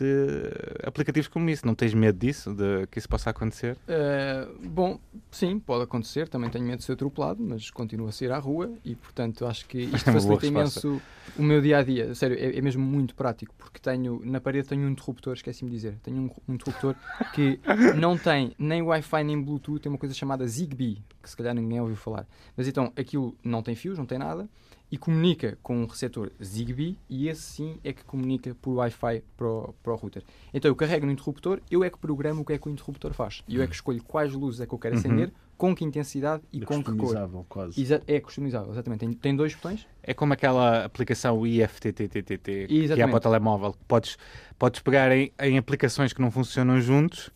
de 0.00 0.86
aplicativos 0.86 1.28
como 1.28 1.48
isso. 1.50 1.66
Não 1.66 1.74
tens 1.74 1.92
medo 1.92 2.18
disso, 2.18 2.54
de 2.54 2.86
que 2.90 2.98
isso 2.98 3.08
possa 3.08 3.30
acontecer? 3.30 3.76
Eh, 3.86 4.48
bom, 4.64 4.98
sim, 5.30 5.58
pode 5.58 5.84
acontecer. 5.84 6.28
Também 6.28 6.48
tenho 6.48 6.64
medo 6.64 6.78
de 6.78 6.84
ser 6.84 6.92
atropelado, 6.92 7.42
mas 7.42 7.70
continuo 7.70 8.08
a 8.08 8.12
sair 8.12 8.32
à 8.32 8.38
rua 8.38 8.72
e, 8.84 8.94
portanto, 8.94 9.46
acho 9.46 9.66
que 9.66 9.78
isto 9.94 10.08
É 10.08 10.12
facilita 10.12 10.46
imenso 10.46 11.00
o 11.36 11.42
meu 11.42 11.60
dia 11.60 11.78
a 11.78 11.82
dia. 11.82 12.14
Sério, 12.14 12.36
é, 12.38 12.56
é 12.56 12.60
mesmo 12.60 12.82
muito 12.82 13.14
prático, 13.14 13.54
porque 13.58 13.78
tenho 13.78 14.20
na 14.24 14.40
parede 14.40 14.68
tenho 14.68 14.82
um 14.86 14.90
interruptor, 14.90 15.34
esqueci-me 15.34 15.70
de 15.70 15.76
dizer. 15.76 15.94
Tenho 16.02 16.16
um, 16.16 16.30
um 16.48 16.54
interruptor 16.54 16.94
que 17.34 17.60
não 17.98 18.16
tem 18.16 18.52
nem 18.58 18.82
Wi-Fi 18.82 19.22
nem 19.24 19.40
Bluetooth, 19.42 19.80
tem 19.80 19.92
uma 19.92 19.98
coisa 19.98 20.14
chamada 20.14 20.46
Zigbee, 20.46 21.02
que 21.22 21.28
se 21.30 21.36
calhar 21.36 21.54
ninguém 21.54 21.80
ouviu 21.80 21.96
falar. 21.96 22.26
Mas 22.56 22.66
então 22.68 22.92
aquilo 22.96 23.36
não 23.44 23.62
tem 23.62 23.74
fios, 23.74 23.98
não 23.98 24.06
tem 24.06 24.18
nada. 24.18 24.48
E 24.92 24.98
comunica 24.98 25.56
com 25.62 25.82
um 25.82 25.86
receptor 25.86 26.32
Zigbee 26.42 26.98
e 27.08 27.28
esse 27.28 27.42
sim 27.42 27.78
é 27.84 27.92
que 27.92 28.02
comunica 28.04 28.56
por 28.60 28.72
Wi-Fi 28.74 29.22
para 29.36 29.46
o, 29.46 29.74
para 29.84 29.92
o 29.92 29.96
router. 29.96 30.24
Então 30.52 30.68
eu 30.68 30.74
carrego 30.74 31.06
no 31.06 31.12
interruptor, 31.12 31.60
eu 31.70 31.84
é 31.84 31.90
que 31.90 31.96
programo 31.98 32.42
o 32.42 32.44
que 32.44 32.54
é 32.54 32.58
que 32.58 32.68
o 32.68 32.72
interruptor 32.72 33.12
faz. 33.12 33.44
E 33.46 33.54
eu 33.56 33.62
é 33.62 33.68
que 33.68 33.74
escolho 33.74 34.02
quais 34.02 34.32
luzes 34.32 34.60
é 34.60 34.66
que 34.66 34.74
eu 34.74 34.78
quero 34.80 34.96
acender, 34.96 35.32
com 35.56 35.76
que 35.76 35.84
intensidade 35.84 36.42
e 36.52 36.62
É 36.62 36.64
com 36.66 36.78
que 36.78 36.84
cor. 36.90 36.96
customizável, 36.96 37.46
quase. 37.48 37.80
Exa- 37.80 38.02
é 38.04 38.18
customizável, 38.18 38.72
exatamente. 38.72 39.00
Tem, 39.00 39.12
tem 39.12 39.36
dois 39.36 39.54
botões. 39.54 39.86
É 40.02 40.12
como 40.12 40.32
aquela 40.32 40.84
aplicação 40.84 41.46
IFTTTT 41.46 42.66
que 42.66 42.74
é 42.74 42.76
Exatamente. 42.78 43.10
para 43.10 43.16
o 43.16 43.20
telemóvel. 43.20 43.72
que 43.74 43.84
Podes, 43.86 44.18
podes 44.58 44.80
pegar 44.80 45.12
em, 45.12 45.32
em 45.40 45.56
aplicações 45.56 46.12
que 46.12 46.20
não 46.20 46.32
funcionam 46.32 46.80
juntos 46.80 47.30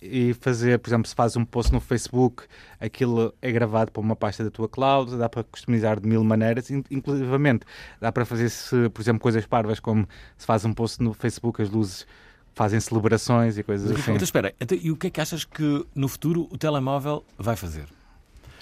e 0.00 0.34
fazer, 0.40 0.78
por 0.78 0.88
exemplo, 0.88 1.08
se 1.08 1.14
fazes 1.14 1.36
um 1.36 1.44
post 1.44 1.72
no 1.72 1.80
Facebook, 1.80 2.44
aquilo 2.80 3.34
é 3.42 3.50
gravado 3.50 3.90
para 3.90 4.00
uma 4.00 4.14
pasta 4.14 4.44
da 4.44 4.50
tua 4.50 4.68
cloud, 4.68 5.16
dá 5.16 5.28
para 5.28 5.42
customizar 5.44 5.98
de 6.00 6.08
mil 6.08 6.22
maneiras, 6.22 6.70
in- 6.70 6.84
inclusivamente 6.90 7.66
dá 8.00 8.12
para 8.12 8.24
fazer, 8.24 8.48
se, 8.48 8.88
por 8.90 9.00
exemplo, 9.02 9.20
coisas 9.20 9.44
parvas 9.46 9.80
como 9.80 10.06
se 10.36 10.46
faz 10.46 10.64
um 10.64 10.72
post 10.72 11.02
no 11.02 11.12
Facebook, 11.14 11.60
as 11.60 11.68
luzes 11.70 12.06
fazem 12.54 12.78
celebrações 12.80 13.56
e 13.58 13.62
coisas 13.62 13.90
assim. 13.90 14.12
Então 14.12 14.24
espera, 14.24 14.54
então, 14.60 14.76
e 14.80 14.90
o 14.90 14.96
que 14.96 15.08
é 15.08 15.10
que 15.10 15.20
achas 15.20 15.44
que 15.44 15.84
no 15.94 16.08
futuro 16.08 16.48
o 16.50 16.56
telemóvel 16.58 17.24
vai 17.38 17.56
fazer? 17.56 17.84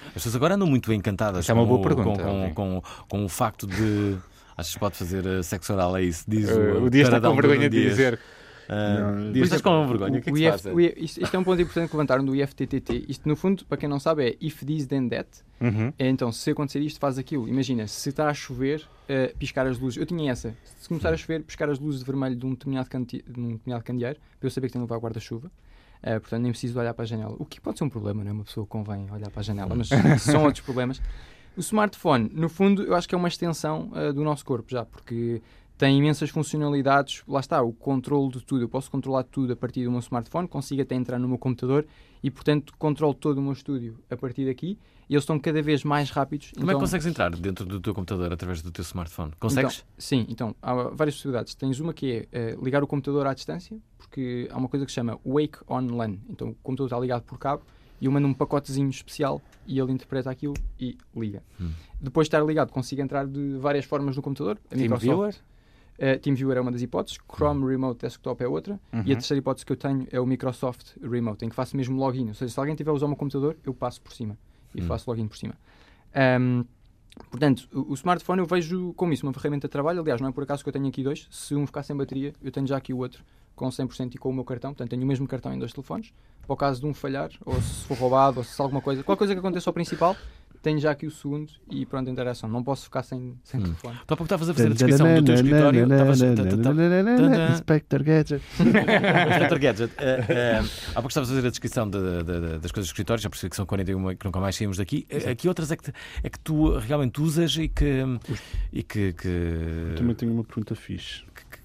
As 0.09 0.12
pessoas 0.14 0.37
agora 0.37 0.55
andam 0.55 0.68
muito 0.68 0.92
encantadas 0.92 1.40
Isso 1.44 1.51
é 1.51 1.55
uma 1.55 1.62
com, 1.64 1.68
boa 1.68 1.81
o- 1.81 1.83
pergunta, 1.83 2.22
com, 2.22 2.55
com, 2.55 2.81
com, 2.81 2.83
com 3.09 3.25
o 3.25 3.29
facto 3.29 3.66
de. 3.66 4.16
Achas 4.57 4.72
que 4.72 4.81
pode 4.81 4.96
fazer 4.96 5.27
eh, 5.27 5.42
sexo 5.42 5.75
oral? 5.75 5.94
É 5.99 6.03
isso? 6.03 6.25
Diz 6.27 6.49
Uh, 6.49 6.85
o 6.85 6.88
Dias 6.88 7.09
está 7.09 7.20
com 7.20 7.35
vergonha 7.37 7.68
de 7.68 7.88
dizer. 7.90 8.18
Não, 8.68 9.33
Dias, 9.33 9.44
estás 9.46 9.62
com 9.62 9.87
vergonha? 9.87 10.18
O 10.18 10.22
que 10.22 10.31
é 10.31 10.33
que 10.33 10.38
se 10.38 10.44
IF 10.46 10.68
o 10.68 10.81
I- 10.81 10.94
isto, 10.98 11.22
isto 11.22 11.35
é 11.35 11.38
um 11.38 11.44
ponto 11.44 11.61
importante 11.62 11.88
que 11.90 11.96
levantaram 11.96 12.24
do 12.24 12.35
IFTTT. 12.35 13.05
Isto, 13.09 13.29
no 13.29 13.37
fundo, 13.37 13.64
para 13.66 13.79
quem 13.79 13.88
não 13.88 13.98
sabe, 14.00 14.29
é 14.31 14.37
if 14.40 14.64
this 14.64 14.87
then 14.87 15.09
that. 15.09 15.29
Uhum. 15.61 15.92
É, 15.98 16.09
então, 16.09 16.31
se 16.33 16.50
acontecer 16.50 16.81
isto, 16.81 16.98
faz 17.00 17.18
aquilo. 17.18 17.48
Imagina, 17.48 17.87
se 17.87 18.09
está 18.09 18.29
a 18.29 18.35
chover, 18.35 18.87
eh, 19.09 19.35
piscar 19.38 19.66
as 19.66 19.79
luzes. 19.79 19.98
Eu 19.98 20.07
tinha 20.07 20.31
essa. 20.33 20.55
Se 20.79 20.88
começar 20.88 21.12
a 21.12 21.16
chover, 21.16 21.42
piscar 21.42 21.70
as 21.70 21.79
luzes 21.79 22.00
de 22.00 22.07
vermelho 22.07 22.37
de 22.37 22.44
um 22.46 22.50
determinado, 22.50 22.88
canti- 22.90 23.24
de 23.26 23.40
um 23.40 23.52
determinado 23.52 23.85
candeeiro, 23.85 24.18
para 24.38 24.46
eu 24.46 24.50
saber 24.50 24.66
que 24.66 24.72
tenho 24.74 24.87
que 24.87 24.92
levar 24.92 25.02
guarda-chuva. 25.02 25.50
Eh, 26.02 26.18
portanto, 26.18 26.42
nem 26.42 26.50
preciso 26.52 26.79
olhar 26.79 26.92
para 26.92 27.05
a 27.05 27.07
janela. 27.07 27.35
O 27.38 27.44
que 27.44 27.61
pode 27.61 27.79
ser 27.79 27.85
um 27.85 27.88
problema, 27.88 28.22
não 28.22 28.31
é? 28.31 28.35
Uma 28.35 28.44
pessoa 28.44 28.66
convém 28.66 29.11
olhar 29.11 29.31
para 29.31 29.40
a 29.40 29.42
janela, 29.42 29.74
mas 29.74 29.88
são 30.22 30.44
outros 30.44 30.64
problemas. 30.64 31.00
O 31.57 31.61
smartphone, 31.61 32.31
no 32.35 32.50
fundo, 32.50 32.83
eu 32.83 32.94
acho 32.94 33.09
que 33.09 33.14
é 33.14 33.18
uma 33.18 33.29
extensão 33.29 33.90
eh, 33.94 34.12
do 34.12 34.22
nosso 34.22 34.44
corpo 34.44 34.70
já, 34.70 34.85
porque 34.85 35.40
tem 35.78 35.98
imensas 35.98 36.30
funcionalidades. 36.30 37.22
Lá 37.28 37.40
está, 37.40 37.62
o 37.62 37.72
controle 37.72 38.32
de 38.32 38.44
tudo. 38.44 38.62
Eu 38.64 38.68
posso 38.68 38.90
controlar 38.90 39.24
tudo 39.24 39.52
a 39.52 39.56
partir 39.56 39.84
do 39.84 39.90
meu 39.90 40.00
smartphone, 40.00 40.48
consigo 40.48 40.82
até 40.82 40.94
entrar 40.94 41.18
no 41.18 41.28
meu 41.28 41.38
computador 41.38 41.86
e, 42.22 42.30
portanto, 42.30 42.72
controlo 42.78 43.14
todo 43.14 43.38
o 43.38 43.42
meu 43.42 43.52
estúdio 43.52 43.98
a 44.10 44.16
partir 44.16 44.46
daqui. 44.46 44.78
E 45.08 45.14
eles 45.14 45.22
estão 45.22 45.38
cada 45.38 45.62
vez 45.62 45.84
mais 45.84 46.10
rápidos. 46.10 46.50
Como 46.50 46.64
é 46.64 46.66
que 46.66 46.70
Então- 46.72 46.80
consegues 46.80 47.06
entrar 47.06 47.30
dentro 47.36 47.64
do 47.64 47.78
teu 47.80 47.94
computador 47.94 48.32
através 48.32 48.60
do 48.60 48.72
teu 48.72 48.82
smartphone? 48.82 49.30
Consegues? 49.38 49.76
então, 49.76 49.86
sim, 49.98 50.26
então 50.28 50.56
há 50.60 50.74
várias 50.74 51.14
possibilidades. 51.14 51.54
Tens 51.54 51.78
uma 51.78 51.94
que 51.94 52.12
é 52.12 52.28
eh, 52.32 52.58
ligar 52.60 52.82
o 52.82 52.88
computador 52.88 53.24
à 53.26 53.32
distância, 53.32 53.78
porque 53.98 54.48
há 54.50 54.56
uma 54.56 54.68
coisa 54.68 54.84
que 54.84 54.90
se 54.90 54.96
chama 54.96 55.20
Wake 55.24 55.58
on 55.68 55.94
LAN. 55.96 56.16
Então 56.28 56.48
o 56.48 56.54
computador 56.60 56.86
está 56.88 56.98
ligado 56.98 57.22
por 57.22 57.38
cabo 57.38 57.62
e 58.00 58.06
eu 58.06 58.10
mando 58.10 58.26
um 58.26 58.34
pacotezinho 58.34 58.90
especial 58.90 59.40
e 59.64 59.78
ele 59.78 59.92
interpreta 59.92 60.28
aquilo 60.28 60.54
e 60.80 60.98
liga. 61.14 61.40
Hum. 61.60 61.70
Depois 62.00 62.24
de 62.26 62.34
estar 62.34 62.44
ligado, 62.44 62.72
consigo 62.72 63.00
entrar 63.00 63.28
de 63.28 63.58
várias 63.58 63.84
formas 63.84 64.16
no 64.16 64.22
computador. 64.22 64.58
A 64.72 64.74
Microsoft- 64.74 65.02
TeamViewer? 65.04 65.34
Eh, 65.98 66.18
TeamViewer 66.18 66.56
é 66.56 66.61
uma 66.61 66.70
das 66.72 66.82
hipóteses, 66.82 67.18
Chrome 67.32 67.66
Remote 67.66 68.00
Desktop 68.00 68.42
é 68.42 68.48
outra, 68.48 68.78
e 68.92 68.96
a 68.96 68.98
Uhum. 69.00 69.04
terceira 69.04 69.38
hipótese 69.38 69.64
que 69.66 69.72
eu 69.72 69.76
tenho 69.76 70.06
é 70.11 70.20
o 70.20 70.26
Microsoft 70.26 70.96
Remote, 71.02 71.44
em 71.44 71.48
que 71.48 71.54
faço 71.54 71.76
mesmo 71.76 71.98
login. 71.98 72.28
Ou 72.28 72.35
seja, 72.35 72.52
se 72.52 72.59
alguém 72.61 72.74
tiver 72.74 72.90
a 72.90 72.94
usar 72.94 73.06
o 73.06 73.09
meu 73.09 73.16
computador, 73.16 73.56
eu 73.64 73.72
passo 73.74 74.00
por 74.00 74.12
cima 74.12 74.37
e 74.74 74.80
Hum. 74.82 74.87
faço 74.87 75.09
login 75.11 75.26
por 75.28 75.37
cima. 75.37 75.54
Ahm, 76.14 76.64
portanto, 77.30 77.68
o, 77.72 77.92
o 77.92 77.94
smartphone 77.94 78.40
eu 78.40 78.46
vejo 78.46 78.92
como 78.94 79.12
isso, 79.12 79.26
uma 79.26 79.32
ferramenta 79.32 79.66
de 79.68 79.72
trabalho. 79.72 80.00
Aliás, 80.00 80.20
não 80.20 80.28
é 80.28 80.32
por 80.32 80.42
acaso 80.44 80.62
que 80.62 80.68
eu 80.68 80.72
tenho 80.72 80.87
aqui 80.87 81.02
dois. 81.02 81.26
Se 81.30 81.54
um 81.54 81.66
ficar 81.66 81.82
sem 81.82 81.96
bateria, 81.96 82.32
eu 82.42 82.50
tenho 82.50 82.66
já 82.66 82.76
aqui 82.76 82.92
o 82.92 82.98
outro 82.98 83.24
com 83.54 83.68
100% 83.70 84.14
e 84.14 84.18
com 84.18 84.28
o 84.28 84.35
meu 84.35 84.44
cartão. 84.44 84.72
Portanto, 84.72 84.90
tenho 84.90 85.02
o 85.02 85.06
mesmo 85.06 85.26
cartão 85.26 85.52
em 85.52 85.59
dois 85.59 85.72
telefones. 85.72 86.12
Para 86.46 86.52
o 86.54 86.56
caso 86.56 86.80
de 86.80 86.87
um 86.87 86.92
falhar, 86.94 87.30
ou 87.44 87.61
se 87.61 87.85
for 87.87 87.96
roubado, 87.98 88.38
ou 88.38 88.44
se 88.44 88.61
alguma 88.61 88.80
coisa, 88.82 89.02
qualquer 89.02 89.18
coisa 89.18 89.35
que 89.35 89.38
aconteça 89.40 89.68
ao 89.68 89.74
principal, 89.74 90.14
tenho 90.66 90.81
já 90.81 90.90
aqui 90.90 91.07
o 91.07 91.11
segundo 91.12 91.48
e 91.70 91.87
pronto, 91.87 92.09
a 92.09 92.12
interação. 92.12 92.48
Não 92.48 92.62
posso 92.64 92.85
ficar 92.85 93.05
sem, 93.05 93.35
sem 93.44 93.61
Hum. 93.61 93.64
telefone. 93.64 93.94
Tu 94.05 94.14
há 94.14 94.16
pouco 94.16 94.24
estavas 94.24 94.48
a 94.48 94.55
fazer 94.55 94.66
a 94.66 94.72
descrição 94.72 95.14
do 95.14 95.22
teu 95.24 95.35
escritório. 95.37 95.87
Inspector 97.52 98.02
Gadget. 98.02 98.42
Inspector 98.59 99.59
Gadget, 99.61 99.92
eh, 99.98 100.24
eh, 100.29 100.59
há 100.90 100.94
pouco 100.94 101.09
estavas 101.09 101.31
a 101.31 101.35
fazer 101.35 101.46
a 101.46 101.50
descrição 101.50 101.88
de- 101.88 101.98
de- 101.98 102.24
de- 102.24 102.59
das 102.59 102.72
coisas 102.72 102.88
do 102.88 102.92
escritório, 102.92 103.22
já 103.22 103.31
percebi 103.31 103.50
que 103.50 103.57
são 103.57 103.64
41 103.66 104.11
e 104.11 104.16
que 104.16 104.24
nunca 104.26 104.40
mais 104.40 104.57
saímos 104.57 104.76
daqui. 104.76 105.07
Eh, 105.09 105.31
Aqui 105.31 105.46
outras 105.48 105.70
é 105.70 105.76
que, 105.76 105.92
é 106.22 106.29
que 106.31 106.38
tu 106.40 106.76
realmente 106.79 107.20
usas 107.20 107.57
e 107.57 107.68
que. 107.68 108.02
E 108.72 108.83
que, 108.83 109.12
que, 109.12 109.94
Também 109.96 110.14
tenho 110.16 110.33
uma 110.33 110.42
pergunta 110.44 110.74
fixe. 110.74 111.22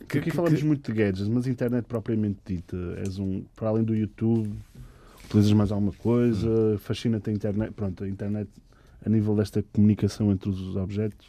que- 0.08 0.20
Aqui 0.20 0.30
falamos 0.32 0.60
que- 0.60 0.66
muito 0.66 0.92
de 0.92 0.98
gadgets, 0.98 1.28
mas 1.28 1.48
internet 1.48 1.86
propriamente 1.86 2.38
dita, 2.46 2.78
és 2.98 3.18
um, 3.18 3.44
para 3.56 3.70
além 3.70 3.84
do 3.84 3.96
YouTube, 3.96 4.52
utilizas 5.26 5.54
mais 5.54 5.72
alguma 5.72 5.94
coisa, 5.94 6.48
Hum. 6.50 6.78
fascina-te 6.78 7.30
a 7.30 7.34
internet, 7.34 7.72
pronto, 7.72 8.04
a 8.04 8.08
internet 8.08 8.50
a 9.06 9.10
nível 9.10 9.36
desta 9.36 9.64
comunicação 9.74 10.32
entre 10.32 10.50
os 10.50 10.76
objetos, 10.76 11.28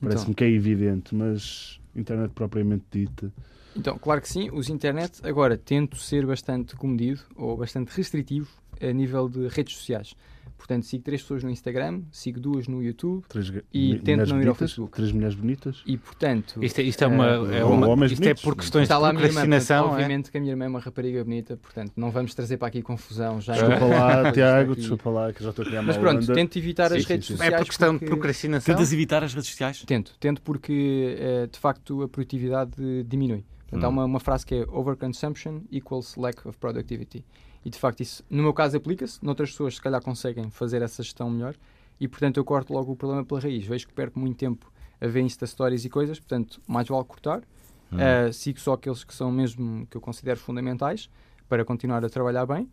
parece-me 0.00 0.32
Então, 0.32 0.34
que 0.34 0.44
é 0.44 0.50
evidente, 0.50 1.14
mas 1.14 1.80
internet 1.94 2.32
propriamente 2.32 2.84
dita, 2.90 3.32
então, 3.74 3.98
claro 3.98 4.20
que 4.20 4.28
sim, 4.28 4.50
uso 4.50 4.72
internet. 4.72 5.20
Agora, 5.26 5.56
tento 5.56 5.96
ser 5.96 6.26
bastante 6.26 6.76
comedido 6.76 7.20
ou 7.34 7.56
bastante 7.56 7.88
restritivo 7.96 8.48
a 8.80 8.92
nível 8.92 9.28
de 9.28 9.48
redes 9.48 9.76
sociais. 9.76 10.14
Portanto, 10.62 10.84
sigo 10.86 11.02
três 11.02 11.20
pessoas 11.20 11.42
no 11.42 11.50
Instagram, 11.50 12.02
sigo 12.12 12.38
duas 12.38 12.68
no 12.68 12.80
YouTube 12.80 13.24
Três 13.28 13.52
E 13.74 13.98
tento 13.98 14.28
não 14.28 14.36
ir 14.40 14.46
ao 14.46 14.54
bonitas, 14.54 14.58
Facebook. 14.58 14.92
Três 14.94 15.10
mulheres 15.10 15.34
bonitas. 15.34 15.82
e, 15.84 15.96
portanto, 15.98 16.62
Isto 16.62 16.78
é, 16.78 16.82
isto 16.84 17.02
é 17.02 17.06
uma. 17.08 17.26
Eh, 17.52 17.58
é 17.58 17.64
uma- 17.64 18.06
isto 18.06 18.20
é 18.20 18.26
bonitos. 18.26 18.42
por 18.44 18.56
questões 18.56 18.84
está 18.84 18.94
de 18.94 19.02
lá 19.02 19.08
a 19.08 19.12
minha 19.12 19.24
irmã. 19.24 19.40
Portanto, 19.40 19.50
procrastinação. 19.50 19.88
é? 19.88 19.90
obviamente 19.90 20.30
que 20.30 20.36
a 20.38 20.40
minha 20.40 20.52
irmã 20.52 20.64
é 20.66 20.68
uma 20.68 20.78
rapariga 20.78 21.24
bonita, 21.24 21.56
portanto, 21.56 21.92
não 21.96 22.12
vamos 22.12 22.32
trazer 22.32 22.58
para 22.58 22.68
aqui 22.68 22.80
confusão. 22.80 23.40
Já 23.40 23.54
Desculpa 23.54 23.84
lá, 23.86 24.30
Tiago, 24.32 24.76
desculpa 24.76 25.10
lá, 25.10 25.32
que 25.32 25.42
já 25.42 25.50
estou 25.50 25.64
a 25.64 25.66
criar 25.66 25.82
Mas 25.82 25.96
pronto, 25.96 26.22
onda. 26.22 26.32
tento 26.32 26.56
evitar 26.56 26.90
Sim, 26.90 26.96
as 26.96 27.02
sim, 27.02 27.08
redes 27.08 27.26
sim. 27.26 27.32
É 27.32 27.36
sociais. 27.38 27.56
por 27.60 27.66
questão 27.66 27.96
de 27.98 28.04
procrastinação. 28.04 28.72
Tentas 28.74 28.92
evitar 28.92 29.24
as 29.24 29.34
redes 29.34 29.50
sociais? 29.50 29.82
Tento, 29.84 30.12
tento 30.20 30.40
porque 30.42 31.16
eh, 31.18 31.48
de 31.50 31.58
facto 31.58 32.02
a 32.02 32.08
produtividade 32.08 32.72
diminui. 33.08 33.44
Portanto, 33.72 33.84
há 33.84 33.88
Hum. 33.88 33.92
uma, 33.92 34.04
uma 34.04 34.20
frase 34.20 34.44
que 34.44 34.54
é 34.54 34.66
overconsumption 34.68 35.62
equals 35.70 36.16
lack 36.16 36.46
of 36.46 36.58
productivity. 36.58 37.24
E 37.64 37.70
de 37.70 37.78
facto 37.78 38.00
isso, 38.00 38.22
no 38.28 38.42
meu 38.42 38.52
caso, 38.52 38.76
aplica-se. 38.76 39.18
Noutras 39.24 39.50
pessoas, 39.50 39.76
se 39.76 39.80
calhar, 39.80 40.02
conseguem 40.02 40.50
fazer 40.50 40.82
essa 40.82 41.02
gestão 41.02 41.30
melhor. 41.30 41.54
E 41.98 42.06
portanto, 42.06 42.36
eu 42.36 42.44
corto 42.44 42.72
logo 42.72 42.92
o 42.92 42.96
problema 42.96 43.24
pela 43.24 43.40
raiz. 43.40 43.64
Vejo 43.64 43.86
que 43.86 43.94
perco 43.94 44.18
muito 44.18 44.36
tempo 44.36 44.70
a 45.00 45.06
ver 45.06 45.20
Insta 45.22 45.46
Stories 45.46 45.84
e 45.84 45.88
coisas, 45.88 46.18
portanto, 46.18 46.60
mais 46.66 46.86
vale 46.86 47.04
cortar. 47.04 47.42
Hum. 47.90 47.98
Eh, 47.98 48.32
sigo 48.32 48.60
só 48.60 48.74
aqueles 48.74 49.04
que 49.04 49.14
são 49.14 49.30
mesmo 49.32 49.86
que 49.86 49.96
eu 49.96 50.00
considero 50.00 50.38
fundamentais 50.38 51.08
para 51.48 51.64
continuar 51.64 52.04
a 52.04 52.10
trabalhar 52.10 52.44
bem. 52.44 52.68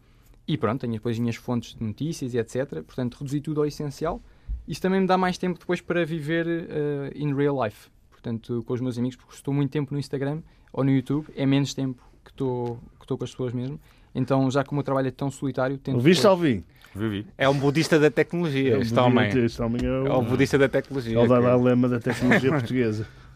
E 0.48 0.58
pronto, 0.58 0.82
tenho 0.82 0.94
depois 0.94 1.16
as 1.16 1.20
minhas 1.20 1.36
fontes 1.38 1.76
de 1.76 1.84
notícias 1.84 2.34
e 2.34 2.38
etc. 2.40 2.82
Portanto, 2.84 3.16
reduzi 3.20 3.40
tudo 3.40 3.62
ao 3.62 3.68
essencial. 3.68 4.22
Isso 4.68 4.82
também 4.82 5.00
me 5.00 5.08
dá 5.08 5.18
mais 5.18 5.38
tempo 5.38 5.60
depois 5.60 5.80
para 5.80 6.06
viver 6.06 6.46
eh, 6.48 7.12
in 7.16 7.34
real 7.36 7.64
life. 7.64 7.90
Portanto, 8.10 8.64
com 8.66 8.74
os 8.74 8.82
meus 8.82 8.98
amigos, 8.98 9.16
porque 9.16 9.34
estou 9.34 9.54
muito 9.54 9.72
tempo 9.72 9.94
no 9.94 10.00
Instagram 10.00 10.42
ou 10.72 10.84
no 10.84 10.92
YouTube, 10.92 11.28
é 11.36 11.46
menos 11.46 11.74
tempo 11.74 12.02
que 12.24 12.32
estou 12.32 12.80
que 13.00 13.04
estou 13.06 13.18
com 13.18 13.24
as 13.24 13.32
pessoas 13.32 13.54
mesmo. 13.54 13.80
Então, 14.14 14.50
já 14.50 14.64
que 14.64 14.72
o 14.72 14.74
meu 14.76 14.84
trabalho 14.84 15.08
é 15.08 15.12
tão 15.12 15.30
solitário, 15.32 15.78
tento. 15.78 15.98
Depois- 15.98 16.26
Alvin? 16.26 16.64
Vivi. 16.96 17.28
É 17.38 17.48
um 17.48 17.54
budista 17.60 18.00
da 18.00 18.10
tecnologia. 18.10 18.62
É 18.62 18.80
Este 18.82 18.94
budista- 18.96 19.04
homem. 19.04 19.30
Este 19.46 19.62
homem 19.62 19.82
é 19.84 19.88
É 20.08 20.12
o, 20.14 20.22
budista 20.24 20.58
da 20.58 20.68
tecnologia. 20.68 21.16
é 21.16 21.20
o 21.24 21.28
Dalai 21.28 21.56
Lama 21.56 21.88
da 21.88 22.00
tecnologia 22.00 22.50
portuguesa. 22.50 23.08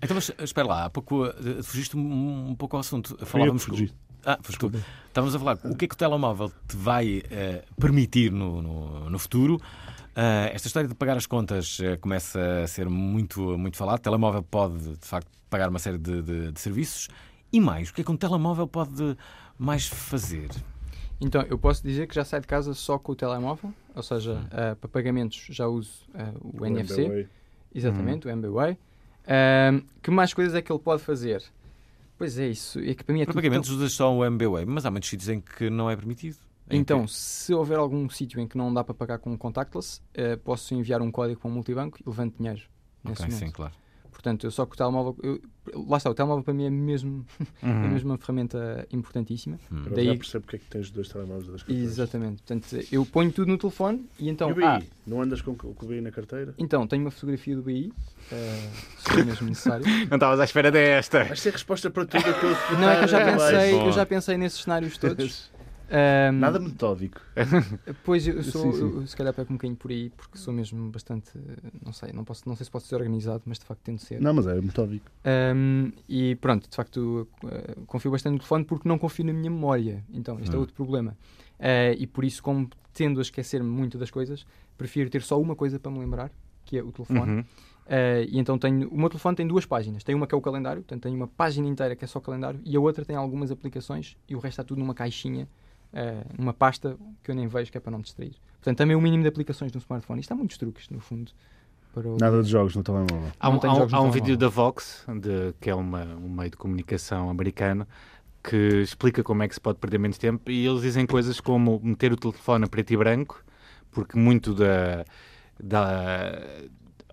Então, 0.00 0.14
mas 0.14 0.30
espera 0.38 0.68
lá, 0.68 0.84
há 0.84 0.90
pouco 0.90 1.26
eh, 1.26 1.32
fugiste 1.64 1.96
um, 1.96 2.50
um 2.50 2.54
pouco 2.54 2.76
ao 2.76 2.80
assunto. 2.80 3.16
Falávamos 3.26 3.64
fugi. 3.64 3.92
Ah, 4.24 4.36
tu. 4.36 4.70
Estávamos 5.08 5.34
a 5.34 5.38
falar 5.40 5.58
o 5.64 5.74
que 5.74 5.86
é 5.86 5.88
que 5.88 5.94
o 5.96 5.98
telemóvel 5.98 6.52
te 6.68 6.76
vai 6.76 7.24
eh, 7.28 7.64
permitir 7.76 8.30
no, 8.30 8.62
no, 8.62 9.10
no 9.10 9.18
futuro. 9.18 9.60
Ah, 10.22 10.50
esta 10.52 10.66
história 10.66 10.86
de 10.88 10.94
pagar 10.94 11.16
as 11.16 11.24
contas 11.24 11.78
eh, 11.82 11.96
começa 11.96 12.38
a 12.62 12.66
ser 12.66 12.90
muito, 12.90 13.56
muito 13.56 13.76
falada. 13.78 13.96
O 13.98 14.02
telemóvel 14.02 14.42
pode, 14.42 14.96
de 14.96 15.06
facto, 15.06 15.28
pagar 15.48 15.70
uma 15.70 15.78
série 15.78 15.96
de, 15.96 16.20
de- 16.20 16.52
de 16.52 16.60
serviços. 16.60 17.08
E 17.50 17.58
mais, 17.58 17.88
o 17.88 17.94
que 17.94 18.02
é 18.02 18.04
que 18.04 18.10
um 18.10 18.16
telemóvel 18.18 18.66
pode 18.68 19.16
mais 19.58 19.86
fazer? 19.86 20.50
Então, 21.22 21.42
eu 21.48 21.58
posso 21.58 21.82
dizer 21.82 22.06
que 22.06 22.14
já 22.14 22.22
saio 22.24 22.42
de 22.42 22.46
casa 22.48 22.74
só 22.74 22.98
com 22.98 23.12
o 23.12 23.14
telemóvel, 23.16 23.72
ou 23.94 24.02
seja, 24.02 24.34
Hum. 24.34 24.46
eh, 24.50 24.74
para 24.74 24.88
pagamentos 24.90 25.46
já 25.50 25.66
uso 25.66 26.02
eh, 26.14 26.32
o, 26.42 26.66
NFC, 26.66 27.00
MBWay. 27.02 27.28
exatamente, 27.74 28.26
o 28.26 28.30
MBWay. 28.30 28.76
Que 30.02 30.10
mais 30.10 30.34
coisas 30.34 30.54
é 30.54 30.60
que 30.60 30.70
ele 30.70 30.78
pode 30.80 31.02
fazer? 31.02 31.42
Pois 32.18 32.38
é, 32.38 32.46
isso. 32.48 32.78
É 32.80 32.94
que 32.94 33.02
para 33.04 33.14
mim 33.14 33.22
é 33.22 33.24
Para 33.24 33.32
tudo 33.32 33.42
pagamentos 33.42 33.68
tão- 33.70 33.76
usas 33.78 33.92
só 33.92 34.14
o 34.14 34.22
MBWay, 34.24 34.66
mas 34.66 34.84
há 34.84 34.90
muitos 34.90 35.08
sítios 35.08 35.28
em 35.30 35.40
que 35.40 35.70
não 35.70 35.90
é 35.90 35.96
permitido. 35.96 36.36
Em 36.70 36.78
Então, 36.80 37.04
que- 37.04 37.12
se 37.12 37.52
houver 37.54 37.78
algum 37.78 38.08
sítio 38.08 38.40
em 38.40 38.46
que 38.46 38.56
não 38.56 38.72
dá 38.72 38.84
para 38.84 38.94
pagar 38.94 39.18
com 39.18 39.36
contactless, 39.36 40.00
eh, 40.14 40.36
posso 40.36 40.74
enviar 40.74 41.02
um 41.02 41.10
código 41.10 41.40
para 41.40 41.50
um 41.50 41.52
multibanco 41.54 41.98
e 41.98 42.02
levanto 42.08 42.36
dinheiro. 42.38 42.62
Nesse 43.04 43.22
Ok, 43.22 43.26
momento. 43.34 43.46
sim, 43.46 43.50
claro. 43.50 43.72
Portanto, 44.10 44.44
eu 44.44 44.50
só 44.50 44.66
com 44.66 44.74
o 44.74 44.76
telemóvel. 44.76 45.16
eu- 45.22 45.40
lá 45.88 45.96
está, 45.96 46.10
o 46.10 46.14
telemóvel 46.14 46.44
para 46.44 46.52
mim 46.52 46.64
é 46.66 46.70
mesmo, 46.70 47.24
é 47.62 47.66
Uhum. 47.66 47.88
mesmo 47.90 48.10
uma 48.10 48.18
ferramenta 48.18 48.86
importantíssima. 48.92 49.58
Hum. 49.72 49.78
Agora 49.80 49.94
Daí- 49.94 50.06
já 50.08 50.14
percebo 50.16 50.44
porque 50.44 50.56
é 50.56 50.58
que 50.58 50.64
tens 50.66 50.90
dois 50.90 51.08
telemóveis 51.08 51.46
das 51.46 51.62
carteiras. 51.62 51.90
Exatamente. 51.92 52.42
Portanto, 52.42 52.86
eu 52.92 53.06
ponho 53.06 53.32
tudo 53.32 53.48
no 53.50 53.56
telefone 53.56 54.06
e 54.18 54.28
então. 54.28 54.50
E 54.50 54.52
o 54.52 54.56
BI? 54.56 54.64
ah, 54.64 54.82
Não 55.06 55.22
andas 55.22 55.40
com, 55.40 55.54
com 55.54 55.68
o 55.86 55.88
BI 55.88 56.02
na 56.02 56.10
carteira? 56.10 56.54
então, 56.58 56.86
tenho 56.86 57.02
uma 57.02 57.10
fotografia 57.10 57.56
do 57.56 57.62
BI, 57.62 57.92
eh, 58.30 58.68
se 58.98 59.10
for 59.10 59.24
mesmo 59.24 59.48
necessário. 59.48 59.86
Não 60.10 60.16
estavas 60.16 60.40
à 60.40 60.44
espera 60.44 60.70
desta. 60.70 61.24
Vais 61.24 61.42
ter 61.42 61.52
resposta 61.52 61.88
para 61.88 62.04
tudo 62.04 62.20
aquilo 62.28 62.54
que 62.56 62.74
Não, 62.74 62.90
é 62.90 62.98
que 62.98 63.04
eu 63.04 63.08
já 63.08 63.24
pensei, 63.24 63.74
eu 63.74 63.92
já 63.92 64.04
pensei 64.04 64.36
nesses 64.36 64.60
cenários 64.62 64.98
todos. 64.98 65.49
Ahm, 65.90 66.38
Nada 66.38 66.58
metódico. 66.60 67.20
Pois 68.04 68.26
eu 68.26 68.42
sou, 68.44 68.72
Sim, 68.72 68.78
sim. 68.78 68.98
eu, 69.00 69.06
se 69.06 69.16
calhar 69.16 69.34
pego 69.34 69.52
um 69.52 69.56
bocadinho 69.56 69.76
por 69.76 69.90
aí, 69.90 70.10
porque 70.10 70.38
sou 70.38 70.54
mesmo 70.54 70.90
bastante, 70.90 71.30
não 71.84 71.92
sei, 71.92 72.12
não, 72.12 72.24
posso, 72.24 72.48
não 72.48 72.54
sei 72.54 72.64
se 72.64 72.70
posso 72.70 72.86
ser 72.86 72.94
organizado, 72.96 73.42
mas 73.46 73.58
de 73.58 73.64
facto 73.64 73.80
tento 73.82 74.02
ser. 74.02 74.20
Não, 74.20 74.32
mas 74.32 74.46
é 74.46 74.60
metódico. 74.60 75.10
Ahm, 75.24 75.90
e 76.08 76.36
pronto, 76.36 76.68
de 76.70 76.76
facto 76.76 77.26
eh, 77.46 77.74
confio 77.86 78.10
bastante 78.10 78.32
no 78.34 78.38
telefone 78.38 78.64
porque 78.64 78.88
não 78.88 78.98
confio 78.98 79.24
na 79.24 79.32
minha 79.32 79.50
memória. 79.50 80.04
Então, 80.12 80.38
este 80.40 80.54
é 80.54 80.56
Hum. 80.56 80.60
outro 80.60 80.74
problema. 80.74 81.16
Eh, 81.58 81.96
e 81.98 82.06
por 82.06 82.24
isso, 82.24 82.42
como 82.42 82.68
tendo 82.92 83.18
a 83.18 83.22
esquecer-me 83.22 83.68
muito 83.68 83.98
das 83.98 84.10
coisas, 84.10 84.46
prefiro 84.78 85.10
ter 85.10 85.22
só 85.22 85.40
uma 85.40 85.56
coisa 85.56 85.78
para 85.80 85.90
me 85.90 85.98
lembrar, 85.98 86.30
que 86.64 86.78
é 86.78 86.82
o 86.82 86.92
telefone. 86.92 87.32
Uhum. 87.32 87.44
Eh, 87.86 88.26
e 88.30 88.38
então 88.38 88.56
tenho, 88.58 88.88
o 88.88 88.96
meu 88.98 89.08
telefone 89.08 89.36
tem 89.36 89.46
duas 89.46 89.66
páginas. 89.66 90.04
Tem 90.04 90.14
uma 90.14 90.26
que 90.26 90.34
é 90.34 90.38
o 90.38 90.40
calendário, 90.40 90.82
portanto 90.82 91.02
tem 91.02 91.14
uma 91.14 91.26
página 91.26 91.66
inteira 91.66 91.96
que 91.96 92.04
é 92.04 92.08
só 92.08 92.20
calendário, 92.20 92.60
e 92.64 92.76
a 92.76 92.80
outra 92.80 93.04
tem 93.04 93.16
algumas 93.16 93.50
aplicações 93.50 94.16
e 94.28 94.34
o 94.36 94.38
resto 94.38 94.60
está 94.60 94.64
tudo 94.64 94.78
numa 94.78 94.94
caixinha, 94.94 95.48
eh, 95.92 96.22
numa 96.38 96.52
pasta 96.52 96.96
que 97.22 97.30
eu 97.30 97.34
nem 97.34 97.46
vejo, 97.48 97.70
que 97.70 97.78
é 97.78 97.80
para 97.80 97.90
não 97.90 97.98
me 97.98 98.04
distrair. 98.04 98.34
Portanto, 98.54 98.78
também 98.78 98.94
o 98.96 99.00
mínimo 99.00 99.22
de 99.22 99.28
aplicações 99.28 99.72
no 99.72 99.78
smartphone. 99.78 100.20
Isto 100.20 100.32
há 100.32 100.36
muitos 100.36 100.56
truques, 100.58 100.88
no 100.90 101.00
fundo. 101.00 101.32
Para 101.92 102.08
o- 102.08 102.16
Nada 102.18 102.42
de 102.42 102.48
jogos 102.50 102.76
no 102.76 102.82
telemóvel. 102.82 103.32
Há 103.40 103.48
um, 103.48 103.52
há 103.52 103.56
um- 103.56 103.60
há 103.70 103.72
um 103.74 103.86
telemóvel. 103.86 104.12
vídeo 104.12 104.36
da 104.36 104.48
Vox, 104.48 105.04
de- 105.20 105.52
que 105.60 105.68
é 105.70 105.74
uma, 105.74 106.04
um 106.04 106.28
meio 106.28 106.50
de 106.50 106.56
comunicação 106.56 107.28
americano, 107.30 107.86
que 108.44 108.56
explica 108.82 109.22
como 109.24 109.42
é 109.42 109.48
que 109.48 109.54
se 109.54 109.60
pode 109.60 109.78
perder 109.78 109.98
menos 109.98 110.16
tempo 110.16 110.50
e 110.50 110.64
eles 110.66 110.82
dizem 110.82 111.04
coisas 111.06 111.40
como 111.40 111.80
meter 111.82 112.12
o 112.12 112.16
telefone 112.16 112.64
a 112.64 112.68
preto 112.68 112.92
e 112.92 112.96
branco, 112.96 113.44
porque 113.90 114.16
muito 114.18 114.54
da. 114.54 115.04
da 115.58 116.40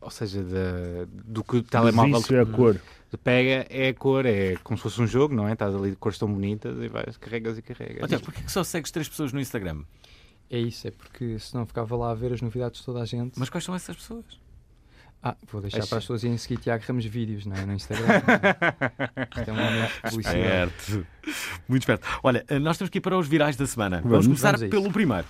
ou 0.01 0.09
seja, 0.11 0.43
da, 0.43 1.05
do 1.25 1.43
que 1.43 1.57
o 1.57 1.63
telemóvel 1.63 2.19
isso 2.19 2.35
é 2.35 2.41
a 2.41 2.45
cor. 2.45 2.79
Pega 3.15 3.67
é 3.69 3.89
a 3.89 3.93
cor, 3.93 4.25
é 4.25 4.55
como 4.63 4.75
se 4.75 4.83
fosse 4.83 4.99
um 5.01 5.05
jogo, 5.07 5.35
não 5.35 5.47
é? 5.47 5.53
Estás 5.53 5.75
ali 5.75 5.91
de 5.91 5.95
cores 5.97 6.17
tão 6.17 6.27
bonitas 6.33 6.75
e 6.81 6.87
vais, 6.87 7.15
carregas 7.17 7.57
e 7.59 7.61
carregas. 7.61 8.01
Olha, 8.03 8.19
porquê 8.19 8.41
que 8.41 8.51
só 8.51 8.63
segues 8.63 8.89
três 8.89 9.07
pessoas 9.07 9.31
no 9.31 9.39
Instagram? 9.39 9.83
É 10.49 10.57
isso, 10.57 10.87
é 10.87 10.91
porque 10.91 11.37
senão 11.39 11.65
ficava 11.65 11.95
lá 11.95 12.11
a 12.11 12.15
ver 12.15 12.33
as 12.33 12.41
novidades 12.41 12.79
de 12.79 12.85
toda 12.85 13.01
a 13.01 13.05
gente. 13.05 13.37
Mas 13.37 13.49
quais 13.49 13.63
são 13.63 13.75
essas 13.75 13.95
pessoas? 13.95 14.25
Ah, 15.21 15.35
vou 15.51 15.61
deixar 15.61 15.79
Acho- 15.79 15.89
para 15.89 15.97
as 15.97 16.03
pessoas 16.03 16.23
irem 16.23 16.37
seguir 16.37 16.57
Tiago 16.57 16.83
Ramos 16.87 17.05
Vídeos 17.05 17.45
não 17.45 17.55
é? 17.55 17.65
no 17.65 17.73
Instagram. 17.73 18.05
Isto 19.37 19.49
é 19.49 19.53
um 19.53 19.55
momento 19.55 19.93
de 19.93 20.01
publicidade. 20.01 20.71
Esperto. 20.77 21.07
Muito 21.67 21.81
esperto. 21.83 22.07
Olha, 22.23 22.45
eh, 22.47 22.59
nós 22.59 22.77
temos 22.77 22.89
que 22.89 22.99
ir 22.99 23.01
para 23.01 23.17
os 23.17 23.27
virais 23.27 23.55
da 23.55 23.65
semana. 23.65 23.97
Vamos, 23.97 24.11
Vamos. 24.11 24.25
começar 24.27 24.55
Vamos 24.57 24.69
pelo 24.69 24.91
primeiro. 24.91 25.25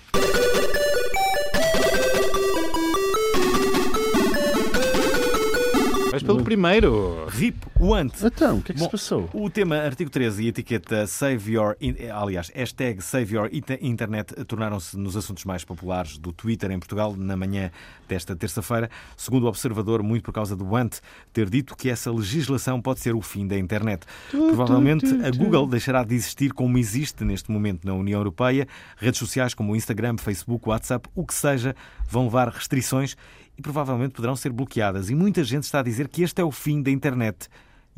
Mas 6.18 6.24
pelo 6.24 6.44
primeiro. 6.44 7.28
RIP 7.28 7.64
Want. 7.80 8.14
Então, 8.24 8.58
o 8.58 8.62
que 8.62 8.72
é 8.72 8.76
que 8.76 8.80
Bom, 8.80 8.86
se 8.86 8.92
passou? 8.92 9.30
O 9.34 9.50
tema 9.50 9.78
artigo 9.78 10.10
13 10.10 10.44
e 10.44 10.46
a 10.48 10.50
etiqueta 10.50 11.06
Save 11.06 11.54
Your, 11.54 11.76
aliás, 12.12 12.50
hashtag 12.56 13.04
Save 13.04 13.36
Your 13.36 13.50
Internet 13.82 14.34
tornaram-se 14.46 14.98
nos 14.98 15.16
assuntos 15.16 15.46
mais 15.46 15.64
populares 15.64 16.18
do 16.18 16.34
Twitter 16.34 16.72
em 16.72 16.80
Portugal 16.80 17.16
na 17.16 17.38
manhã 17.38 17.70
desta 18.08 18.36
terça-feira, 18.36 18.90
segundo 19.16 19.44
o 19.44 19.48
observador, 19.48 20.02
muito 20.02 20.24
por 20.24 20.34
causa 20.34 20.56
do 20.56 20.66
Want 20.66 20.98
ter 21.32 21.50
dito 21.50 21.76
que 21.76 21.90
essa 21.90 22.12
legislação 22.12 22.82
pode 22.82 23.00
ser 23.00 23.14
o 23.14 23.22
fim 23.22 23.46
da 23.46 23.58
internet. 23.58 24.06
Provavelmente 24.32 25.06
a 25.24 25.30
Google 25.30 25.68
deixará 25.68 26.04
de 26.04 26.16
existir 26.16 26.52
como 26.52 26.78
existe 26.78 27.24
neste 27.24 27.52
momento 27.52 27.86
na 27.86 27.94
União 27.94 28.20
Europeia. 28.20 28.68
Redes 28.98 29.20
sociais 29.20 29.54
como 29.54 29.74
o 29.74 29.76
Instagram, 29.76 30.18
Facebook, 30.18 30.68
WhatsApp, 30.68 31.08
o 31.14 31.26
que 31.26 31.34
seja, 31.34 31.76
vão 32.10 32.24
levar 32.24 32.50
restrições 32.50 33.16
e 33.58 33.62
provavelmente 33.62 34.14
poderão 34.14 34.36
ser 34.36 34.52
bloqueadas. 34.52 35.10
E 35.10 35.16
muita 35.16 35.44
gente 35.44 35.64
está 35.64 35.80
a 35.80 35.84
dizer 35.84 36.08
que 36.08 36.22
este 36.24 36.42
é 36.42 36.46
o 36.46 36.52
fim 36.52 36.82
da 36.82 36.92
internet. 36.92 37.50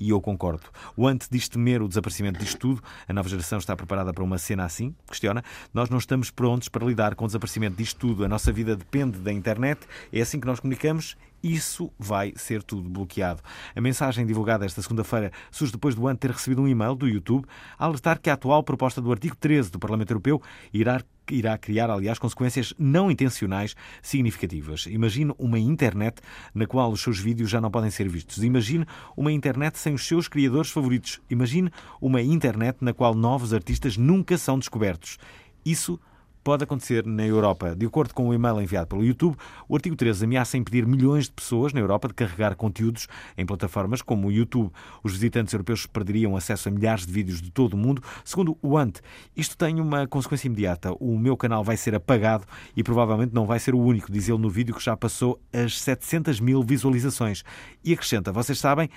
E 0.01 0.11
eu 0.11 0.21
concordo. 0.21 0.63
O 0.95 1.05
Ant 1.05 1.25
diz 1.29 1.49
temer 1.49 1.81
o 1.81 1.87
desaparecimento 1.87 2.39
disto 2.39 2.57
tudo. 2.57 2.81
A 3.05 3.11
nova 3.11 3.27
geração 3.27 3.59
está 3.59 3.75
preparada 3.75 4.13
para 4.13 4.23
uma 4.23 4.37
cena 4.37 4.63
assim? 4.63 4.95
Questiona. 5.05 5.43
Nós 5.73 5.89
não 5.89 5.97
estamos 5.97 6.31
prontos 6.31 6.69
para 6.69 6.85
lidar 6.85 7.15
com 7.15 7.25
o 7.25 7.27
desaparecimento 7.27 7.75
disto 7.75 7.99
tudo. 7.99 8.23
A 8.23 8.29
nossa 8.29 8.49
vida 8.49 8.77
depende 8.77 9.19
da 9.19 9.33
internet. 9.33 9.81
É 10.13 10.21
assim 10.21 10.39
que 10.39 10.47
nós 10.47 10.61
comunicamos. 10.61 11.17
Isso 11.43 11.91
vai 11.99 12.31
ser 12.37 12.63
tudo 12.63 12.89
bloqueado. 12.89 13.41
A 13.75 13.81
mensagem 13.81 14.25
divulgada 14.25 14.65
esta 14.65 14.81
segunda-feira 14.81 15.33
surge 15.51 15.73
depois 15.73 15.95
do 15.95 16.07
Ant 16.07 16.17
ter 16.17 16.31
recebido 16.31 16.61
um 16.61 16.67
e-mail 16.67 16.95
do 16.95 17.05
YouTube 17.05 17.45
a 17.77 17.83
alertar 17.83 18.21
que 18.21 18.29
a 18.29 18.33
atual 18.33 18.63
proposta 18.63 19.01
do 19.01 19.11
artigo 19.11 19.35
13 19.35 19.69
do 19.69 19.79
Parlamento 19.79 20.11
Europeu 20.11 20.41
irá 20.73 21.01
irá 21.35 21.57
criar, 21.57 21.89
aliás, 21.89 22.19
consequências 22.19 22.73
não 22.77 23.09
intencionais 23.09 23.75
significativas. 24.01 24.85
Imagine 24.85 25.33
uma 25.37 25.59
internet 25.59 26.21
na 26.53 26.65
qual 26.65 26.91
os 26.91 27.01
seus 27.01 27.19
vídeos 27.19 27.49
já 27.49 27.59
não 27.59 27.71
podem 27.71 27.91
ser 27.91 28.07
vistos. 28.07 28.43
Imagine 28.43 28.85
uma 29.15 29.31
internet 29.31 29.77
sem 29.77 29.93
os 29.93 30.05
seus 30.07 30.27
criadores 30.27 30.71
favoritos. 30.71 31.21
Imagine 31.29 31.71
uma 32.01 32.21
internet 32.21 32.77
na 32.81 32.93
qual 32.93 33.13
novos 33.13 33.53
artistas 33.53 33.97
nunca 33.97 34.37
são 34.37 34.57
descobertos. 34.57 35.17
Isso 35.65 35.99
pode 36.43 36.63
acontecer 36.63 37.05
na 37.05 37.25
Europa. 37.25 37.75
De 37.75 37.85
acordo 37.85 38.13
com 38.13 38.29
o 38.29 38.33
e-mail 38.33 38.61
enviado 38.61 38.87
pelo 38.87 39.03
YouTube, 39.03 39.35
o 39.67 39.75
artigo 39.75 39.95
13 39.95 40.25
ameaça 40.25 40.57
impedir 40.57 40.85
milhões 40.85 41.25
de 41.25 41.31
pessoas 41.31 41.73
na 41.73 41.79
Europa 41.79 42.07
de 42.07 42.13
carregar 42.13 42.55
conteúdos 42.55 43.07
em 43.37 43.45
plataformas 43.45 44.01
como 44.01 44.27
o 44.27 44.31
YouTube. 44.31 44.71
Os 45.03 45.13
visitantes 45.13 45.53
europeus 45.53 45.85
perderiam 45.85 46.35
acesso 46.35 46.69
a 46.69 46.71
milhares 46.71 47.05
de 47.05 47.11
vídeos 47.11 47.41
de 47.41 47.51
todo 47.51 47.73
o 47.73 47.77
mundo. 47.77 48.01
Segundo 48.23 48.57
o 48.61 48.77
ANT, 48.77 48.99
isto 49.35 49.57
tem 49.57 49.79
uma 49.79 50.07
consequência 50.07 50.47
imediata. 50.47 50.93
O 50.99 51.17
meu 51.17 51.35
canal 51.35 51.63
vai 51.63 51.77
ser 51.77 51.95
apagado 51.95 52.45
e 52.75 52.83
provavelmente 52.83 53.33
não 53.33 53.45
vai 53.45 53.59
ser 53.59 53.75
o 53.75 53.79
único, 53.79 54.11
diz 54.11 54.27
ele 54.27 54.37
no 54.37 54.49
vídeo 54.49 54.75
que 54.75 54.83
já 54.83 54.95
passou 54.95 55.39
as 55.53 55.79
700 55.81 56.39
mil 56.39 56.63
visualizações. 56.63 57.43
E 57.83 57.93
acrescenta, 57.93 58.31
vocês 58.31 58.59
sabem 58.59 58.89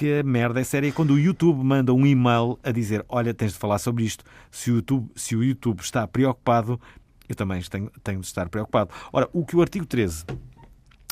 que 0.00 0.20
a 0.20 0.22
merda 0.22 0.58
é 0.58 0.64
séria 0.64 0.90
quando 0.90 1.10
o 1.10 1.18
YouTube 1.18 1.62
manda 1.62 1.92
um 1.92 2.06
e-mail 2.06 2.58
a 2.62 2.72
dizer 2.72 3.04
olha, 3.06 3.34
tens 3.34 3.52
de 3.52 3.58
falar 3.58 3.78
sobre 3.78 4.02
isto. 4.02 4.24
Se 4.50 4.70
o 4.70 4.76
YouTube, 4.76 5.10
se 5.14 5.36
o 5.36 5.44
YouTube 5.44 5.80
está 5.80 6.08
preocupado, 6.08 6.80
eu 7.28 7.36
também 7.36 7.60
tenho, 7.60 7.92
tenho 8.02 8.18
de 8.18 8.26
estar 8.26 8.48
preocupado. 8.48 8.90
Ora, 9.12 9.28
o 9.30 9.44
que 9.44 9.54
o 9.54 9.60
artigo 9.60 9.84
13 9.84 10.24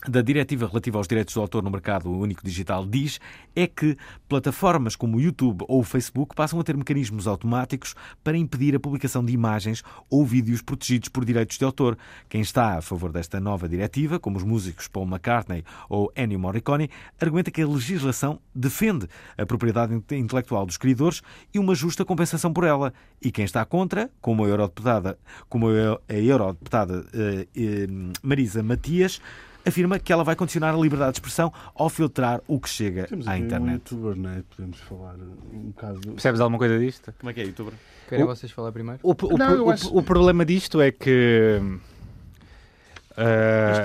da 0.07 0.23
diretiva 0.23 0.67
relativa 0.67 0.97
aos 0.99 1.09
direitos 1.09 1.35
do 1.35 1.41
autor 1.41 1.63
no 1.63 1.71
mercado 1.71 2.11
único 2.11 2.45
digital 2.45 2.87
diz 2.87 3.19
é 3.55 3.67
que 3.67 3.97
plataformas 4.29 4.95
como 4.95 5.17
o 5.17 5.21
YouTube 5.21 5.65
ou 5.67 5.81
o 5.81 5.85
Facebook 5.85 6.37
passam 6.37 6.61
a 6.61 6.63
ter 6.63 6.77
mecanismos 6.77 7.27
automáticos 7.27 7.95
para 8.23 8.37
impedir 8.37 8.77
a 8.77 8.81
publicação 8.81 9.25
de 9.25 9.33
imagens 9.33 9.83
ou 10.09 10.25
vídeos 10.25 10.63
protegidos 10.63 11.09
por 11.09 11.25
direitos 11.25 11.59
de 11.59 11.65
autor. 11.65 11.99
Quem 12.29 12.41
está 12.41 12.79
a 12.79 12.83
favor 12.83 13.11
desta 13.11 13.41
nova 13.41 13.69
diretiva, 13.69 14.21
como 14.21 14.37
os 14.37 14.45
músicos 14.45 14.87
Paul 14.87 15.07
McCartney 15.07 15.65
ou 15.89 16.13
Ennio 16.17 16.39
Morricone, 16.39 16.91
argumenta 17.21 17.51
que 17.51 17.63
a 17.63 17.67
legislação 17.67 18.39
defende 18.55 19.09
a 19.37 19.45
propriedade 19.45 19.95
intelectual 19.95 20.65
dos 20.65 20.77
criadores 20.77 21.23
e 21.53 21.59
uma 21.59 21.75
justa 21.75 22.05
compensação 22.05 22.53
por 22.53 22.65
ela. 22.65 22.93
E 23.21 23.33
quem 23.33 23.45
está 23.45 23.65
contra, 23.65 24.09
como 24.21 24.45
a 24.45 24.49
eurodeputada, 24.49 25.19
como 25.49 25.69
a 25.69 26.15
eurodeputada 26.15 27.01
uh, 27.01 27.03
uh, 27.03 28.13
Marisa 28.23 28.63
Matias, 28.63 29.21
afirma 29.69 29.99
que 29.99 30.13
ela 30.13 30.25
vai 30.25 30.35
condicionar 30.37 30.75
a 30.75 30.79
liberdade 30.79 31.13
de 31.13 31.17
expressão 31.19 31.53
ao 31.75 31.89
filtrar 31.89 32.41
o 32.49 32.59
que 32.61 32.69
chega 32.69 33.05
Temos 33.07 33.27
à 33.29 33.39
internet. 33.39 33.71
um 33.71 33.73
youtuber, 33.75 34.17
né? 34.17 34.43
Podemos 34.55 34.79
falar 34.81 35.15
um 35.53 35.59
bocado. 35.71 36.01
Percebes 36.01 36.41
alguma 36.41 36.59
coisa 36.59 36.79
disto? 36.79 37.13
Como 37.19 37.31
é 37.31 37.35
que 37.35 37.41
é, 37.41 37.45
youtuber? 37.45 37.75
Querem 38.09 38.25
O- 38.25 38.29
vocês 38.29 38.51
falar 38.53 38.73
primeiro? 38.73 39.01
O, 39.03 39.13
o- 39.13 39.39
Não, 39.39 39.67
o- 39.67 39.71
acho- 39.71 39.97
o 39.97 40.03
problema 40.03 40.45
disto 40.45 40.81
é 40.81 40.91
que 40.91 41.61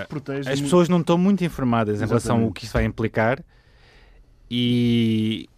protege 0.08 0.50
as 0.52 0.62
pessoas 0.62 0.88
não 0.90 1.00
estão 1.02 1.18
muito 1.18 1.44
informadas 1.44 2.02
em 2.02 2.06
relação 2.06 2.36
ao 2.36 2.40
Exatamente. 2.42 2.60
que 2.60 2.66
isso 2.66 2.74
vai 2.74 2.86
implicar 2.86 3.44
e 4.50 5.50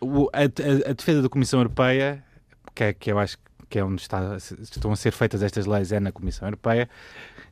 o- 0.00 0.28
a, 0.32 0.40
a- 0.42 0.90
a 0.90 0.92
defesa 0.92 1.22
da 1.22 1.28
Comissão 1.28 1.60
Europeia, 1.60 2.22
que, 2.74 2.84
é, 2.84 2.92
que 2.92 3.10
eu 3.10 3.18
acho 3.18 3.38
que 3.68 3.78
é 3.78 3.84
onde 3.84 4.00
está- 4.00 4.36
estão 4.36 4.90
a 4.92 4.96
ser 4.96 5.12
feitas 5.12 5.42
estas 5.42 5.66
leis, 5.66 5.92
é 5.92 6.00
na 6.00 6.10
Comissão 6.12 6.46
Europeia, 6.48 6.88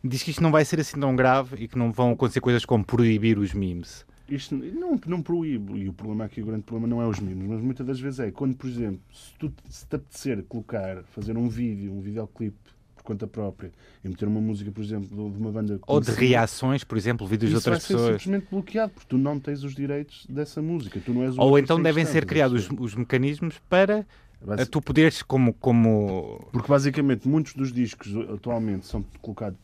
diz 0.02 0.22
que 0.22 0.30
isto 0.30 0.42
não 0.42 0.50
vai 0.50 0.64
ser 0.64 0.80
assim 0.80 0.98
tão 0.98 1.14
grave 1.14 1.56
e 1.64 1.68
que 1.68 1.76
não 1.78 1.92
vão 1.92 2.12
acontecer 2.12 2.40
coisas 2.40 2.64
como 2.64 2.84
proibir 2.84 3.38
os 3.38 3.52
memes. 3.52 4.04
Isto 4.28 4.56
não, 4.56 4.98
não 5.06 5.22
proíbe, 5.22 5.74
e 5.78 5.88
o 5.88 5.92
problema 5.92 6.24
aqui, 6.24 6.42
o 6.42 6.46
grande 6.46 6.64
problema 6.64 6.88
não 6.92 7.00
é 7.00 7.06
os 7.06 7.20
mimos, 7.20 7.46
mas 7.46 7.60
muitas 7.60 7.86
das 7.86 8.00
vezes 8.00 8.18
é 8.18 8.30
quando, 8.32 8.56
por 8.56 8.68
exemplo, 8.68 9.00
se, 9.12 9.32
tu, 9.38 9.52
se 9.70 9.86
te 9.86 9.94
apetecer 9.94 10.42
colocar, 10.48 11.04
fazer 11.14 11.36
um 11.36 11.48
vídeo, 11.48 11.92
um 11.92 12.00
videoclipe 12.00 12.56
por 12.96 13.04
conta 13.04 13.24
própria 13.28 13.70
e 14.04 14.08
meter 14.08 14.26
uma 14.26 14.40
música, 14.40 14.72
por 14.72 14.82
exemplo, 14.82 15.06
de 15.30 15.38
uma 15.38 15.52
banda 15.52 15.78
Ou 15.86 16.00
de 16.00 16.10
reações, 16.10 16.82
por 16.82 16.98
exemplo, 16.98 17.24
vídeos 17.24 17.50
de 17.50 17.56
outras 17.56 17.86
pessoas. 17.86 18.20
simplesmente 18.20 18.48
bloqueado 18.50 18.90
porque 18.94 19.06
tu 19.08 19.16
não 19.16 19.38
tens 19.38 19.62
os 19.62 19.76
direitos 19.76 20.26
dessa 20.28 20.60
música. 20.60 20.98
Tu 20.98 21.14
não 21.14 21.22
és 21.22 21.38
o 21.38 21.40
Ou 21.40 21.56
então 21.56 21.78
em 21.78 21.82
devem 21.84 22.04
ser 22.04 22.26
criados 22.26 22.68
os, 22.68 22.76
os 22.80 22.94
mecanismos 22.96 23.60
para 23.68 24.04
A 24.48 24.64
tu 24.66 24.80
poderes, 24.80 25.22
como, 25.22 25.52
como 25.54 26.40
Porque 26.52 26.68
basicamente 26.68 27.26
muitos 27.28 27.54
dos 27.54 27.72
discos 27.72 28.14
atualmente 28.32 28.86
são 28.86 29.04
colocados. 29.20 29.58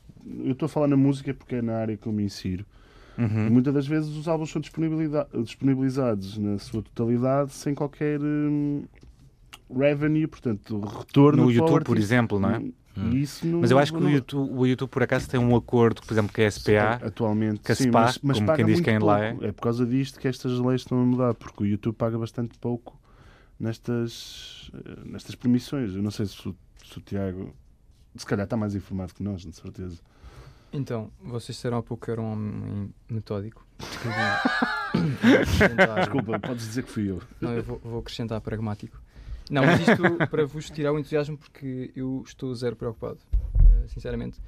Eu 0.45 0.53
estou 0.53 0.67
a 0.67 0.69
falar 0.69 0.87
na 0.89 0.97
música 0.97 1.33
porque 1.35 1.57
é 1.57 1.63
na 1.63 1.77
área 1.77 1.97
que 1.97 2.07
eu 2.07 2.13
me 2.13 2.23
insiro. 2.25 2.65
E 3.19 3.21
Uhum. 3.23 3.51
muitas 3.51 3.75
das 3.75 3.87
vezes 3.87 4.09
os 4.17 4.27
álbuns 4.27 4.51
são 4.51 4.61
disponibilizados 4.61 6.39
na 6.39 6.59
sua 6.59 6.83
totalidade 6.83 7.53
sem 7.53 7.75
qualquer 7.75 8.19
hum, 8.21 8.85
revenue, 9.75 10.27
portanto, 10.27 10.81
retorno 10.81 11.45
no 11.45 11.51
YouTube, 11.51 11.85
por 11.85 11.99
exemplo, 11.99 12.39
não 12.41 12.51
é? 12.51 12.63
E 12.97 13.21
isso 13.23 13.47
não- 13.47 13.61
Mas 13.61 13.71
eu 13.71 13.79
acho 13.79 13.93
que 13.93 14.03
o 14.03 14.09
YouTube, 14.09 14.51
o 14.53 14.67
YouTube, 14.67 14.91
por 14.91 15.03
acaso, 15.03 15.29
tem 15.29 15.41
um 15.41 15.55
acordo, 15.57 16.03
por 16.03 16.13
exemplo, 16.13 16.33
com 16.35 16.41
a 16.43 16.45
SPA. 16.45 17.01
atualmente 17.03 17.61
que 17.61 17.73
a 17.73 17.75
sim, 17.75 17.85
SPA, 17.89 18.01
mas, 18.03 18.19
mas 18.23 18.37
como 18.39 18.47
paga 18.49 18.65
quem 18.65 18.67
diz 18.75 18.81
quem 18.81 18.99
lá 18.99 19.19
pouco. 19.29 19.45
é 19.45 19.53
por 19.53 19.63
causa 19.63 19.87
disto 19.87 20.21
que 20.21 20.29
estas 20.29 20.59
leis 20.59 20.83
estão 20.83 21.01
a 21.01 21.05
mudar 21.05 21.35
porque 21.35 21.63
o 21.65 21.67
YouTube 21.67 21.95
paga 21.97 22.19
bastante 22.19 22.59
pouco 22.59 22.99
nestas 23.63 24.71
eh, 24.75 25.01
nestas 25.07 25.35
permissões 25.35 25.95
eu 25.95 26.03
não 26.03 26.11
sei 26.11 26.27
se 26.27 26.49
o, 26.49 26.55
se 26.85 26.99
o 26.99 27.01
Tiago 27.01 27.55
se 28.17 28.27
calhar 28.27 28.45
está 28.45 28.57
mais 28.57 28.75
informado 28.75 29.15
que 29.15 29.23
nós 29.23 29.43
de 29.43 29.53
certeza 29.57 30.01
Então, 30.73 31.11
vocês 31.23 31.57
disseram 31.57 31.79
há 31.79 31.83
pouco 31.83 32.05
que 32.05 32.11
era 32.11 32.21
um 32.21 32.33
homem 32.33 32.95
metódico. 33.09 33.67
Acrescentar- 34.95 36.01
desculpa 36.01 36.41
podes 36.41 36.67
dizer 36.67 36.83
que 36.85 36.91
fui 36.91 37.11
eu 37.11 37.23
Não, 37.41 37.53
eu 37.53 37.63
vou, 37.63 37.79
vou 37.79 38.01
acrescentar 38.01 38.41
pragmático. 38.41 39.01
Não, 39.51 39.65
mas 39.65 39.81
isto 39.81 40.03
para 40.31 40.47
vos 40.47 40.71
tirar 40.71 40.93
o 40.93 40.99
entusiasmo 40.99 41.37
porque 41.37 41.91
eu 41.97 42.23
estou 42.27 42.55
zero 42.55 42.75
preocupado, 42.77 43.19
eh, 43.59 43.87
sinceramente. 43.89 44.39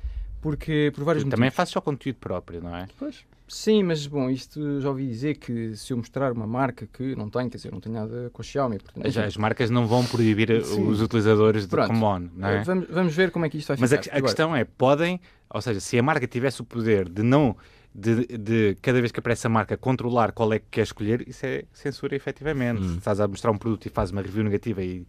Porque 0.40 0.92
por 0.94 1.04
vários 1.04 1.24
Tu 1.24 1.30
também 1.30 1.46
motivos. 1.46 1.56
fazes 1.56 1.72
só 1.72 1.80
conteúdo 1.80 2.16
próprio, 2.16 2.62
não 2.62 2.74
é? 2.74 2.86
pois 2.98 3.24
Sim, 3.46 3.82
mas 3.82 4.06
bom, 4.06 4.30
isto 4.30 4.80
já 4.80 4.88
ouvi 4.88 5.06
dizer 5.06 5.36
que 5.36 5.76
se 5.76 5.92
eu 5.92 5.98
mostrar 5.98 6.32
uma 6.32 6.46
marca 6.46 6.86
que 6.90 7.14
não 7.14 7.28
tenho, 7.28 7.50
quer 7.50 7.58
dizer, 7.58 7.70
não 7.70 7.78
tenho 7.80 7.94
nada 7.94 8.30
com 8.32 8.40
a 8.40 8.44
Xiaomi. 8.44 8.78
Portanto, 8.78 9.10
Já 9.10 9.26
as 9.26 9.36
marcas 9.36 9.68
não 9.68 9.86
vão 9.86 10.02
proibir 10.04 10.64
Sim. 10.64 10.88
os 10.88 11.02
utilizadores 11.02 11.66
de. 11.66 11.76
Common, 11.76 12.30
não 12.34 12.48
é? 12.48 12.62
vamos, 12.64 12.86
vamos 12.88 13.14
ver 13.14 13.30
como 13.30 13.44
é 13.44 13.50
que 13.50 13.58
isto 13.58 13.68
vai 13.68 13.76
Mas 13.78 13.92
a, 13.92 14.02
ficar. 14.02 14.16
a 14.16 14.22
questão 14.22 14.56
é, 14.56 14.64
podem, 14.64 15.20
ou 15.50 15.60
seja, 15.60 15.78
se 15.78 15.98
a 15.98 16.02
marca 16.02 16.26
tivesse 16.26 16.62
o 16.62 16.64
poder 16.64 17.06
de 17.06 17.22
não, 17.22 17.54
de, 17.94 18.26
de 18.38 18.76
cada 18.80 18.98
vez 18.98 19.12
que 19.12 19.20
aparece 19.20 19.46
a 19.46 19.50
marca, 19.50 19.76
controlar 19.76 20.32
qual 20.32 20.50
é 20.52 20.58
que 20.58 20.66
quer 20.70 20.82
escolher, 20.82 21.28
isso 21.28 21.44
é 21.44 21.64
censura 21.72 22.16
efetivamente. 22.16 22.80
Hum. 22.82 22.92
Se 22.92 22.98
estás 22.98 23.20
a 23.20 23.28
mostrar 23.28 23.50
um 23.50 23.58
produto 23.58 23.84
e 23.84 23.90
fazes 23.90 24.10
uma 24.10 24.22
review 24.22 24.42
negativa 24.42 24.82
e, 24.82 25.06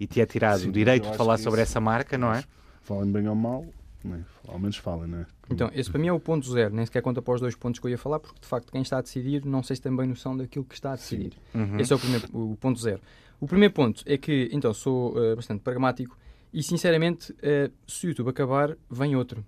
e 0.00 0.08
te 0.08 0.20
é 0.20 0.26
tirado 0.26 0.58
Sim, 0.62 0.70
o 0.70 0.72
direito 0.72 1.08
de 1.08 1.16
falar 1.16 1.38
sobre 1.38 1.62
isso- 1.62 1.70
essa 1.70 1.80
marca, 1.80 2.18
não 2.18 2.34
é? 2.34 2.42
falem 2.82 3.10
bem 3.12 3.26
ou 3.28 3.34
mal 3.36 3.64
né? 4.04 4.24
ao 4.46 4.58
menos 4.58 4.76
falem 4.76 5.08
não 5.08 5.18
é? 5.18 5.26
Então, 5.50 5.70
esse 5.74 5.90
para 5.90 6.00
mim 6.00 6.08
é 6.08 6.12
o 6.12 6.20
ponto 6.20 6.50
zero, 6.50 6.74
nem 6.74 6.84
sequer 6.84 7.02
conta 7.02 7.20
para 7.22 7.34
os 7.34 7.40
dois 7.40 7.54
pontos 7.54 7.80
que 7.80 7.86
eu 7.86 7.90
ia 7.90 7.98
falar, 7.98 8.18
porque 8.20 8.40
de 8.40 8.46
facto 8.46 8.70
quem 8.70 8.82
está 8.82 8.98
a 8.98 9.02
decidir 9.02 9.44
não 9.44 9.62
sei 9.62 9.76
se 9.76 9.82
tem 9.82 9.94
bem 9.94 10.06
noção 10.06 10.36
daquilo 10.36 10.64
que 10.64 10.74
está 10.74 10.92
a 10.92 10.96
decidir. 10.96 11.32
Uhum. 11.54 11.78
Esse 11.78 11.92
é 11.92 11.96
o, 11.96 11.98
primeiro, 11.98 12.28
o 12.32 12.56
ponto 12.56 12.78
zero. 12.80 13.00
O 13.40 13.46
primeiro 13.46 13.74
ponto 13.74 14.02
é 14.06 14.16
que, 14.16 14.48
então, 14.52 14.72
sou 14.72 15.14
eh, 15.22 15.34
bastante 15.36 15.60
pragmático 15.62 16.16
e, 16.52 16.62
sinceramente, 16.62 17.34
eh, 17.42 17.70
se 17.86 18.06
o 18.06 18.08
YouTube 18.08 18.30
acabar, 18.30 18.76
vem 18.90 19.14
outro. 19.14 19.44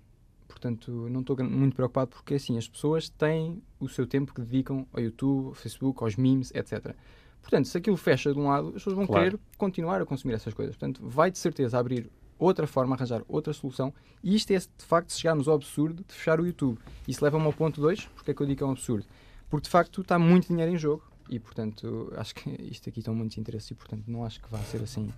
Portanto, 0.47 1.07
não 1.09 1.21
estou 1.21 1.37
muito 1.43 1.75
preocupado 1.75 2.11
porque, 2.11 2.35
assim, 2.35 2.57
as 2.57 2.67
pessoas 2.67 3.09
têm 3.09 3.63
o 3.79 3.87
seu 3.87 4.05
tempo 4.05 4.33
que 4.33 4.41
dedicam 4.41 4.85
ao 4.93 5.01
YouTube, 5.01 5.47
ao 5.47 5.53
Facebook, 5.53 6.03
aos 6.03 6.15
memes, 6.17 6.51
etc. 6.53 6.93
Portanto, 7.41 7.67
se 7.67 7.77
aquilo 7.77 7.97
fecha 7.97 8.33
de 8.33 8.37
um 8.39 8.47
lado, 8.47 8.67
as 8.67 8.73
pessoas 8.75 8.95
vão 8.95 9.07
Claro. 9.07 9.23
querer 9.23 9.39
continuar 9.57 10.01
a 10.01 10.05
consumir 10.05 10.33
essas 10.33 10.53
coisas. 10.53 10.75
Portanto, 10.75 11.01
vai 11.03 11.31
de 11.31 11.37
certeza 11.39 11.79
abrir 11.79 12.11
outra 12.39 12.65
forma, 12.65 12.95
arranjar 12.95 13.21
outra 13.27 13.53
solução. 13.53 13.93
E 14.23 14.35
isto 14.35 14.49
é, 14.51 14.57
de 14.57 14.67
facto, 14.85 15.11
se 15.11 15.19
chegarmos 15.19 15.47
ao 15.47 15.55
absurdo 15.55 16.03
de 16.07 16.13
fechar 16.13 16.39
o 16.39 16.45
YouTube. 16.47 16.79
Isso 17.07 17.23
leva-me 17.23 17.45
ao 17.45 17.53
ponto 17.53 17.79
2, 17.81 18.05
porque 18.15 18.31
é 18.31 18.33
que 18.33 18.41
eu 18.41 18.47
digo 18.47 18.57
que 18.57 18.63
é 18.63 18.65
um 18.67 18.71
absurdo? 18.71 19.05
Porque, 19.49 19.65
de 19.65 19.69
facto, 19.69 20.01
está 20.01 20.17
muito 20.17 20.47
dinheiro 20.47 20.71
em 20.71 20.77
jogo. 20.77 21.03
E, 21.29 21.37
portanto, 21.39 22.11
acho 22.17 22.33
que 22.33 22.49
isto 22.71 22.89
aqui 22.89 22.99
estão 22.99 23.13
muitos 23.13 23.37
interesses 23.37 23.69
e, 23.69 23.75
portanto, 23.75 24.03
não 24.07 24.25
acho 24.25 24.41
que 24.41 24.49
vá 24.49 24.57
ser 24.59 24.81
assim. 24.81 25.09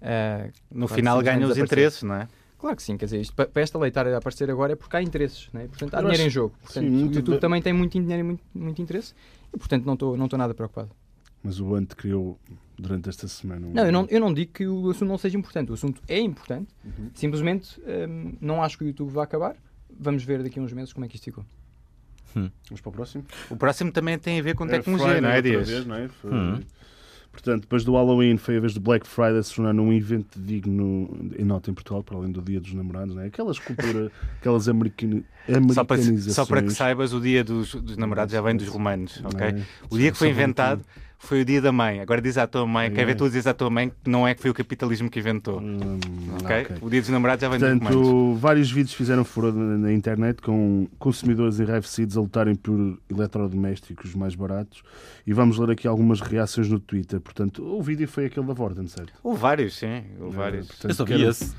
Ah, 0.00 0.48
No 0.70 0.86
Claro, 0.88 0.94
final 0.94 1.22
ganha 1.22 1.46
os 1.46 1.56
interesses, 1.56 2.02
não 2.02 2.14
é? 2.16 2.28
claro 2.58 2.76
que 2.76 2.82
sim, 2.84 2.96
quer 2.96 3.06
dizer, 3.06 3.20
isto, 3.20 3.34
pa- 3.34 3.46
para 3.46 3.60
esta 3.62 3.76
lei 3.76 3.88
estar 3.88 4.06
a 4.06 4.16
aparecer 4.16 4.48
agora 4.48 4.72
é 4.72 4.76
porque 4.76 4.96
há 4.96 5.02
interesses, 5.02 5.48
né? 5.52 5.66
portanto, 5.66 5.94
há 5.94 5.98
Eu 5.98 6.02
dinheiro 6.02 6.20
acho- 6.22 6.28
em 6.28 6.30
jogo. 6.30 6.54
Portanto, 6.62 6.84
sim, 6.88 7.02
o 7.08 7.12
YouTube 7.12 7.34
de- 7.34 7.40
também 7.40 7.60
tem 7.60 7.72
muito 7.72 7.92
dinheiro 8.00 8.20
e 8.20 8.22
muito, 8.22 8.44
muito 8.54 8.80
interesse 8.80 9.14
e, 9.52 9.58
portanto, 9.58 9.84
não 9.84 9.94
estou 9.94 10.16
não 10.16 10.26
estou 10.26 10.38
nada 10.38 10.54
preocupado. 10.54 10.90
Mas 11.42 11.60
o 11.60 11.74
Ant 11.74 11.94
criou 11.96 12.38
durante 12.78 13.08
esta 13.08 13.28
semana 13.28 13.66
um... 13.66 13.72
Não, 13.72 13.84
eu 13.86 13.92
não, 13.92 14.06
eu 14.10 14.20
não 14.20 14.32
digo 14.34 14.52
que 14.52 14.66
o 14.66 14.90
assunto 14.90 15.08
não 15.08 15.18
seja 15.18 15.36
importante, 15.38 15.70
o 15.70 15.74
assunto 15.74 16.00
é 16.08 16.18
importante, 16.20 16.68
Uhum. 16.84 17.10
simplesmente 17.14 17.80
hum, 18.08 18.34
não 18.40 18.62
acho 18.62 18.76
que 18.78 18.84
o 18.84 18.86
YouTube 18.86 19.10
vá 19.10 19.24
acabar. 19.24 19.56
Vamos 19.98 20.24
ver 20.24 20.42
daqui 20.42 20.58
a 20.58 20.62
uns 20.62 20.72
meses 20.72 20.92
como 20.92 21.04
é 21.04 21.08
que 21.08 21.16
isto 21.16 21.24
ficou. 21.24 21.44
vamos 22.34 22.80
para 22.80 22.88
o 22.88 22.92
próximo 22.92 23.24
O 23.50 23.56
próximo 23.56 23.92
também 23.92 24.18
tem 24.18 24.40
a 24.40 24.42
ver 24.42 24.54
com 24.54 24.64
Air 24.64 24.72
tecnologia, 24.72 25.06
Friday 25.08 25.20
não 25.22 25.30
é, 25.30 25.42
Dias? 25.42 25.68
vez, 25.68 25.86
não 25.86 25.94
é? 25.96 26.08
Foi- 26.08 26.30
Hum. 26.32 26.60
Portanto, 27.30 27.62
depois 27.62 27.82
do 27.82 27.92
Halloween 27.94 28.36
foi 28.36 28.58
a 28.58 28.60
vez 28.60 28.74
do 28.74 28.80
Black 28.80 29.06
Friday 29.06 29.42
se 29.42 29.54
tornar 29.54 29.74
um 29.80 29.90
evento 29.90 30.38
digno 30.38 31.08
em 31.38 31.44
nota 31.46 31.70
em 31.70 31.74
Portugal, 31.74 32.02
para 32.04 32.18
além 32.18 32.30
do 32.30 32.42
Dia 32.42 32.60
dos 32.60 32.74
Namorados, 32.74 33.14
não 33.14 33.22
é? 33.22 33.26
Aquelas 33.28 33.58
culturas, 33.58 34.10
aquelas 34.38 34.68
americani 34.68 35.24
Só 35.72 35.82
para, 35.82 35.96
americanizações. 35.96 36.34
só 36.34 36.44
para 36.44 36.62
que 36.62 36.70
saibas, 36.74 37.14
o 37.14 37.20
dia 37.22 37.42
dos, 37.42 37.74
dos 37.74 37.96
namorados 37.96 38.34
já 38.34 38.42
vem 38.42 38.54
dos 38.54 38.68
romanos, 38.68 39.18
não 39.22 39.30
ok? 39.30 39.46
é? 39.46 39.64
O 39.88 39.96
dia 39.96 40.12
que 40.12 40.18
foi 40.18 40.28
inventado 40.28 40.84
foi 41.24 41.42
o 41.42 41.44
dia 41.44 41.62
da 41.62 41.70
mãe. 41.70 42.00
Agora 42.00 42.20
diz 42.20 42.36
à 42.36 42.46
tua 42.46 42.66
mãe, 42.66 42.90
quer 42.90 43.06
ver 43.06 43.14
tu 43.14 43.26
dizes 43.28 43.46
à 43.46 43.54
tua 43.54 43.70
mãe 43.70 43.90
que 44.02 44.10
não 44.10 44.26
é 44.26 44.34
que 44.34 44.42
foi 44.42 44.50
o 44.50 44.54
capitalismo 44.54 45.08
que 45.08 45.20
inventou, 45.20 45.60
Hum, 45.60 45.98
ok? 46.42 46.62
ok. 46.62 46.76
O 46.80 46.90
dia 46.90 47.00
dos 47.00 47.10
namorados 47.10 47.40
já 47.42 47.48
vem 47.48 47.58
dos 47.58 47.68
romanos. 47.68 47.88
Portanto, 47.96 48.34
vários 48.40 48.70
vídeos 48.70 48.92
fizeram 48.94 49.24
furor 49.24 49.52
na 49.54 49.92
internet 49.92 50.42
com 50.42 50.88
consumidores 50.98 51.60
enraivecidos 51.60 52.16
a 52.16 52.20
lutarem 52.20 52.54
por 52.56 52.98
eletrodomésticos 53.08 54.14
mais 54.14 54.34
baratos. 54.34 54.82
E 55.26 55.32
vamos 55.32 55.58
ler 55.58 55.70
aqui 55.70 55.86
algumas 55.86 56.20
reações 56.20 56.68
no 56.68 56.80
Twitter. 56.80 57.20
Portanto, 57.20 57.62
o 57.64 57.80
vídeo 57.82 58.08
foi 58.08 58.26
aquele 58.26 58.46
da 58.46 58.52
Vorten, 58.52 58.86
certo? 58.88 59.12
Houve 59.22 59.40
vários, 59.40 59.76
sim, 59.78 60.02
houve 60.20 60.34
Eh, 60.36 60.38
vários. 60.38 60.66
portanto, 60.66 60.90
Eu 60.90 60.94
só 60.94 61.04
vi 61.04 61.16
quero- 61.16 61.30
esse. 61.30 61.54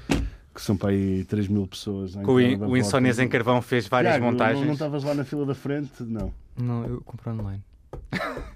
que 0.53 0.61
são 0.61 0.75
para 0.77 0.89
aí 0.89 1.23
3 1.25 1.47
mil 1.47 1.65
pessoas. 1.65 2.15
Com 2.15 2.33
o, 2.33 2.69
o 2.69 2.77
Insónias 2.77 3.17
em 3.17 3.27
Carvão 3.27 3.61
fez 3.61 3.87
várias 3.87 4.13
Tiago, 4.13 4.25
montagens. 4.25 4.65
Não 4.65 4.73
estavas 4.73 5.03
lá 5.03 5.13
na 5.15 5.23
fila 5.23 5.45
da 5.45 5.55
frente? 5.55 6.03
Não. 6.03 6.31
Não, 6.57 6.85
eu 6.85 7.01
comprei 7.01 7.33
online. 7.33 7.63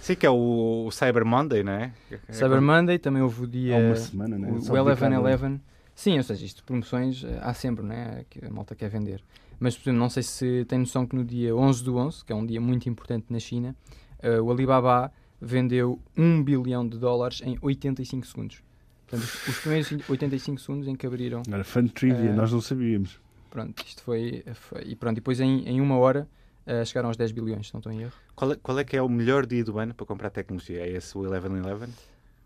Sim, 0.00 0.14
que 0.14 0.26
é 0.26 0.30
o, 0.30 0.84
o 0.86 0.90
Cyber 0.90 1.24
Monday, 1.24 1.62
não 1.62 1.72
é? 1.72 1.92
É 2.28 2.32
Cyber 2.32 2.60
Monday, 2.60 2.98
também 2.98 3.22
houve 3.22 3.42
o 3.44 3.46
dia. 3.46 3.76
Há 3.76 3.78
uma 3.78 3.96
semana, 3.96 4.38
né? 4.38 4.50
o, 4.52 4.60
Só 4.60 4.72
o 4.72 4.76
Eleven 4.76 5.08
dedicado 5.10 5.26
a- 5.26 5.30
Eleven. 5.30 5.60
Sim, 5.94 6.16
ou 6.16 6.22
seja, 6.24 6.44
isto, 6.44 6.64
promoções 6.64 7.22
eh, 7.24 7.38
há 7.40 7.54
sempre, 7.54 7.84
né? 7.84 8.24
Que 8.28 8.44
a 8.44 8.50
malta 8.50 8.74
quer 8.74 8.88
vender. 8.90 9.22
Mas, 9.60 9.76
por 9.76 9.82
exemplo, 9.82 10.00
não 10.00 10.10
sei 10.10 10.22
se 10.24 10.64
tem 10.66 10.78
noção 10.78 11.06
que 11.06 11.14
no 11.14 11.24
dia 11.24 11.54
11 11.54 11.84
do 11.84 11.96
11, 11.96 12.24
que 12.24 12.32
é 12.32 12.36
um 12.36 12.44
dia 12.44 12.60
muito 12.60 12.88
importante 12.88 13.26
na 13.30 13.38
China, 13.38 13.76
eh, 14.20 14.40
o 14.40 14.50
Alibaba 14.50 15.12
vendeu 15.40 16.00
1 16.16 16.42
bilhão 16.42 16.86
de 16.88 16.98
dólares 16.98 17.40
em 17.44 17.56
85 17.62 18.26
segundos. 18.26 18.62
Portanto, 19.06 19.22
os- 19.28 19.48
os 19.48 19.58
primeiros 19.60 19.92
85 20.08 20.60
segundos 20.60 20.88
em 20.88 20.96
que 20.96 21.06
abriram 21.06 21.42
Era 21.48 21.62
de 21.62 21.92
trivia, 21.92 22.30
Eh, 22.30 22.34
nós 22.34 22.50
não 22.52 22.60
sabíamos. 22.60 23.20
Pronto, 23.50 23.84
isto 23.86 24.02
foi, 24.02 24.42
foi- 24.54 24.82
E 24.86 24.96
pronto, 24.96 25.14
depois 25.14 25.38
em, 25.40 25.60
em 25.68 25.80
uma 25.80 25.96
hora 25.96 26.26
eh, 26.66 26.84
chegaram 26.84 27.08
aos 27.08 27.16
10 27.16 27.32
bilhões, 27.32 27.68
se 27.68 27.74
não 27.74 27.78
estou 27.80 27.92
em 27.92 28.02
erro. 28.02 28.12
Qual, 28.34 28.52
é, 28.52 28.56
qual 28.56 28.78
é 28.78 28.84
que 28.84 28.96
é 28.96 29.02
o 29.02 29.08
melhor 29.08 29.46
dia 29.46 29.64
do 29.64 29.78
ano 29.78 29.94
para 29.94 30.06
comprar 30.06 30.30
tecnologia? 30.30 30.80
É 30.80 30.90
esse 30.90 31.16
o 31.16 31.24
Eleven 31.24 31.56
Eleven? 31.56 31.88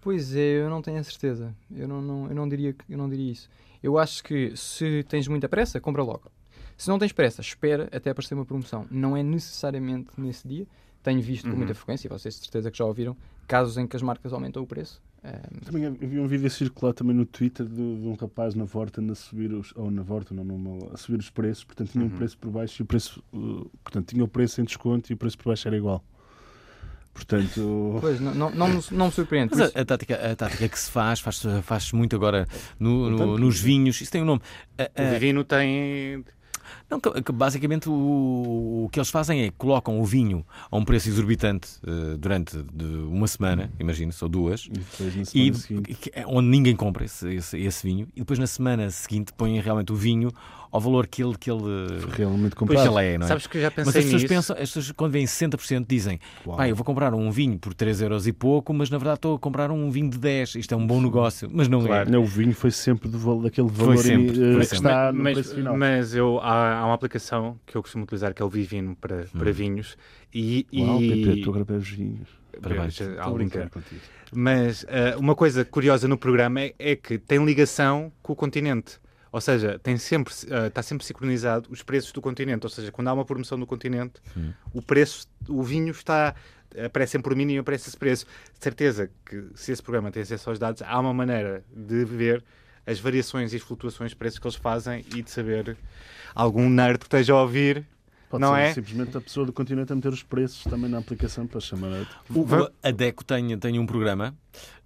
Pois 0.00 0.34
é, 0.34 0.60
eu 0.60 0.70
não 0.70 0.80
tenho 0.80 0.98
a 0.98 1.04
certeza. 1.04 1.54
Eu 1.74 1.88
não, 1.88 2.00
não- 2.00 2.28
eu 2.28 2.34
não, 2.34 2.48
diria, 2.48 2.74
eu 2.88 2.96
não 2.98 3.08
diria 3.08 3.32
isso. 3.32 3.48
Eu 3.82 3.98
acho 3.98 4.22
que 4.24 4.56
se 4.56 5.04
tens 5.08 5.26
muita 5.28 5.48
pressa, 5.48 5.80
compra 5.80 6.02
logo. 6.02 6.30
Se 6.76 6.88
não 6.88 6.98
tens 6.98 7.12
pressa, 7.12 7.40
espera 7.40 7.88
até 7.92 8.10
aparecer 8.10 8.34
uma 8.34 8.44
promoção. 8.44 8.86
Não 8.90 9.16
é 9.16 9.22
necessariamente 9.22 10.10
nesse 10.16 10.46
dia. 10.46 10.66
Tenho 11.02 11.20
visto 11.20 11.44
com 11.44 11.50
Uhum. 11.50 11.56
muita 11.58 11.74
frequência, 11.74 12.06
e 12.06 12.10
vocês 12.10 12.34
de 12.36 12.42
certeza 12.42 12.70
que 12.70 12.78
já 12.78 12.84
ouviram, 12.84 13.16
casos 13.46 13.76
em 13.78 13.86
que 13.86 13.96
as 13.96 14.02
marcas 14.02 14.32
aumentam 14.32 14.62
o 14.62 14.66
preço. 14.66 15.00
Também 15.64 15.90
vi 15.92 16.18
um 16.18 16.26
vídeo 16.26 16.46
a 16.46 16.50
circular 16.50 16.92
também 16.92 17.14
no 17.14 17.24
Twitter 17.26 17.66
de, 17.66 17.74
de 17.74 18.06
um 18.06 18.14
rapaz 18.14 18.54
na 18.54 18.64
Vorten 18.64 19.10
a 19.10 19.14
subir 19.14 19.52
os, 19.52 19.72
ou 19.76 19.90
na 19.90 20.02
Vorten, 20.02 20.36
não, 20.36 20.44
numa, 20.44 20.92
a 20.92 20.96
subir 20.96 21.18
os 21.18 21.30
preços, 21.30 21.64
portanto 21.64 21.90
tinha 21.92 22.04
um 22.04 22.08
Uhum. 22.08 22.16
preço 22.16 22.38
por 22.38 22.50
baixo 22.50 22.80
e 22.80 22.82
o 22.82 22.86
preço, 22.86 23.22
uh, 23.32 23.70
portanto 23.82 24.08
tinha 24.08 24.24
o 24.24 24.28
preço 24.28 24.60
em 24.60 24.64
desconto 24.64 25.10
e 25.10 25.14
o 25.14 25.16
preço 25.16 25.36
por 25.38 25.46
baixo 25.50 25.66
era 25.68 25.76
igual. 25.76 26.04
Portanto, 27.12 27.98
pois, 28.00 28.20
não, 28.20 28.34
não, 28.34 28.50
não, 28.50 28.68
me, 28.68 28.80
não 28.92 29.06
me 29.06 29.12
surpreende. 29.12 29.52
Mas 29.56 29.74
a, 29.74 29.80
a 29.80 29.84
tática, 29.84 30.14
a 30.32 30.36
tática 30.36 30.68
que 30.68 30.78
se 30.78 30.90
faz, 30.90 31.18
faz, 31.20 31.42
faz 31.62 31.92
muito 31.92 32.14
agora 32.14 32.46
no- 32.78 33.10
no- 33.10 33.16
Portanto, 33.16 33.38
nos 33.40 33.60
vinhos, 33.60 34.00
isso 34.00 34.12
tem 34.12 34.22
um 34.22 34.26
nome. 34.26 34.40
A- 34.78 35.02
O 35.02 35.10
Vivino 35.14 35.42
tem. 35.44 36.24
Não, 36.90 36.98
que- 37.00 37.32
basicamente 37.32 37.88
o, 37.88 38.84
o 38.84 38.88
que 38.90 38.98
eles 38.98 39.10
fazem 39.10 39.42
é 39.42 39.50
colocam 39.50 40.00
o 40.00 40.04
vinho 40.04 40.44
a 40.70 40.76
um 40.76 40.84
preço 40.84 41.08
exorbitante 41.08 41.68
eh, 41.86 42.16
durante 42.18 42.56
de 42.72 42.84
uma 42.84 43.26
semana, 43.26 43.70
imagino-se, 43.78 44.22
ou 44.24 44.28
duas, 44.28 44.66
e 44.66 44.70
depois 44.70 45.16
e, 45.16 45.26
seguinte. 45.26 46.10
é 46.14 46.26
onde 46.26 46.48
ninguém 46.48 46.74
compra 46.76 47.04
esse, 47.04 47.28
esse, 47.34 47.58
esse 47.58 47.86
vinho, 47.86 48.08
e 48.16 48.20
depois 48.20 48.38
na 48.38 48.46
semana 48.46 48.90
seguinte 48.90 49.32
põem 49.32 49.60
realmente 49.60 49.92
o 49.92 49.96
vinho 49.96 50.30
ao 50.70 50.80
valor 50.80 51.06
que 51.06 51.22
ele, 51.22 51.36
que 51.36 51.50
ele, 51.50 51.62
Realmente 52.16 52.54
pois 52.56 52.70
comprado. 52.70 52.98
ele 52.98 53.06
é, 53.14 53.18
não 53.18 53.26
é? 53.26 53.28
Sabes 53.28 53.46
que 53.46 53.58
eu 53.58 53.62
já 53.62 53.72
Mas 53.76 53.86
pensei 53.86 54.00
as 54.00 54.04
pessoas 54.04 54.22
nisso. 54.22 54.34
pensam, 54.34 54.56
as 54.56 54.60
pessoas 54.60 54.92
quando 54.92 55.12
vêm 55.12 55.24
60% 55.24 55.86
dizem, 55.88 56.20
pá, 56.44 56.68
eu 56.68 56.74
vou 56.76 56.84
comprar 56.84 57.14
um 57.14 57.30
vinho 57.30 57.58
por 57.58 57.74
3 57.74 58.02
euros 58.02 58.26
e 58.26 58.32
pouco, 58.32 58.72
mas 58.72 58.90
na 58.90 58.98
verdade 58.98 59.18
estou 59.18 59.36
a 59.36 59.38
comprar 59.38 59.70
um 59.70 59.90
vinho 59.90 60.10
de 60.10 60.18
10, 60.18 60.56
isto 60.56 60.74
é 60.74 60.76
um 60.76 60.86
bom 60.86 61.00
negócio, 61.00 61.48
mas 61.52 61.68
não 61.68 61.86
é. 61.92 62.04
Não, 62.04 62.22
o 62.22 62.26
vinho 62.26 62.54
foi 62.54 62.70
sempre 62.70 63.08
do, 63.08 63.42
daquele 63.42 63.68
valor 63.68 63.98
sempre, 63.98 64.56
eh, 64.56 64.66
que 64.66 64.74
está 64.74 65.12
no 65.12 65.22
mas, 65.22 65.34
preço 65.34 65.54
final. 65.54 65.76
mas 65.76 66.14
eu, 66.14 66.38
há, 66.40 66.78
há 66.78 66.84
uma 66.86 66.94
aplicação 66.94 67.58
que 67.66 67.76
eu 67.76 67.82
costumo 67.82 68.04
utilizar 68.04 68.34
que 68.34 68.42
é 68.42 68.44
o 68.44 68.48
Vivino 68.48 68.96
para, 68.96 69.26
para 69.36 69.52
vinhos 69.52 69.96
e, 70.34 70.66
Uau, 70.74 71.00
e 71.02 71.24
Pepe, 71.24 71.40
tu 71.42 71.50
agora 71.50 71.64
bebes 71.64 71.88
vinhos. 71.88 72.28
Parabéns. 72.60 73.00
Estou 73.00 73.20
a 73.20 73.28
um 73.28 73.34
brincar. 73.34 73.70
Mas 74.32 74.84
ah, 74.88 75.16
uma 75.18 75.34
coisa 75.34 75.64
curiosa 75.64 76.06
no 76.08 76.18
programa 76.18 76.60
é, 76.60 76.74
é 76.78 76.96
que 76.96 77.18
tem 77.18 77.44
ligação 77.44 78.12
com 78.22 78.32
o 78.32 78.36
continente. 78.36 78.98
Ou 79.30 79.40
seja, 79.40 79.78
tem 79.78 79.96
sempre, 79.98 80.32
ah, 80.50 80.66
está 80.68 80.82
sempre 80.82 81.04
sincronizado 81.04 81.68
os 81.70 81.82
preços 81.82 82.12
do 82.12 82.20
continente. 82.20 82.64
Ou 82.64 82.70
seja, 82.70 82.90
quando 82.90 83.08
há 83.08 83.12
uma 83.12 83.24
promoção 83.24 83.58
no 83.58 83.66
continente, 83.66 84.14
Hum. 84.36 84.52
o 84.72 84.80
preço, 84.82 85.26
o 85.48 85.62
vinho 85.62 85.90
está. 85.90 86.34
Aparece 86.84 87.12
sempre 87.12 87.30
por 87.30 87.36
mínimo 87.36 87.58
e 87.58 87.60
aparece 87.60 87.88
esse 87.88 87.96
preço. 87.96 88.26
De 88.56 88.62
certeza 88.62 89.10
que 89.24 89.42
se 89.54 89.72
esse 89.72 89.82
programa 89.82 90.10
tem 90.10 90.22
acesso 90.22 90.50
aos 90.50 90.58
dados, 90.58 90.82
há 90.82 91.00
uma 91.00 91.14
maneira 91.14 91.64
de 91.74 92.04
ver 92.04 92.44
as 92.86 92.98
variações 93.00 93.52
e 93.52 93.56
as 93.56 93.62
flutuações 93.62 94.10
de 94.10 94.16
preços 94.16 94.38
que 94.38 94.46
eles 94.46 94.56
fazem 94.56 95.04
e 95.14 95.22
de 95.22 95.30
saber 95.30 95.76
algum 96.34 96.68
nerd 96.68 96.98
que 96.98 97.06
esteja 97.06 97.32
a 97.32 97.40
ouvir. 97.42 97.86
Pode 98.30 98.42
Não 98.42 98.54
ser 98.54 98.60
é? 98.60 98.74
simplesmente 98.74 99.16
a 99.16 99.20
pessoa 99.22 99.46
do 99.46 99.52
continente 99.54 99.90
a 99.90 99.96
meter 99.96 100.12
os 100.12 100.22
preços 100.22 100.62
também 100.64 100.90
na 100.90 100.98
aplicação 100.98 101.46
para 101.46 101.60
chamar 101.60 101.88
a 102.02 102.06
O- 102.34 102.44
Va- 102.44 102.70
a 102.82 102.90
DECO 102.90 103.24
tem, 103.24 103.58
tem 103.58 103.78
um 103.78 103.86
programa 103.86 104.34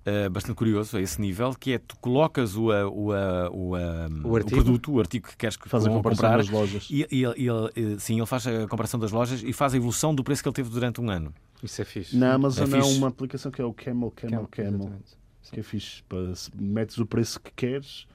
eh, 0.05 0.29
bastante 0.29 0.57
curioso 0.57 0.97
a 0.97 1.01
esse 1.01 1.21
nível, 1.21 1.55
que 1.55 1.73
é 1.75 1.79
tu 1.79 1.97
colocas 2.01 2.57
o, 2.57 2.67
o, 2.71 3.11
o, 3.51 3.77
O 4.25 4.37
o 4.39 4.45
produto, 4.45 4.93
o 4.93 4.99
artigo 5.01 5.29
que 5.29 5.37
queres 5.37 5.57
que 5.57 5.69
faz 5.69 5.85
a 5.87 5.89
com- 5.89 5.97
comparação 5.97 6.23
comprar, 6.25 6.37
das 6.39 6.49
lojas. 6.51 6.89
e, 6.91 7.07
e 7.11 7.25
ele- 7.25 7.35
ele, 7.49 7.95
eh, 7.95 7.99
sim, 7.99 8.17
ele 8.17 8.27
faz 8.27 8.47
a 8.47 8.67
comparação 8.69 8.99
das 8.99 9.13
lojas 9.13 9.43
e 9.43 9.53
faz 9.53 9.75
a 9.75 9.77
evolução 9.77 10.15
do 10.15 10.25
preço 10.25 10.43
que 10.43 10.49
ele 10.49 10.55
teve 10.57 10.71
durante 10.71 11.01
um 11.01 11.11
ano. 11.11 11.33
Isso 11.63 11.81
é 11.81 11.85
fixe. 11.85 12.17
Na 12.17 12.35
Amazon 12.35 12.73
É 12.75 12.79
há 12.81 12.85
uma 12.87 13.09
aplicação 13.09 13.53
que 13.53 13.63
é 13.63 13.65
o 13.65 13.73
Camel, 13.73 14.11
Camel, 14.11 14.49
Camel, 14.51 14.75
exatamente. 14.75 15.17
que 15.53 15.61
é 15.61 15.63
fixe. 15.63 16.03
Metes 16.55 16.99
o 16.99 17.07
preço 17.07 17.39
que 17.41 17.53
queres 17.55 18.07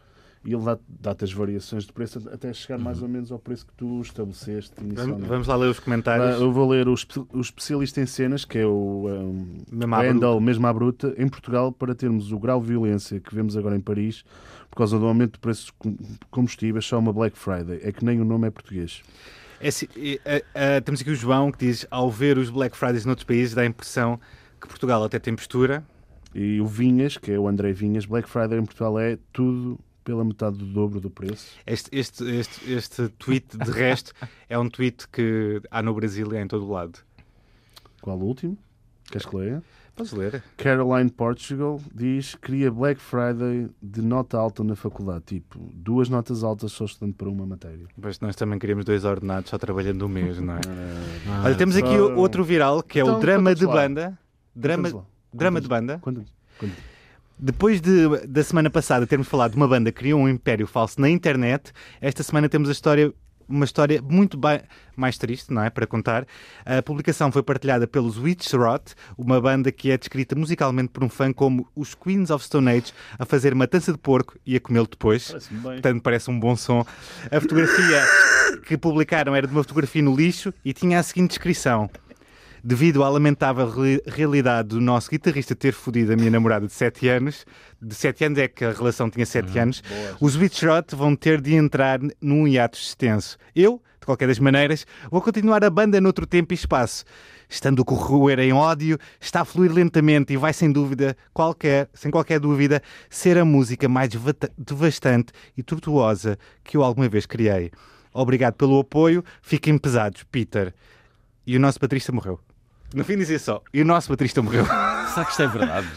e 0.45 0.53
ele 0.53 0.63
dá- 0.63 0.77
dá-te 0.87 1.23
as 1.25 1.33
variações 1.33 1.83
de 1.85 1.91
preço 1.91 2.21
até 2.31 2.53
chegar 2.53 2.77
mais 2.77 3.01
ou 3.01 3.07
menos 3.09 3.31
ao 3.31 3.39
preço 3.39 3.65
que 3.65 3.73
tu 3.73 4.01
estabeleceste 4.01 4.71
Vamos, 4.77 4.91
inicialmente. 4.93 5.27
vamos 5.27 5.47
lá 5.47 5.55
ler 5.55 5.67
os 5.69 5.77
Ah, 5.77 5.81
comentários. 5.81 6.39
Eu 6.41 6.51
vou 6.51 6.69
ler 6.69 6.87
o, 6.87 6.93
espe- 6.93 7.25
o 7.33 7.41
especialista 7.41 7.99
em 8.01 8.05
cenas, 8.05 8.45
que 8.45 8.57
é 8.59 8.65
o 8.65 9.07
um, 9.07 9.57
Mesmo 9.71 9.95
à 9.95 9.99
bruta. 9.99 10.13
Handel, 10.13 10.39
mesmo 10.39 10.67
à 10.67 10.73
bruta, 10.73 11.13
em 11.17 11.27
Portugal, 11.27 11.71
para 11.71 11.93
termos 11.95 12.31
o 12.31 12.39
grau 12.39 12.61
de 12.61 12.67
violência 12.67 13.19
que 13.19 13.33
vemos 13.35 13.57
agora 13.57 13.75
em 13.75 13.81
Paris, 13.81 14.23
por 14.69 14.77
causa 14.77 14.97
do 14.99 15.05
aumento 15.05 15.33
de 15.33 15.39
preços 15.39 15.65
de 15.65 15.73
com- 15.73 15.97
combustíveis, 16.31 16.85
só 16.85 16.97
uma 16.99 17.11
Black 17.11 17.37
Friday. 17.37 17.79
É 17.83 17.91
que 17.91 18.05
nem 18.05 18.21
o 18.21 18.25
nome 18.25 18.47
é 18.47 18.51
português. 18.51 19.01
É 19.59 19.69
ah, 19.69 20.77
ah, 20.77 20.81
temos 20.81 21.01
aqui 21.01 21.09
o 21.09 21.15
João 21.15 21.51
que 21.51 21.65
diz: 21.65 21.85
ao 21.89 22.11
ver 22.11 22.37
os 22.37 22.49
Black 22.49 22.77
Fridays 22.77 23.05
noutros 23.05 23.25
países, 23.25 23.55
dá 23.55 23.63
a 23.63 23.65
impressão 23.65 24.19
que 24.61 24.67
Portugal 24.67 25.03
até 25.03 25.17
tem 25.19 25.35
postura. 25.35 25.83
E 26.35 26.61
o 26.61 26.67
Vinhas, 26.67 27.17
que 27.17 27.31
é 27.31 27.39
o 27.39 27.47
André 27.47 27.71
Vinhas, 27.73 28.05
Black 28.05 28.29
Friday 28.29 28.59
em 28.59 28.65
Portugal 28.65 28.99
é 28.99 29.17
tudo 29.33 29.79
pela 30.07 30.23
metade 30.23 30.57
do 30.57 30.65
dobro 30.65 31.01
do 31.01 31.09
preço. 31.09 31.51
Este, 31.67 31.89
este, 31.91 32.23
este, 32.23 32.71
este 32.71 33.09
tweet, 33.09 33.57
de 33.57 33.69
resto, 33.69 34.13
é 34.47 34.57
um 34.57 34.69
tweet 34.69 35.05
que 35.09 35.61
há 35.69 35.83
no 35.83 35.93
Brasil 35.93 36.31
e 36.31 36.37
há 36.37 36.41
em 36.41 36.47
todo 36.47 36.65
o 36.65 36.71
lado. 36.71 36.97
Qual 38.01 38.17
o 38.17 38.23
último? 38.23 38.57
Queres 39.11 39.27
que 39.27 39.35
leia? 39.35 39.61
Podes 39.97 40.13
ler? 40.13 40.41
Caroline 40.55 41.09
Portugal 41.09 41.81
diz 41.93 42.35
queria 42.35 42.71
Black 42.71 43.01
Friday 43.01 43.67
de 43.81 44.01
nota 44.01 44.37
alta 44.37 44.63
na 44.63 44.77
faculdade. 44.77 45.23
Tipo, 45.25 45.59
duas 45.73 46.07
notas 46.07 46.41
altas 46.41 46.71
só 46.71 46.85
estudando 46.85 47.13
para 47.15 47.27
uma 47.27 47.45
matéria. 47.45 47.85
Mas 47.97 48.17
nós 48.21 48.35
também 48.37 48.57
queríamos 48.59 48.85
dois 48.85 49.03
ordenados 49.03 49.49
só 49.49 49.57
trabalhando 49.57 50.05
um 50.05 50.07
mês, 50.09 50.39
não 50.39 50.53
é? 50.53 50.61
Ah, 51.27 51.43
Olha, 51.45 51.55
temos 51.55 51.75
aqui 51.75 51.97
só- 51.97 52.15
outro 52.15 52.45
viral 52.45 52.81
que 52.81 52.97
é 52.99 53.03
o 53.03 53.07
Então, 53.07 53.19
drama 53.19 53.49
conta-nos 53.49 53.59
de 53.59 53.65
lá. 53.65 53.73
banda. 53.73 54.19
Drama, 54.55 55.05
drama 55.33 55.59
de 55.59 55.67
banda. 55.67 55.99
Conta-nos. 55.99 56.33
Conta-nos. 56.57 56.96
Depois 57.39 57.79
de, 57.79 58.25
da 58.27 58.43
semana 58.43 58.67
passada 58.69 59.05
termos 59.05 59.27
falado 59.27 59.51
de 59.51 59.57
uma 59.57 59.67
banda 59.67 59.91
que 59.91 59.99
criou 59.99 60.19
um 60.19 60.27
império 60.27 60.65
falso 60.65 60.99
na 60.99 61.07
internet, 61.07 61.71
esta 62.01 62.23
semana 62.23 62.49
temos 62.49 62.67
a 62.67 62.71
história, 62.71 63.13
uma 63.47 63.63
história 63.63 64.01
muito 64.01 64.39
mais 64.95 65.19
triste, 65.19 65.53
não 65.53 65.63
é? 65.63 65.69
Para 65.69 65.85
contar. 65.85 66.25
A 66.65 66.81
publicação 66.81 67.31
foi 67.31 67.43
partilhada 67.43 67.85
pelos 67.85 68.17
Witch 68.17 68.51
Rot, 68.53 68.95
uma 69.15 69.39
banda 69.39 69.71
que 69.71 69.91
é 69.91 69.97
descrita 69.99 70.35
musicalmente 70.35 70.89
por 70.89 71.03
um 71.03 71.09
fã 71.09 71.31
como 71.31 71.67
os 71.75 71.93
Queens 71.93 72.31
of 72.31 72.43
Stone 72.43 72.71
Age 72.71 72.91
a 73.19 73.25
fazer 73.25 73.53
matança 73.53 73.91
de 73.91 73.99
porco 73.99 74.35
e 74.43 74.55
a 74.55 74.59
comê-lo 74.59 74.87
depois. 74.87 75.31
Portanto, 75.61 76.01
parece 76.01 76.31
um 76.31 76.39
bom 76.39 76.55
som. 76.55 76.83
A 77.31 77.39
fotografia 77.39 78.03
que 78.65 78.75
publicaram 78.75 79.35
era 79.35 79.45
de 79.45 79.53
uma 79.53 79.61
fotografia 79.61 80.01
no 80.01 80.15
lixo 80.15 80.51
e 80.65 80.73
tinha 80.73 80.97
a 80.97 81.03
seguinte 81.03 81.29
descrição. 81.29 81.87
Devido 82.69 83.01
à 83.01 83.07
lamentável 83.07 83.69
re- 83.69 84.03
realidade 84.05 84.67
do 84.67 84.81
nosso 84.81 85.09
guitarrista 85.09 85.55
ter 85.55 85.71
fodido 85.71 86.11
a 86.11 86.17
minha 86.17 86.29
namorada 86.29 86.67
de 86.67 86.73
7 86.73 87.07
anos, 87.07 87.45
de 87.81 87.95
7 87.95 88.25
anos 88.25 88.39
é 88.39 88.49
que 88.49 88.65
a 88.65 88.73
relação 88.73 89.09
tinha 89.09 89.25
7 89.25 89.57
anos, 89.57 89.81
os 90.19 90.35
Witchshot 90.35 90.93
vão 90.93 91.15
ter 91.15 91.39
de 91.39 91.53
entrar 91.55 91.97
num 92.21 92.45
hiato 92.45 92.77
extenso. 92.77 93.37
Eu, 93.55 93.81
de 94.01 94.05
qualquer 94.05 94.27
das 94.27 94.37
maneiras, 94.37 94.85
vou 95.09 95.21
continuar 95.21 95.63
a 95.63 95.69
banda 95.69 96.01
noutro 96.01 96.27
tempo 96.27 96.51
e 96.53 96.55
espaço. 96.55 97.05
Estando 97.47 97.83
a 97.83 97.85
corroer 97.85 98.37
em 98.39 98.51
ódio, 98.51 98.97
está 99.17 99.39
a 99.39 99.45
fluir 99.45 99.71
lentamente 99.71 100.33
e 100.33 100.35
vai 100.35 100.51
sem 100.51 100.69
dúvida, 100.69 101.15
qualquer, 101.33 101.89
sem 101.93 102.11
qualquer 102.11 102.37
dúvida, 102.37 102.81
ser 103.09 103.37
a 103.37 103.45
música 103.45 103.87
mais 103.87 104.09
devastante 104.57 105.31
e 105.55 105.63
tortuosa 105.63 106.37
que 106.65 106.75
eu 106.75 106.83
alguma 106.83 107.07
vez 107.07 107.25
criei. 107.25 107.71
Obrigado 108.13 108.55
pelo 108.55 108.77
apoio, 108.77 109.23
fiquem 109.41 109.77
pesados, 109.77 110.23
Peter. 110.29 110.73
E 111.45 111.55
o 111.55 111.61
nosso 111.61 111.79
baterista 111.79 112.11
morreu. 112.11 112.41
No 112.93 113.03
fim 113.03 113.17
dizia 113.17 113.39
só, 113.39 113.61
e 113.73 113.81
o 113.81 113.85
nosso 113.85 114.09
baterista 114.09 114.41
morreu. 114.41 114.65
Será 115.13 115.25
que 115.25 115.31
isto 115.31 115.41
é 115.41 115.47
verdade? 115.47 115.87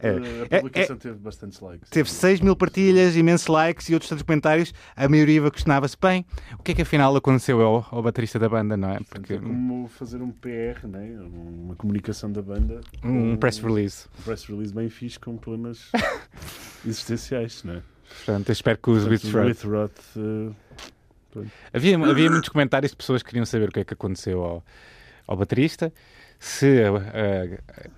É. 0.00 0.10
A 0.56 0.60
publicação 0.60 0.96
teve 0.96 1.16
bastantes 1.16 1.60
likes. 1.60 1.90
Teve 1.90 2.08
6 2.08 2.40
mil 2.40 2.54
partilhas, 2.54 3.16
imensos 3.16 3.48
likes 3.48 3.88
e 3.88 3.94
outros 3.94 4.08
tantos 4.08 4.22
comentários. 4.22 4.72
A 4.94 5.08
maioria 5.08 5.50
questionava-se 5.50 5.96
bem 6.00 6.24
o 6.58 6.62
que 6.62 6.72
é 6.72 6.74
que 6.74 6.82
afinal 6.82 7.14
aconteceu 7.16 7.60
ao, 7.60 7.86
ao 7.90 8.02
baterista 8.02 8.38
da 8.38 8.48
banda, 8.48 8.76
não 8.76 8.90
é? 8.90 8.98
Portanto, 8.98 9.20
Porque 9.20 9.34
é 9.34 9.38
como 9.38 9.88
fazer 9.88 10.22
um 10.22 10.30
PR, 10.30 10.86
né? 10.86 11.18
uma 11.20 11.74
comunicação 11.74 12.30
da 12.30 12.40
banda, 12.40 12.80
um 13.02 13.36
press 13.36 13.58
release. 13.58 14.06
um 14.20 14.22
press 14.22 14.44
release 14.44 14.72
bem 14.72 14.88
fixe 14.88 15.18
com 15.18 15.36
problemas 15.36 15.90
existenciais. 16.86 17.64
Né? 17.64 17.82
Portanto, 18.24 18.48
eu 18.48 18.52
espero 18.52 18.78
que 18.78 18.90
os 18.90 19.04
With 19.04 19.20
eh, 20.16 20.52
Havia, 21.72 21.98
havia 21.98 22.30
muitos 22.30 22.48
comentários 22.48 22.92
de 22.92 22.96
pessoas 22.96 23.22
que 23.22 23.30
queriam 23.30 23.44
saber 23.44 23.68
o 23.68 23.72
que 23.72 23.80
é 23.80 23.84
que 23.84 23.94
aconteceu 23.94 24.42
ao, 24.42 24.64
ao 25.26 25.36
baterista. 25.36 25.92
Se 26.38 26.82
a, 26.84 26.90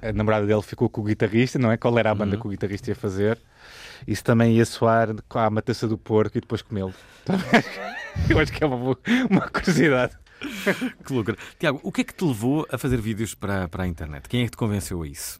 a- 0.03 0.09
a 0.09 0.13
namorada 0.13 0.47
dele 0.47 0.63
ficou 0.63 0.89
com 0.89 1.01
o 1.01 1.05
guitarrista, 1.05 1.59
não 1.59 1.71
é? 1.71 1.77
Qual 1.77 1.99
era 1.99 2.11
a 2.11 2.15
banda 2.15 2.37
Uhum. 2.37 2.41
que 2.43 2.47
o 2.49 2.51
guitarrista 2.51 2.91
ia 2.91 2.95
fazer? 2.95 3.39
E 4.07 4.17
se 4.17 4.25
também 4.25 4.57
ia 4.57 4.65
soar 4.65 5.15
com 5.29 5.39
a 5.39 5.51
matança 5.51 5.87
do 5.87 5.99
porco 5.99 6.39
e 6.39 6.41
depois 6.41 6.63
comê-lo. 6.63 6.95
Eu 8.29 8.39
acho 8.39 8.53
que 8.53 8.65
é 8.65 8.67
uma, 8.67 8.97
uma 9.31 9.49
curiosidade. 9.49 10.15
Que 11.05 11.13
loucura. 11.13 11.37
Tiago, 11.59 11.81
o 11.83 11.93
que 11.93 12.01
é 12.01 12.05
que 12.05 12.15
te 12.15 12.25
levou 12.25 12.67
a 12.73 12.79
fazer 12.79 12.99
vídeos 12.99 13.35
para, 13.35 13.69
para 13.69 13.85
a 13.85 13.87
internet? 13.87 14.27
Quem 14.27 14.41
é 14.41 14.45
que 14.47 14.53
te 14.53 14.57
convenceu 14.57 15.03
a 15.03 15.07
isso? 15.07 15.39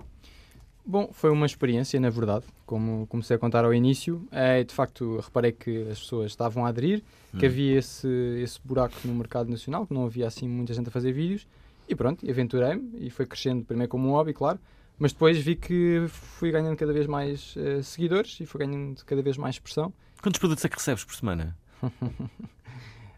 Bom, 0.85 1.09
foi 1.13 1.31
uma 1.31 1.47
experiência, 1.47 1.99
na 1.99 2.11
verdade, 2.11 2.45
como 2.67 3.07
comecei 3.07 3.37
a 3.37 3.39
contar 3.39 3.65
ao 3.65 3.73
início. 3.73 4.27
Eh, 4.31 4.63
de 4.65 4.75
facto, 4.75 5.19
reparei 5.25 5.53
que 5.53 5.89
as 5.91 5.99
pessoas 6.01 6.27
estavam 6.33 6.67
a 6.67 6.69
aderir, 6.69 7.03
que 7.39 7.47
Hum. 7.47 7.49
havia 7.49 7.79
esse, 7.79 8.09
esse 8.43 8.59
buraco 8.63 8.95
no 9.05 9.15
mercado 9.15 9.49
nacional, 9.51 9.87
que 9.87 9.95
não 9.95 10.05
havia 10.05 10.27
assim 10.27 10.47
muita 10.47 10.75
gente 10.75 10.89
a 10.89 10.91
fazer 10.91 11.13
vídeos. 11.13 11.47
E 11.91 11.95
pronto, 11.97 12.25
aventurei-me 12.31 12.93
e 13.05 13.11
foi 13.11 13.27
crescendo 13.27 13.65
primeiro 13.65 13.91
como 13.91 14.09
um 14.09 14.13
hobby, 14.13 14.33
claro, 14.33 14.61
mas 14.97 15.13
depois 15.13 15.37
vi 15.39 15.57
que 15.57 16.05
fui 16.09 16.53
ganhando 16.53 16.77
cada 16.77 16.93
vez 16.93 17.07
mais 17.07 17.55
eh, 17.57 17.83
seguidores 17.83 18.39
e 18.41 18.47
fui 18.47 18.61
ganhando 18.65 19.05
cada 19.05 19.21
vez 19.21 19.37
mais 19.37 19.57
expressão. 19.57 19.93
Quantos 20.23 20.39
produtos 20.39 20.65
é 20.65 20.69
que 20.69 20.77
recebes 20.77 21.03
por 21.05 21.15
semana? 21.17 21.57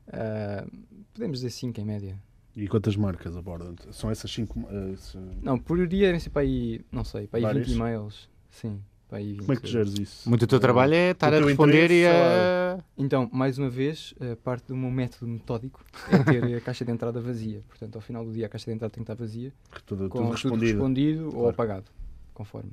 Eh, 0.09 0.65
podemos 1.13 1.39
dizer 1.41 1.51
5 1.51 1.79
em 1.81 1.85
média. 1.85 2.19
E 2.57 2.67
quantas 2.69 2.97
marcas 2.97 3.37
abordam? 3.37 3.75
São 3.93 4.11
essas 4.11 4.31
cinco. 4.31 4.67
eh, 4.71 4.97
se- 4.97 5.19
Não, 5.43 5.59
por 5.59 5.87
dia 5.87 6.07
devem 6.07 6.21
ser 6.21 6.31
para 6.31 6.43
aí, 6.43 6.81
não 6.91 7.05
sei, 7.05 7.27
para 7.27 7.39
aí 7.39 7.43
Vários? 7.43 7.67
20 7.69 7.77
e-mails. 7.77 8.29
Sim, 8.51 8.83
para 9.13 9.19
aí 9.19 9.33
20. 9.35 9.41
Como 9.41 9.53
é 9.53 9.57
que 9.57 9.63
tu 9.63 9.69
geres 9.69 9.93
isso? 9.99 10.27
Muito 10.29 10.41
do 10.41 10.47
teu 10.49 10.59
trabalho 10.59 10.95
é 10.95 11.11
estar 11.11 11.31
O 11.31 11.37
a 11.37 11.39
teu 11.39 11.47
responder 11.49 11.91
e 11.91 12.07
a. 12.07 12.83
Então, 12.97 13.29
mais 13.31 13.59
uma 13.59 13.69
vez, 13.69 14.15
a 14.19 14.35
parte 14.37 14.69
do 14.69 14.75
meu 14.77 14.91
método 14.91 15.27
metódico 15.31 15.85
é 16.11 16.23
ter 16.25 16.57
a 16.57 16.61
caixa 16.63 16.83
de 16.83 16.91
entrada 16.93 17.21
vazia. 17.21 17.63
Portanto, 17.69 17.97
ao 17.97 18.01
final 18.01 18.25
do 18.25 18.33
dia 18.33 18.47
a 18.47 18.49
caixa 18.49 18.71
de 18.71 18.75
entrada 18.75 18.91
tem 18.91 19.05
que 19.05 19.13
estar 19.13 19.23
vazia, 19.23 19.53
Tudo, 19.85 20.09
com 20.09 20.19
tudo 20.19 20.25
tudo 20.29 20.33
respondido. 20.33 20.65
respondido 20.73 21.25
ou 21.27 21.31
Claro. 21.33 21.49
apagado, 21.51 21.85
conforme. 22.33 22.73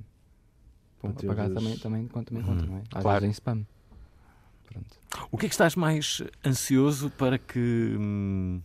Bom, 1.04 1.10
apagado 1.10 1.54
também, 1.54 1.78
também, 1.78 2.08
conta- 2.08 2.30
também 2.32 2.44
conta, 2.44 2.64
Hum, 2.64 2.68
não 2.68 2.78
é? 2.78 2.82
Às 2.94 3.02
claro. 3.02 3.20
vezes 3.22 3.24
em 3.30 3.32
spam. 3.38 3.66
Pronto. 4.66 4.98
O 5.32 5.38
que 5.38 5.46
é 5.46 5.50
que 5.50 5.54
estás 5.56 5.76
mais 5.76 6.22
ansioso 6.46 7.10
para 7.10 7.38
que. 7.38 7.60
hum, 8.00 8.62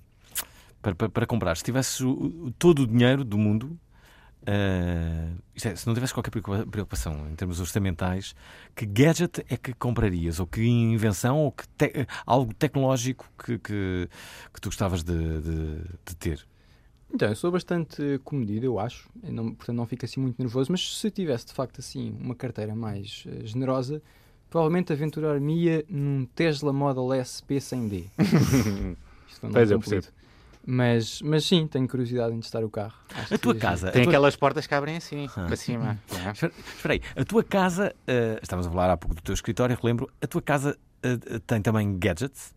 para, 0.81 0.95
para, 0.95 1.09
para 1.09 1.27
comprar? 1.27 1.57
Se 1.57 1.65
tivesses 1.65 2.01
o- 2.01 2.11
o- 2.13 2.53
todo 2.57 2.83
o 2.83 2.87
dinheiro 2.87 3.25
do 3.25 3.37
mundo, 3.37 3.77
ah, 4.47 5.31
isto 5.55 5.69
é, 5.69 5.77
se 5.77 5.87
não 5.87 5.95
tivesse 5.95 6.13
qualquer 6.13 6.31
preocupa- 6.31 6.67
preocupação 6.67 7.29
em 7.31 7.35
termos 7.35 7.61
orçamentais, 7.61 8.35
que 8.75 8.87
gadget 8.87 9.45
é 9.49 9.57
que 9.57 9.73
comprarias? 9.75 10.41
Ou 10.41 10.47
que 10.47 10.63
invenção, 10.65 11.39
ou 11.41 11.53
que 11.53 11.67
te- 11.69 12.07
algo 12.27 12.53
tecnológico 12.55 13.31
que, 13.39 13.59
que, 13.59 14.09
que 14.53 14.61
tu 14.61 14.69
gostavas 14.69 15.03
de, 15.03 15.41
de- 15.41 15.83
de 16.07 16.17
ter? 16.17 16.47
Então, 17.13 17.29
eu 17.29 17.37
sou 17.37 17.51
bastante 17.53 18.21
comedido, 18.25 18.67
eu 18.67 18.79
acho, 18.79 19.09
eu 19.23 19.33
não, 19.33 19.55
portanto 19.55 19.77
não 19.77 19.87
fico 19.87 20.05
assim 20.05 20.21
muito 20.21 20.37
nervoso, 20.39 20.73
mas 20.73 20.99
se 20.99 21.11
tivesse 21.13 21.47
de 21.47 21.53
facto 21.53 21.79
assim 21.79 22.17
uma 22.21 22.35
carteira 22.35 22.75
mais 22.75 23.25
eh, 23.29 23.47
generosa, 23.47 24.03
provavelmente 24.51 24.93
aventurar-me-ia 24.93 25.85
num 25.89 26.27
Tesla 26.35 26.73
Model 26.73 27.13
S 27.13 27.41
P100D. 27.45 28.07
Isto 29.29 29.49
não 29.49 29.61
é 29.61 29.67
completo. 29.67 30.13
Mas, 30.67 31.21
mas 31.21 31.45
sim, 31.45 31.67
tenho 31.67 31.87
curiosidade 31.87 32.35
em 32.35 32.41
testar 32.41 32.65
o 32.65 32.71
carro. 32.71 32.95
Acho 33.15 33.35
A 33.35 33.39
tua 33.39 33.55
casa. 33.55 33.91
Tem 33.93 34.05
tua... 34.05 34.13
aquelas 34.13 34.35
portas 34.35 34.67
que 34.67 34.75
abrem 34.75 34.97
assim, 34.97 35.27
Ah. 35.37 35.45
para 35.45 35.57
cima. 35.57 35.99
não 36.11 36.19
é? 36.31 36.33
Espera 36.33 36.95
aí, 36.95 37.01
a 37.17 37.25
tua 37.25 37.45
casa, 37.45 37.95
ah, 38.09 38.39
estávamos 38.43 38.67
a 38.67 38.71
falar 38.71 38.91
há 38.91 38.97
pouco 38.97 39.15
do 39.15 39.23
teu 39.23 39.35
escritório, 39.35 39.77
relembro, 39.81 40.11
a 40.23 40.27
tua 40.27 40.41
casa 40.41 40.79
ah, 41.03 41.41
tem 41.47 41.61
também 41.61 41.99
gadgets? 41.99 42.55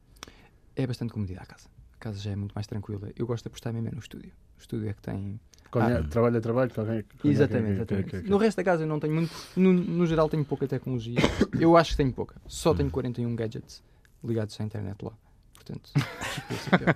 É 0.76 0.88
bastante 0.88 1.12
comedida 1.12 1.41
a 1.41 1.45
casa. 1.45 1.68
A 1.95 1.97
casa 1.99 2.20
já 2.20 2.32
é 2.32 2.36
muito 2.36 2.53
mais 2.53 2.66
tranquila. 2.68 3.10
Eu 3.16 3.26
gosto 3.28 3.43
de 3.43 3.47
apostar 3.47 3.74
mesmo 3.74 3.89
é 3.89 3.91
no 3.91 3.99
estúdio. 3.99 4.32
O 4.58 4.62
estúdio 4.62 4.89
é 4.89 4.93
que 4.93 5.01
tem. 5.01 5.39
Conhe- 5.70 5.97
Ah. 5.97 6.03
Trabalho 6.03 6.38
a 6.38 6.41
trabalho, 6.41 6.72
qualquer. 6.74 7.03
qualquer- 7.03 7.28
exatamente, 7.30 7.72
exatamente. 7.74 8.30
No 8.30 8.38
resto 8.38 8.58
da 8.58 8.64
casa 8.64 8.84
eu 8.84 8.88
não 8.88 8.99
tenho 9.01 9.14
muito. 9.16 9.34
No, 9.58 9.74
no 9.74 10.05
geral 10.05 10.30
tenho 10.30 10.45
pouca 10.45 10.66
tecnologia. 10.68 11.18
Eu 11.60 11.76
acho 11.76 11.91
que 11.91 11.97
tenho 11.97 12.14
pouca. 12.14 12.36
Só 12.47 12.74
tenho 12.74 12.89
41 12.89 13.36
gadgets 13.36 13.84
ligados 14.24 14.60
à 14.62 14.64
internet 14.64 15.03
lá. 15.03 15.12
Portanto, 15.68 15.91
é 16.72 16.76
o 16.76 16.93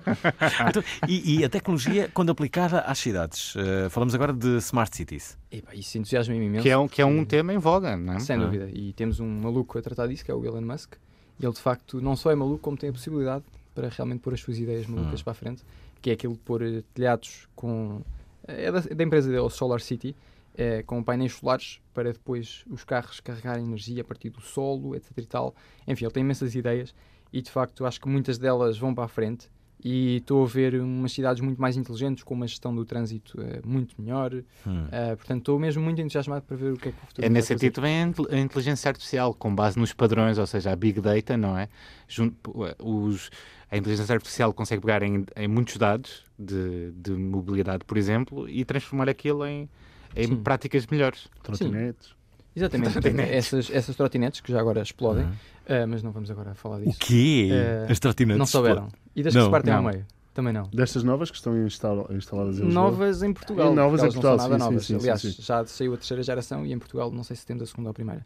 Então, 0.70 0.82
e, 1.08 1.38
e 1.40 1.44
a 1.44 1.48
tecnologia 1.48 2.10
quando 2.12 2.30
aplicada 2.30 2.80
às 2.80 2.98
cidades? 2.98 3.54
Ah, 3.56 3.90
falamos 3.90 4.14
agora 4.14 4.32
de 4.32 4.56
smart 4.58 4.96
cities. 4.96 5.36
Epá, 5.50 5.74
isso 5.74 5.98
entusiasma-me 5.98 6.44
imenso. 6.46 6.62
Que 6.62 6.70
é, 6.70 6.76
um, 6.78 6.88
que 6.88 7.02
é 7.02 7.06
um 7.06 7.24
tema 7.24 7.52
em 7.52 7.58
voga, 7.58 7.96
não 7.96 8.14
é? 8.14 8.20
Sem 8.20 8.36
Ah. 8.36 8.38
dúvida. 8.44 8.68
E 8.72 8.92
temos 8.92 9.20
um 9.20 9.28
maluco 9.40 9.78
a 9.78 9.82
tratar 9.82 10.06
disso, 10.06 10.24
que 10.24 10.30
é 10.30 10.34
o 10.34 10.44
Elon 10.44 10.62
Musk. 10.62 10.94
E 11.40 11.44
ele, 11.44 11.52
de 11.52 11.60
facto, 11.60 12.00
não 12.00 12.14
só 12.16 12.30
é 12.30 12.34
maluco, 12.34 12.58
como 12.58 12.76
tem 12.76 12.90
a 12.90 12.92
possibilidade 12.92 13.44
para 13.74 13.88
realmente 13.88 14.20
pôr 14.20 14.34
as 14.34 14.40
suas 14.40 14.58
ideias 14.58 14.86
malucas 14.86 15.20
Hum. 15.20 15.24
para 15.24 15.30
a 15.32 15.34
frente, 15.34 15.62
que 16.00 16.10
é 16.10 16.12
aquilo 16.12 16.34
de 16.34 16.40
pôr 16.40 16.62
eh, 16.62 16.82
telhados 16.94 17.48
com... 17.54 18.02
É 18.46 18.70
da, 18.70 18.80
da 18.80 19.04
empresa 19.04 19.30
dele, 19.30 19.48
Solar 19.50 19.80
City, 19.80 20.14
eh, 20.56 20.82
com 20.82 21.02
painéis 21.02 21.32
solares 21.34 21.80
para 21.94 22.12
depois 22.12 22.64
os 22.70 22.84
carros 22.84 23.20
carregarem 23.20 23.64
energia 23.64 24.02
a 24.02 24.04
partir 24.04 24.28
do 24.30 24.40
solo, 24.40 24.94
etc 24.94 25.10
e 25.16 25.26
tal. 25.26 25.54
Enfim, 25.86 26.04
ele 26.04 26.12
tem 26.12 26.22
imensas 26.22 26.54
ideias 26.54 26.94
e, 27.32 27.40
de 27.40 27.50
facto, 27.50 27.84
acho 27.86 28.00
que 28.00 28.08
muitas 28.08 28.38
delas 28.38 28.76
vão 28.78 28.94
para 28.94 29.04
a 29.04 29.08
frente. 29.08 29.48
E 29.84 30.18
estou 30.18 30.44
a 30.44 30.46
ver 30.46 30.80
umas 30.80 31.10
cidades 31.10 31.42
muito 31.42 31.60
mais 31.60 31.76
inteligentes, 31.76 32.22
com 32.22 32.34
uma 32.34 32.46
gestão 32.46 32.72
do 32.72 32.84
trânsito 32.84 33.40
eh, 33.40 33.60
muito 33.64 34.00
melhor. 34.00 34.32
Hum. 34.64 34.86
Eh, 34.92 35.16
portanto, 35.16 35.40
estou 35.40 35.58
mesmo 35.58 35.82
muito 35.82 36.00
entusiasmado 36.00 36.42
para 36.42 36.56
ver 36.56 36.72
o 36.72 36.76
que 36.76 36.90
é 36.90 36.92
que 36.92 36.98
o 37.02 37.06
futuro 37.06 37.26
É 37.26 37.28
nesse 37.28 37.48
sentido 37.48 37.72
também 37.74 38.14
a 38.30 38.38
inteligência 38.38 38.88
artificial, 38.88 39.34
com 39.34 39.52
base 39.52 39.76
nos 39.76 39.92
padrões, 39.92 40.38
ou 40.38 40.46
seja, 40.46 40.70
a 40.70 40.76
Big 40.76 41.00
Data, 41.00 41.36
não 41.36 41.58
é? 41.58 41.68
Junto, 42.06 42.38
os, 42.78 43.28
a 43.68 43.76
inteligência 43.76 44.14
artificial 44.14 44.52
consegue 44.52 44.82
pegar 44.82 45.02
em, 45.02 45.26
em 45.34 45.48
muitos 45.48 45.76
dados 45.76 46.24
de, 46.38 46.92
de 46.92 47.10
mobilidade, 47.10 47.84
por 47.84 47.98
exemplo, 47.98 48.48
e 48.48 48.64
transformar 48.64 49.08
aquilo 49.08 49.44
em, 49.44 49.68
em 50.14 50.28
Sim. 50.28 50.36
práticas 50.36 50.86
melhores. 50.86 51.28
Trotinetes. 51.42 52.14
Exatamente, 52.54 52.98
essas, 53.30 53.70
essas 53.70 53.96
trotinetes 53.96 54.40
que 54.40 54.52
já 54.52 54.60
agora 54.60 54.82
explodem, 54.82 55.24
Ah. 55.68 55.82
ah, 55.82 55.86
mas 55.86 56.02
não 56.02 56.10
vamos 56.12 56.30
agora 56.30 56.54
falar 56.54 56.76
O 56.78 56.84
disso. 56.84 56.98
quê? 57.00 57.48
Eh, 57.50 57.86
As 57.90 57.98
trotinetes? 57.98 58.38
Não 58.38 58.46
souberam. 58.46 58.88
E 59.16 59.22
das 59.22 59.34
Não, 59.34 59.40
que 59.42 59.44
se 59.46 59.50
partem 59.50 59.72
ao 59.72 59.82
meio? 59.82 60.04
Também 60.34 60.52
não. 60.52 60.62
Destas 60.72 61.02
novas 61.04 61.30
que 61.30 61.36
estão 61.36 61.54
instala- 61.66 62.06
instaladas 62.10 62.58
em 62.58 62.64
Lisboa. 62.64 62.90
Novas 62.90 63.22
em 63.22 63.32
Portugal. 63.32 63.72
E 63.72 63.74
novas 63.74 64.00
em 64.02 64.04
Portugal, 64.06 64.32
não 64.32 64.38
são 64.38 64.48
nada 64.48 64.58
sim, 64.64 64.64
novas. 64.70 64.86
sim, 64.86 64.94
sim, 64.94 65.00
Aliás, 65.00 65.20
sim. 65.20 65.34
já 65.38 65.64
saiu 65.66 65.92
a 65.94 65.96
terceira 65.96 66.22
geração 66.22 66.64
e 66.66 66.72
em 66.72 66.78
Portugal 66.78 67.10
não 67.10 67.22
sei 67.22 67.36
se 67.36 67.44
temos 67.46 67.62
a 67.62 67.66
segunda 67.66 67.88
ou 67.88 67.90
a 67.90 67.94
primeira. 67.94 68.24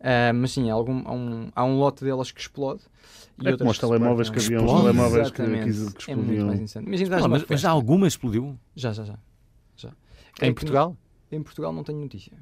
Ah, 0.00 0.32
mas 0.32 0.52
sim, 0.52 0.70
há, 0.70 0.74
algum, 0.74 1.02
há, 1.06 1.12
um, 1.12 1.50
há 1.54 1.64
um 1.64 1.76
lote 1.78 2.04
delas 2.04 2.30
que 2.30 2.40
explode. 2.40 2.82
E 3.42 3.48
É 3.48 3.50
outras 3.50 3.58
como 3.58 3.70
os 3.70 3.78
telemóveis 3.78 4.30
que 4.30 4.38
havia, 4.38 4.60
uns 4.62 4.80
telemóveis 4.82 5.30
que, 5.30 5.36
que, 5.36 5.42
que 5.42 5.50
É 5.50 5.62
muito 5.64 5.98
explodiam. 5.98 6.46
mais 6.46 6.60
insano. 6.60 6.86
Imagina, 6.86 7.16
Ah, 7.24 7.28
mas, 7.28 7.44
mas 7.48 7.60
já 7.60 7.70
alguma 7.70 8.06
explodiu? 8.06 8.56
Já, 8.76 8.92
já, 8.92 9.04
já. 9.04 9.18
já. 9.76 9.90
É 10.40 10.46
Em 10.46 10.54
Portugal? 10.54 10.96
Em 11.32 11.42
Portugal 11.42 11.72
não 11.72 11.82
tenho 11.82 11.98
notícia. 12.00 12.32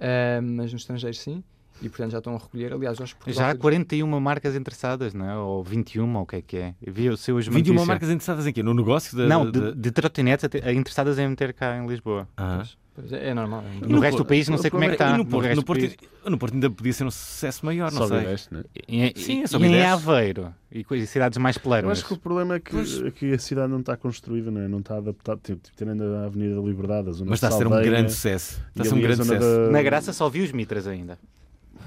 Ah, 0.00 0.40
mas 0.42 0.72
no 0.72 0.78
estrangeiro 0.78 1.16
sim. 1.16 1.42
E 1.82 1.88
portanto 1.88 2.10
já 2.10 2.18
estão 2.18 2.34
a 2.34 2.38
recolher. 2.38 2.72
Aliás, 2.74 2.98
que 2.98 3.04
Portugal 3.14 3.34
Já 3.34 3.46
há 3.46 3.50
foi- 3.52 3.58
41 3.60 4.20
marcas 4.20 4.54
interessadas, 4.54 5.14
não 5.14 5.30
é? 5.30 5.34
Ou 5.38 5.64
21, 5.64 6.14
ou 6.16 6.22
o 6.22 6.26
que 6.26 6.36
é 6.36 6.42
que 6.42 6.56
é? 6.58 6.74
Eu 6.82 6.92
vi 6.92 7.08
o 7.08 7.16
seu 7.16 7.36
hoje 7.36 7.48
21 7.48 7.72
notícia. 7.72 7.86
marcas 7.86 8.08
interessadas 8.10 8.46
em 8.46 8.52
quê? 8.52 8.62
No 8.62 8.74
negócio? 8.74 9.16
Da, 9.16 9.26
Não, 9.26 9.50
de, 9.50 9.74
de 9.74 9.90
trotinetes 9.90 10.44
até- 10.44 10.72
interessadas 10.74 11.18
em 11.18 11.26
meter 11.28 11.54
cá 11.54 11.76
em 11.78 11.86
Lisboa. 11.86 12.28
Ah. 12.36 12.56
Pois 12.58 12.76
é, 13.12 13.28
é 13.30 13.34
normal. 13.34 13.60
é 13.60 13.70
normal. 13.72 13.90
No 13.90 14.00
resto 14.00 14.18
do 14.18 14.24
país 14.24 14.48
não 14.48 14.58
sei 14.58 14.70
como 14.70 14.84
é 14.84 14.86
que 14.88 14.92
E 14.92 14.94
está. 14.94 15.16
no 15.16 15.24
Porto, 15.26 15.54
no, 15.54 15.62
Porto, 15.64 15.80
país. 15.80 15.96
no 16.26 16.38
Porto 16.38 16.54
ainda 16.54 16.70
podia 16.70 16.92
ser 16.92 17.04
um 17.04 17.10
sucesso 17.10 17.64
maior, 17.66 17.90
não 17.92 17.98
Só 17.98 18.08
sei. 18.08 18.20
vieste, 18.20 18.52
né? 18.54 18.64
E, 18.88 19.00
em- 19.02 19.12
Sim, 19.16 19.40
é 19.40 19.44
e 19.44 19.48
só 19.48 19.58
em 19.58 19.66
ideias. 19.66 19.92
Aveiro 19.92 20.54
e 20.72 20.84
e 20.90 21.06
cidades 21.06 21.38
mais 21.38 21.56
Eu 21.56 21.62
peleiras. 21.62 21.90
acho 21.90 22.06
que 22.06 22.12
o 22.14 22.18
problema 22.18 22.54
é 22.56 22.60
que, 22.60 22.70
Pois. 22.70 23.00
é 23.02 23.10
que 23.10 23.32
a 23.32 23.38
cidade 23.38 23.70
não 23.72 23.80
está 23.80 23.96
construída, 23.96 24.50
não, 24.50 24.60
é? 24.60 24.68
não 24.68 24.78
está 24.80 24.96
adaptada. 24.98 25.40
Tipo, 25.42 25.60
tipo, 25.62 25.76
tendo 25.76 26.02
a 26.16 26.24
Avenida 26.26 26.54
da 26.56 26.60
Liberdade, 26.62 27.08
a 27.08 27.12
zona 27.12 27.30
Mas 27.30 27.38
está 27.42 27.48
a 27.48 27.52
ser 27.52 27.66
um 27.66 27.70
grande 27.70 28.12
sucesso. 28.12 28.60
Está 28.70 28.82
a 28.82 28.86
e 28.86 28.88
ser 28.88 28.94
um 28.94 29.00
grande 29.00 29.16
sucesso. 29.16 29.40
da- 29.40 29.70
Na 29.70 29.82
Graça 29.82 30.12
só 30.12 30.28
vi 30.28 30.40
os 30.42 30.52
mitras 30.52 30.86
ainda. 30.86 31.18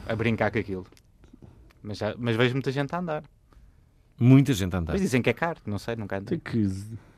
A 0.08 0.16
brincar 0.16 0.52
com 0.52 0.60
aquilo. 0.60 0.86
Mas, 1.82 1.98
já- 1.98 2.16
mas 2.18 2.36
vejo 2.36 2.54
muita 2.54 2.72
gente 2.72 2.94
a 2.96 3.00
andar. 3.00 3.24
Muita 4.20 4.54
gente 4.54 4.76
a 4.76 4.80
andar. 4.80 4.94
Mas 4.94 5.02
dizem 5.02 5.22
que 5.22 5.30
é 5.30 5.34
caro, 5.34 5.60
não 5.66 5.80
sei, 5.80 5.96
nunca 5.96 6.18
andei. 6.18 6.38
Tem 6.38 6.40
que, 6.40 6.68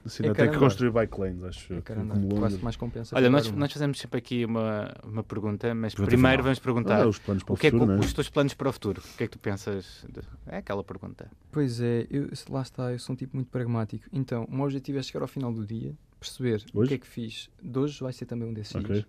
a 0.06 0.10
cidade 0.10 0.32
É 0.32 0.44
tem 0.46 0.52
que 0.52 0.58
construir 0.58 0.92
bike 0.92 1.20
lanes, 1.20 1.44
acho. 1.44 1.82
como 1.84 2.36
quase 2.40 2.58
mais 2.64 2.76
compensa. 2.78 3.16
Olha, 3.16 3.30
nós, 3.30 3.52
nós 3.52 3.72
fazemos 3.72 4.00
sempre 4.00 4.18
aqui 4.18 4.46
uma, 4.46 4.94
uma 5.04 5.24
pergunta, 5.24 5.76
mas 5.76 5.94
Pergunta 5.94 6.10
primeiro 6.12 6.38
final. 6.38 6.44
vamos 6.46 6.60
perguntar 6.60 7.02
Ah, 7.02 7.08
os 7.08 7.20
planos 7.20 7.44
para 7.44 7.52
o, 7.52 7.56
o 7.56 7.60
que 7.60 7.68
é 7.68 7.72
futuro, 7.72 7.92
né? 7.92 8.00
os 8.00 8.14
teus 8.14 8.30
planos 8.30 8.54
para 8.54 8.70
o 8.70 8.74
futuro. 8.74 9.02
O 9.14 9.18
que 9.18 9.24
é 9.26 9.28
que 9.28 9.32
tu 9.34 9.40
pensas? 9.40 10.06
de- 10.10 10.22
É 10.48 10.58
aquela 10.58 10.84
pergunta. 10.84 11.30
Pois 11.52 11.82
é, 11.82 12.08
eu, 12.10 12.30
lá 12.50 12.62
está, 12.62 12.92
eu 12.94 13.00
sou 13.00 13.14
um 13.14 13.18
tipo 13.18 13.36
muito 13.36 13.50
pragmático. 13.50 14.06
Então, 14.14 14.46
o 14.46 14.56
meu 14.56 14.64
objetivo 14.66 14.98
é 14.98 15.04
chegar 15.04 15.22
ao 15.22 15.28
final 15.28 15.52
do 15.52 15.66
dia, 15.66 15.94
perceber 16.20 16.64
o 16.74 16.80
Hoje? 16.80 16.88
que 16.90 16.94
é 16.96 16.98
que 16.98 17.08
fiz 17.08 17.50
de 17.62 17.78
hoje, 17.78 18.00
vai 18.02 18.14
ser 18.14 18.26
também 18.26 18.48
um 18.48 18.54
desses 18.54 18.74
Ok. 18.74 18.88
dias, 18.96 19.06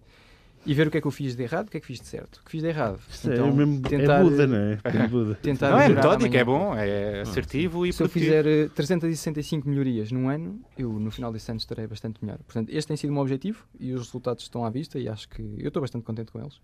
e 0.66 0.74
ver 0.74 0.88
o 0.88 0.90
que 0.90 0.98
é 0.98 1.00
que 1.00 1.06
eu 1.06 1.10
fiz 1.10 1.34
de 1.36 1.42
errado, 1.42 1.68
o 1.68 1.70
que 1.70 1.76
é 1.76 1.80
que 1.80 1.86
fiz 1.86 2.00
de 2.00 2.06
certo. 2.06 2.36
O 2.40 2.44
que 2.44 2.50
fiz 2.50 2.60
de 2.62 2.68
errado. 2.68 2.98
Isto 3.08 3.32
então, 3.32 3.48
é, 3.48 3.52
mesmo, 3.52 3.80
tentar, 3.82 4.20
é 4.20 4.22
Buda, 4.22 4.46
não 4.46 4.56
é? 4.56 4.76
Tem 4.76 5.08
Buda. 5.08 5.34
tentar 5.42 5.70
não, 5.70 5.80
é 5.80 5.88
metódico, 5.88 6.36
é 6.36 6.44
bom, 6.44 6.74
é 6.74 7.20
assertivo 7.20 7.86
e 7.86 7.92
Se 7.92 8.02
eu 8.02 8.08
produtivo. 8.08 8.34
fizer 8.42 8.46
eh, 8.46 8.68
365 8.74 9.68
melhorias 9.68 10.10
num 10.10 10.28
ano, 10.28 10.60
eu 10.76 10.92
no 10.92 11.10
final 11.10 11.32
desse 11.32 11.50
ano 11.50 11.58
estarei 11.58 11.86
bastante 11.86 12.22
melhor. 12.24 12.38
Portanto, 12.38 12.68
este 12.70 12.88
tem 12.88 12.96
sido 12.96 13.10
o 13.10 13.12
meu 13.12 13.22
objetivo 13.22 13.64
e 13.78 13.92
os 13.92 14.06
resultados 14.06 14.42
estão 14.44 14.64
à 14.64 14.70
vista 14.70 14.98
e 14.98 15.08
acho 15.08 15.28
que 15.28 15.42
eu 15.58 15.68
estou 15.68 15.80
bastante 15.80 16.04
contente 16.04 16.32
com 16.32 16.40
eles. 16.40 16.60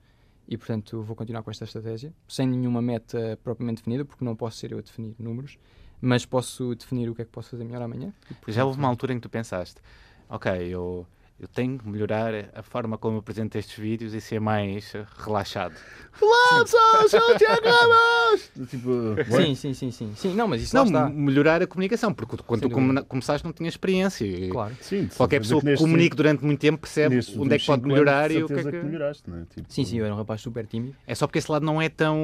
e 0.48 0.56
portanto 0.58 1.00
vou 1.02 1.14
continuar 1.14 1.42
com 1.44 1.50
esta 1.50 1.64
estratégia, 1.64 2.12
sem 2.26 2.46
nenhuma 2.48 2.82
meta 2.82 3.38
propriamente 3.44 3.78
definida, 3.78 4.04
porque 4.04 4.24
não 4.24 4.34
posso 4.34 4.58
ser 4.58 4.72
eu 4.72 4.78
a 4.78 4.80
definir 4.82 5.14
números, 5.18 5.56
mas 6.00 6.26
posso 6.26 6.74
definir 6.74 7.08
o 7.08 7.14
que 7.14 7.22
é 7.22 7.24
que 7.24 7.30
posso 7.30 7.50
fazer 7.50 7.62
melhor 7.64 7.80
amanhã. 7.82 8.12
E, 8.24 8.34
portanto, 8.34 8.52
Já 8.54 8.64
houve 8.64 8.76
uma 8.78 8.88
altura 8.88 9.12
em 9.12 9.16
que 9.16 9.22
tu 9.22 9.28
pensaste, 9.30 9.80
ok, 10.28 10.50
eu, 10.68 11.06
eu 11.42 11.48
tenho 11.48 11.76
que 11.76 11.88
melhorar 11.88 12.32
a 12.54 12.62
forma 12.62 12.96
como 12.96 13.16
eu 13.16 13.18
apresento 13.18 13.58
estes 13.58 13.76
vídeos 13.76 14.14
e 14.14 14.20
ser 14.20 14.40
mais 14.40 14.92
relaxado. 15.18 15.74
Olá, 16.20 16.62
pessoal, 16.62 17.08
sou 17.08 17.36
Tiago 17.36 17.62
Ramos! 17.66 18.50
Tipo? 18.70 19.16
Sim, 19.36 19.54
sim, 19.56 19.74
sim, 19.74 19.90
sim, 19.90 20.12
sim. 20.14 20.34
Não, 20.34 20.46
mas 20.46 20.62
isso 20.62 20.76
Não, 20.76 20.82
lá 20.84 20.86
está. 20.86 21.08
melhorar 21.08 21.60
a 21.60 21.66
comunicação, 21.66 22.14
porque 22.14 22.36
quando 22.46 22.60
Sem 22.60 22.68
tu 22.68 22.76
dúvida. 22.78 23.02
começaste 23.02 23.44
não 23.44 23.52
tinha 23.52 23.68
experiência. 23.68 24.24
E 24.24 24.50
Claro. 24.50 24.76
Sim, 24.80 25.08
Qualquer 25.16 25.40
pessoa 25.40 25.60
que 25.60 25.66
neste- 25.66 25.82
comunique 25.84 26.14
durante 26.14 26.44
muito 26.44 26.60
tempo 26.60 26.78
percebe 26.78 27.16
nestes 27.16 27.36
onde 27.36 27.54
é 27.54 27.58
que 27.58 27.66
pode 27.66 27.82
melhorar 27.88 28.30
e 28.30 28.42
o 28.42 28.46
que 28.46 28.52
é 28.52 28.56
certeza 28.56 28.70
que... 28.70 28.84
melhoraste, 28.86 29.28
não 29.28 29.38
é? 29.38 29.44
Tipo, 29.52 29.66
Sim, 29.72 29.84
sim, 29.84 29.98
eu 29.98 30.04
era 30.04 30.14
um 30.14 30.18
rapaz 30.18 30.40
super 30.40 30.64
tímido. 30.66 30.94
É 31.06 31.14
só 31.14 31.26
porque 31.26 31.40
esse 31.40 31.50
lado 31.50 31.66
não 31.66 31.82
é 31.82 31.88
tão, 31.88 32.16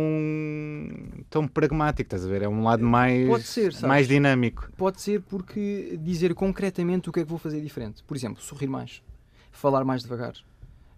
tão 1.28 1.48
pragmático, 1.48 2.06
estás 2.06 2.24
a 2.24 2.28
ver? 2.28 2.42
É 2.42 2.48
um 2.48 2.62
lado 2.62 2.84
mais, 2.84 3.26
Pode 3.26 3.44
ser, 3.44 3.72
sabes? 3.72 3.88
mais 3.88 4.06
dinâmico. 4.08 4.70
Pode 4.76 5.00
ser 5.00 5.20
porque 5.22 5.98
dizer 6.00 6.34
concretamente 6.34 7.08
o 7.08 7.12
que 7.12 7.20
é 7.20 7.24
que 7.24 7.28
vou 7.28 7.38
fazer 7.38 7.60
diferente. 7.60 8.02
Por 8.04 8.16
exemplo, 8.16 8.42
sorrir 8.42 8.68
mais, 8.68 9.02
falar 9.50 9.84
mais 9.84 10.02
devagar, 10.02 10.34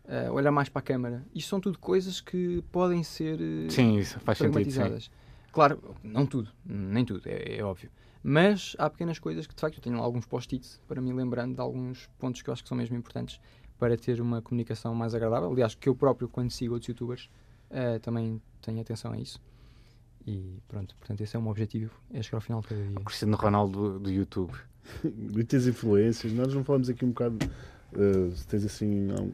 eh, 0.06 0.30
olhar 0.30 0.50
mais 0.50 0.68
para 0.68 0.80
a 0.80 0.82
câmara. 0.82 1.24
Isto 1.34 1.48
são 1.48 1.60
tudo 1.60 1.78
coisas 1.78 2.20
que 2.20 2.62
podem 2.70 3.02
ser 3.02 3.40
eh, 3.40 3.70
Sim, 3.70 3.98
isso 3.98 4.18
faz 4.20 4.38
sentido. 4.38 4.70
Sim. 4.70 5.10
Claro, 5.52 5.96
não 6.02 6.26
tudo, 6.26 6.50
nem 6.64 7.04
tudo, 7.04 7.22
é, 7.26 7.58
é 7.58 7.64
óbvio. 7.64 7.90
Mas 8.22 8.76
há 8.78 8.88
pequenas 8.90 9.18
coisas 9.18 9.46
que 9.46 9.54
de 9.54 9.60
facto 9.60 9.78
eu 9.78 9.82
tenho 9.82 9.96
lá 9.96 10.04
alguns 10.04 10.26
post-its 10.26 10.80
para 10.86 11.00
me 11.00 11.12
lembrando 11.12 11.54
de 11.54 11.60
alguns 11.60 12.08
pontos 12.18 12.42
que 12.42 12.50
eu 12.50 12.52
acho 12.52 12.62
que 12.62 12.68
são 12.68 12.76
mesmo 12.76 12.96
importantes 12.96 13.40
para 13.78 13.96
ter 13.96 14.20
uma 14.20 14.42
comunicação 14.42 14.94
mais 14.94 15.14
agradável. 15.14 15.50
Aliás, 15.50 15.74
que 15.74 15.88
eu 15.88 15.94
próprio, 15.94 16.28
quando 16.28 16.50
sigo 16.50 16.74
outros 16.74 16.88
youtubers, 16.88 17.30
eh, 17.70 17.98
também 17.98 18.40
tenho 18.60 18.80
atenção 18.80 19.12
a 19.12 19.18
isso. 19.18 19.40
E 20.26 20.60
pronto, 20.68 20.94
portanto, 20.96 21.22
esse 21.22 21.34
é 21.34 21.38
o 21.38 21.42
meu 21.42 21.50
objetivo, 21.50 21.92
é 22.12 22.22
chegar 22.22 22.36
ao 22.36 22.42
final 22.42 22.60
de 22.60 22.68
cada 22.68 22.82
dia. 22.82 22.98
O 22.98 23.04
Cristiano 23.04 23.36
Ronaldo 23.36 23.92
do, 23.92 24.00
do 24.00 24.10
YouTube. 24.10 24.52
Tens 25.48 25.66
influências, 25.66 26.32
nós 26.32 26.52
não 26.54 26.62
falamos 26.62 26.90
aqui 26.90 27.04
um 27.06 27.08
bocado. 27.08 27.38
Se 28.34 28.46
tens 28.46 28.64
assim. 28.64 29.10
um- 29.12 29.32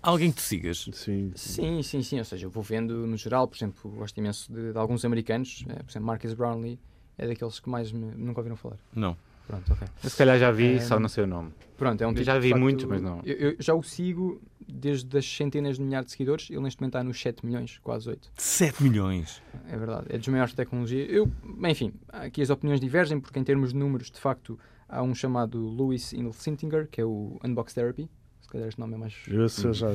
Alguém 0.00 0.30
que 0.30 0.36
tu 0.36 0.42
sigas. 0.42 0.88
assim 0.92 1.32
Sim, 1.34 1.82
sim, 1.82 2.02
sim. 2.02 2.18
Ou 2.18 2.24
seja, 2.24 2.46
eu 2.46 2.50
vou 2.50 2.62
vendo 2.62 3.06
no 3.06 3.16
geral, 3.16 3.48
por 3.48 3.56
exemplo, 3.56 3.90
gosto 3.90 4.16
imenso 4.18 4.52
de, 4.52 4.72
de 4.72 4.78
alguns 4.78 5.04
americanos, 5.04 5.64
eh, 5.68 5.82
por 5.82 5.90
exemplo, 5.90 6.06
Marcus 6.06 6.34
Brownlee 6.34 6.78
é 7.18 7.26
daqueles 7.26 7.58
que 7.58 7.68
mais 7.68 7.90
me, 7.90 8.06
nunca 8.16 8.40
ouviram 8.40 8.56
falar. 8.56 8.78
Não. 8.94 9.16
Pronto, 9.48 9.72
ok. 9.72 9.88
Se 10.02 10.16
calhar 10.16 10.38
já 10.38 10.50
vi, 10.52 10.74
É, 10.74 10.80
só 10.80 11.00
não 11.00 11.08
sei 11.08 11.24
o 11.24 11.26
nome. 11.26 11.50
Pronto, 11.76 12.00
é 12.02 12.06
um 12.06 12.12
tipo 12.12 12.22
já 12.22 12.38
vi 12.38 12.50
facto, 12.50 12.60
muitos, 12.60 12.84
mas 12.84 13.00
não. 13.00 13.20
Eu, 13.24 13.34
eu 13.52 13.56
já 13.58 13.72
o 13.74 13.82
sigo 13.82 14.40
desde 14.68 15.16
as 15.16 15.24
centenas 15.24 15.78
de 15.78 15.82
milhares 15.82 16.06
de 16.06 16.12
seguidores, 16.12 16.50
ele 16.50 16.60
neste 16.60 16.78
momento 16.80 16.94
está 16.96 17.02
nos 17.02 17.18
7 17.20 17.46
milhões, 17.46 17.78
quase 17.82 18.10
8. 18.10 18.30
7 18.36 18.82
milhões. 18.82 19.42
É 19.66 19.76
verdade, 19.76 20.06
é 20.10 20.18
dos 20.18 20.28
maiores 20.28 20.50
de 20.50 20.56
tecnologia. 20.56 21.02
Eu, 21.06 21.30
enfim, 21.66 21.94
aqui 22.08 22.42
as 22.42 22.50
opiniões 22.50 22.78
divergem, 22.78 23.18
porque 23.18 23.38
em 23.38 23.44
termos 23.44 23.72
de 23.72 23.76
números, 23.78 24.10
de 24.10 24.20
facto, 24.20 24.58
há 24.88 25.02
um 25.02 25.14
chamado 25.14 25.58
Louis 25.58 26.12
Inelsintinger, 26.12 26.88
que 26.88 27.00
é 27.00 27.04
o 27.04 27.38
Unbox 27.44 27.74
Therapy. 27.74 28.08
Se 28.40 28.48
calhar 28.48 28.68
este 28.68 28.80
nome 28.80 28.94
é 28.94 28.96
mais 28.96 29.14
Eu 29.26 29.48
sei 29.48 29.72
já. 29.74 29.88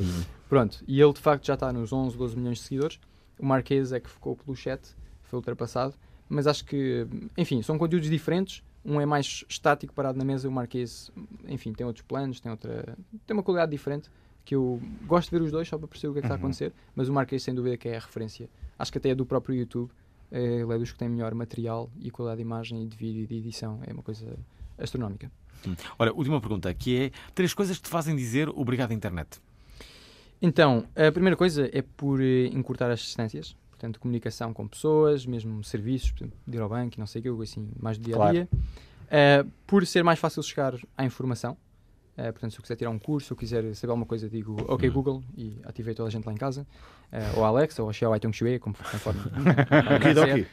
Pronto, 0.47 0.83
e 0.87 1.01
ele 1.01 1.13
de 1.13 1.19
facto 1.19 1.45
já 1.45 1.55
está 1.55 1.73
nos 1.73 1.91
11, 1.91 2.15
12 2.17 2.37
milhões 2.37 2.57
de 2.59 2.63
seguidores. 2.65 2.99
O 3.39 3.45
Marquês 3.45 3.91
é 3.91 3.99
que 3.99 4.09
ficou 4.09 4.35
pelo 4.35 4.55
chat, 4.55 4.95
foi 5.23 5.37
ultrapassado. 5.37 5.95
Mas 6.29 6.45
acho 6.47 6.63
que, 6.65 7.07
enfim, 7.37 7.61
são 7.61 7.77
conteúdos 7.77 8.09
diferentes. 8.09 8.63
Um 8.85 8.99
é 8.99 9.05
mais 9.05 9.43
estático, 9.49 9.93
parado 9.93 10.17
na 10.17 10.25
mesa. 10.25 10.47
O 10.47 10.51
Marquês, 10.51 11.11
enfim, 11.47 11.73
tem 11.73 11.85
outros 11.85 12.05
planos, 12.05 12.39
tem, 12.39 12.51
outra, 12.51 12.97
tem 13.25 13.35
uma 13.35 13.43
qualidade 13.43 13.71
diferente. 13.71 14.09
Que 14.45 14.55
eu 14.55 14.79
gosto 15.07 15.29
de 15.29 15.37
ver 15.37 15.43
os 15.43 15.51
dois 15.51 15.67
só 15.67 15.77
para 15.77 15.87
perceber 15.87 16.09
o 16.09 16.13
que 16.13 16.19
é 16.19 16.21
que 16.21 16.25
está 16.27 16.35
a 16.35 16.37
Uhum. 16.37 16.43
acontecer. 16.43 16.73
Mas 16.95 17.07
o 17.09 17.13
Marquês, 17.13 17.41
sem 17.43 17.53
dúvida, 17.55 17.77
que 17.77 17.87
é 17.87 17.95
a 17.95 17.99
referência. 17.99 18.49
Acho 18.77 18.91
que 18.91 18.97
até 18.97 19.09
é 19.09 19.15
do 19.15 19.25
próprio 19.25 19.55
YouTube. 19.55 19.89
eh, 20.31 20.61
Ele 20.61 20.73
é 20.73 20.77
dos 20.77 20.91
que 20.91 20.97
tem 20.97 21.07
melhor 21.07 21.33
material 21.33 21.89
e 22.01 22.09
qualidade 22.11 22.37
de 22.37 22.41
imagem 22.43 22.83
e 22.83 22.87
de 22.87 22.97
vídeo 22.97 23.23
e 23.23 23.27
de 23.27 23.35
edição. 23.37 23.79
É 23.87 23.93
uma 23.93 24.01
coisa 24.03 24.37
astronómica. 24.77 25.31
Olha, 25.97 26.11
última 26.13 26.39
pergunta, 26.41 26.73
que 26.73 26.97
é 27.05 27.11
três 27.33 27.53
coisas 27.53 27.77
que 27.77 27.83
te 27.83 27.89
fazem 27.89 28.15
dizer 28.15 28.49
obrigado 28.49 28.91
internet. 28.93 29.39
Então, 30.41 30.85
a 30.95 31.11
primeira 31.11 31.37
coisa 31.37 31.69
é 31.71 31.81
por 31.81 32.21
eh, 32.21 32.47
encurtar 32.47 32.91
as 32.91 32.99
distâncias, 32.99 33.55
portanto, 33.69 33.99
comunicação 33.99 34.53
com 34.53 34.67
pessoas, 34.67 35.25
mesmo 35.25 35.63
serviços, 35.63 36.11
por 36.11 36.19
exemplo, 36.23 36.37
de 36.45 36.57
ir 36.57 36.61
ao 36.61 36.67
banco 36.67 36.95
e 36.97 36.99
não 36.99 37.07
sei 37.07 37.19
o 37.19 37.23
que, 37.23 37.29
algo 37.29 37.43
assim, 37.43 37.69
mais 37.79 37.97
do 37.97 38.03
dia 38.03 38.15
a 38.15 38.17
Claro. 38.17 38.33
dia. 38.33 38.49
Eh, 39.09 39.45
por 39.65 39.85
ser 39.87 40.03
mais 40.03 40.19
fácil 40.19 40.43
chegar 40.43 40.75
à 40.97 41.05
informação, 41.05 41.57
Eh, 42.15 42.31
portanto, 42.31 42.51
se 42.51 42.59
eu 42.59 42.61
quiser 42.61 42.75
tirar 42.75 42.91
um 42.91 42.99
curso, 42.99 43.25
se 43.25 43.33
eu 43.33 43.37
quiser 43.37 43.73
saber 43.75 43.89
alguma 43.89 44.05
coisa, 44.05 44.29
digo 44.29 44.55
OK 44.71 44.87
Google 44.91 45.23
e 45.35 45.57
ativei 45.63 45.95
toda 45.95 46.09
a 46.09 46.11
gente 46.11 46.23
lá 46.27 46.31
em 46.31 46.37
casa, 46.37 46.63
Eh, 47.11 47.31
ou 47.35 47.43
Alexa, 47.43 47.81
ou 47.81 47.91
Xiao 47.91 48.13
Aitung 48.13 48.31
Xue, 48.31 48.59
como 48.59 48.75
conforme. 48.75 49.19
Okidoki. 49.97 50.47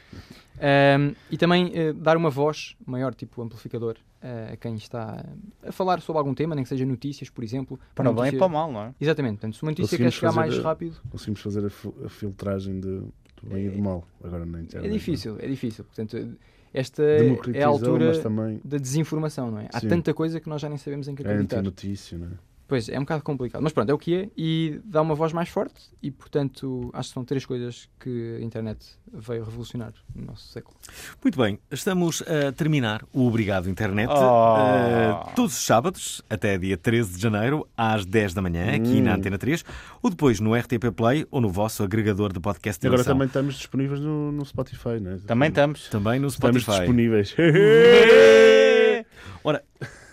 Um, 0.57 1.13
e 1.29 1.37
também 1.37 1.71
eh, 1.75 1.93
dar 1.93 2.17
uma 2.17 2.31
voz 2.31 2.75
maior, 2.83 3.13
tipo 3.13 3.43
amplificador, 3.43 3.95
a 4.21 4.55
quem 4.57 4.75
está 4.75 5.25
a 5.65 5.71
falar 5.71 5.99
sobre 6.01 6.19
algum 6.19 6.33
tema, 6.33 6.53
nem 6.55 6.63
que 6.63 6.69
seja 6.69 6.85
notícias, 6.85 7.29
por 7.29 7.43
exemplo. 7.43 7.79
Para 7.95 8.09
o 8.09 8.11
Uma 8.13 8.21
bem 8.21 8.29
e 8.29 8.31
notícia- 8.33 8.39
para 8.39 8.47
o 8.47 8.49
mal, 8.49 8.71
não 8.71 8.81
é? 8.83 8.93
Exatamente, 9.01 9.33
portanto, 9.33 9.55
se 9.55 9.63
uma 9.63 9.71
notícia 9.71 9.97
quer 9.97 10.11
chegar 10.11 10.31
mais 10.33 10.55
eh, 10.55 10.61
rápido, 10.61 10.95
Conseguimos 11.09 11.41
fazer 11.41 11.65
a, 11.65 12.05
a 12.05 12.09
filtragem 12.09 12.79
de, 12.79 12.87
do 12.99 13.11
bem 13.45 13.65
e 13.65 13.69
do 13.69 13.79
mal 13.81 14.07
agora 14.23 14.45
na 14.45 14.61
internet. 14.61 14.89
é 14.89 14.93
difícil, 14.93 15.37
é 15.39 15.47
difícil. 15.47 15.83
Portanto, 15.83 16.37
esta 16.73 17.03
é? 17.03 17.37
é 17.53 17.63
a 17.63 17.67
altura 17.67 18.17
também 18.21 18.61
da 18.63 18.77
desinformação, 18.77 19.51
não 19.51 19.59
é? 19.59 19.67
Há 19.73 19.79
Sim. 19.79 19.87
tanta 19.89 20.13
coisa 20.13 20.39
que 20.39 20.47
nós 20.47 20.61
já 20.61 20.69
nem 20.69 20.77
sabemos 20.77 21.07
em 21.07 21.15
que 21.15 21.23
é 21.23 21.25
acreditar. 21.25 21.57
antinotícia, 21.57 22.17
não 22.17 22.27
é? 22.27 22.31
Pois, 22.71 22.87
é 22.87 22.97
um 22.97 23.01
bocado 23.01 23.21
complicado. 23.21 23.61
Mas 23.61 23.73
pronto, 23.73 23.89
é 23.89 23.93
o 23.93 23.97
que 23.97 24.15
é 24.15 24.29
e 24.37 24.79
dá 24.85 25.01
uma 25.01 25.13
voz 25.13 25.33
mais 25.33 25.49
forte 25.49 25.73
e, 26.01 26.09
portanto, 26.09 26.89
acho 26.93 27.09
que 27.09 27.13
são 27.15 27.25
três 27.25 27.45
coisas 27.45 27.89
que 27.99 28.37
a 28.39 28.41
internet 28.41 28.97
veio 29.11 29.43
revolucionar 29.43 29.91
no 30.15 30.27
nosso 30.27 30.47
século. 30.53 30.77
Muito 31.21 31.37
bem, 31.37 31.59
estamos 31.69 32.21
a 32.21 32.49
terminar 32.53 33.03
o 33.11 33.27
Obrigado 33.27 33.69
Internet 33.69 34.09
Oh. 34.09 34.55
eh, 34.57 35.33
todos 35.35 35.51
os 35.57 35.65
sábados, 35.65 36.21
até 36.29 36.57
dia 36.57 36.77
13 36.77 37.17
de 37.17 37.21
janeiro, 37.21 37.67
às 37.75 38.05
10 38.05 38.33
da 38.33 38.41
manhã, 38.41 38.73
aqui 38.73 38.99
Hum. 38.99 39.03
na 39.03 39.15
Antena 39.15 39.37
3, 39.37 39.65
ou 40.01 40.09
depois 40.09 40.39
no 40.39 40.55
RTP 40.55 40.91
Play 40.95 41.27
ou 41.29 41.41
no 41.41 41.49
vosso 41.49 41.83
agregador 41.83 42.31
de 42.31 42.39
podcast 42.39 42.79
de 42.79 42.85
E 42.85 42.87
agora 42.87 43.03
também 43.03 43.27
estamos 43.27 43.55
disponíveis 43.55 43.99
no, 43.99 44.31
no 44.31 44.45
Spotify, 44.45 44.97
não 45.01 45.11
é? 45.11 45.17
Também 45.27 45.49
estamos. 45.49 45.89
Também 45.89 46.21
no 46.21 46.27
Estamos 46.29 46.61
Spotify. 46.61 46.79
disponíveis. 46.85 47.35
Ora, 49.43 49.61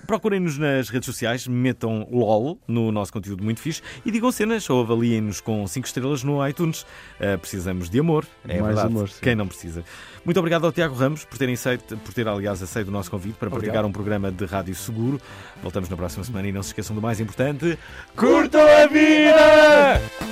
procurem-nos 0.09 0.57
nas 0.57 0.89
redes 0.89 1.05
sociais, 1.05 1.47
metam 1.47 2.09
LOL 2.11 2.59
no 2.67 2.91
nosso 2.91 3.13
conteúdo 3.13 3.45
muito 3.45 3.61
fixe 3.61 3.83
e 4.07 4.11
digam 4.11 4.33
cenas 4.33 4.69
ou 4.71 4.81
avaliem-nos 4.81 5.39
com 5.43 5.67
5 5.67 5.87
estrelas 5.87 6.25
no 6.25 6.45
iTunes. 6.49 6.83
Uh, 7.21 7.39
precisamos 7.39 7.91
de 7.91 8.01
amor, 8.01 8.27
é 8.45 8.55
Mais 8.55 8.65
verdade. 8.75 8.87
amor. 8.89 9.11
Quem 9.21 9.37
não 9.37 9.47
precisa. 9.47 9.85
Muito 10.25 10.39
obrigado 10.39 10.65
ao 10.65 10.73
Tiago 10.73 10.95
Ramos 10.95 11.27
por, 11.27 11.37
terem 11.37 11.55
aceito, 11.55 11.95
por 11.99 12.15
ter, 12.15 12.27
aliás, 12.27 12.63
aceito 12.63 12.89
o 12.89 12.91
nosso 12.91 13.11
convite 13.11 13.35
para 13.35 13.49
Obrigado. 13.49 13.65
praticar 13.65 13.85
um 13.85 13.93
programa 13.93 14.33
de 14.33 14.47
rádio 14.47 14.75
seguro. 14.75 15.21
Voltamos 15.63 15.91
na 15.91 15.97
próxima 15.97 16.25
semana 16.25 16.49
e 16.49 16.53
não 16.53 16.63
se 16.63 16.71
esqueçam 16.71 16.97
do 16.97 17.03
mais 17.03 17.21
importante: 17.21 17.79
curtam 18.17 18.63
a 18.63 18.87
vida! 18.87 20.28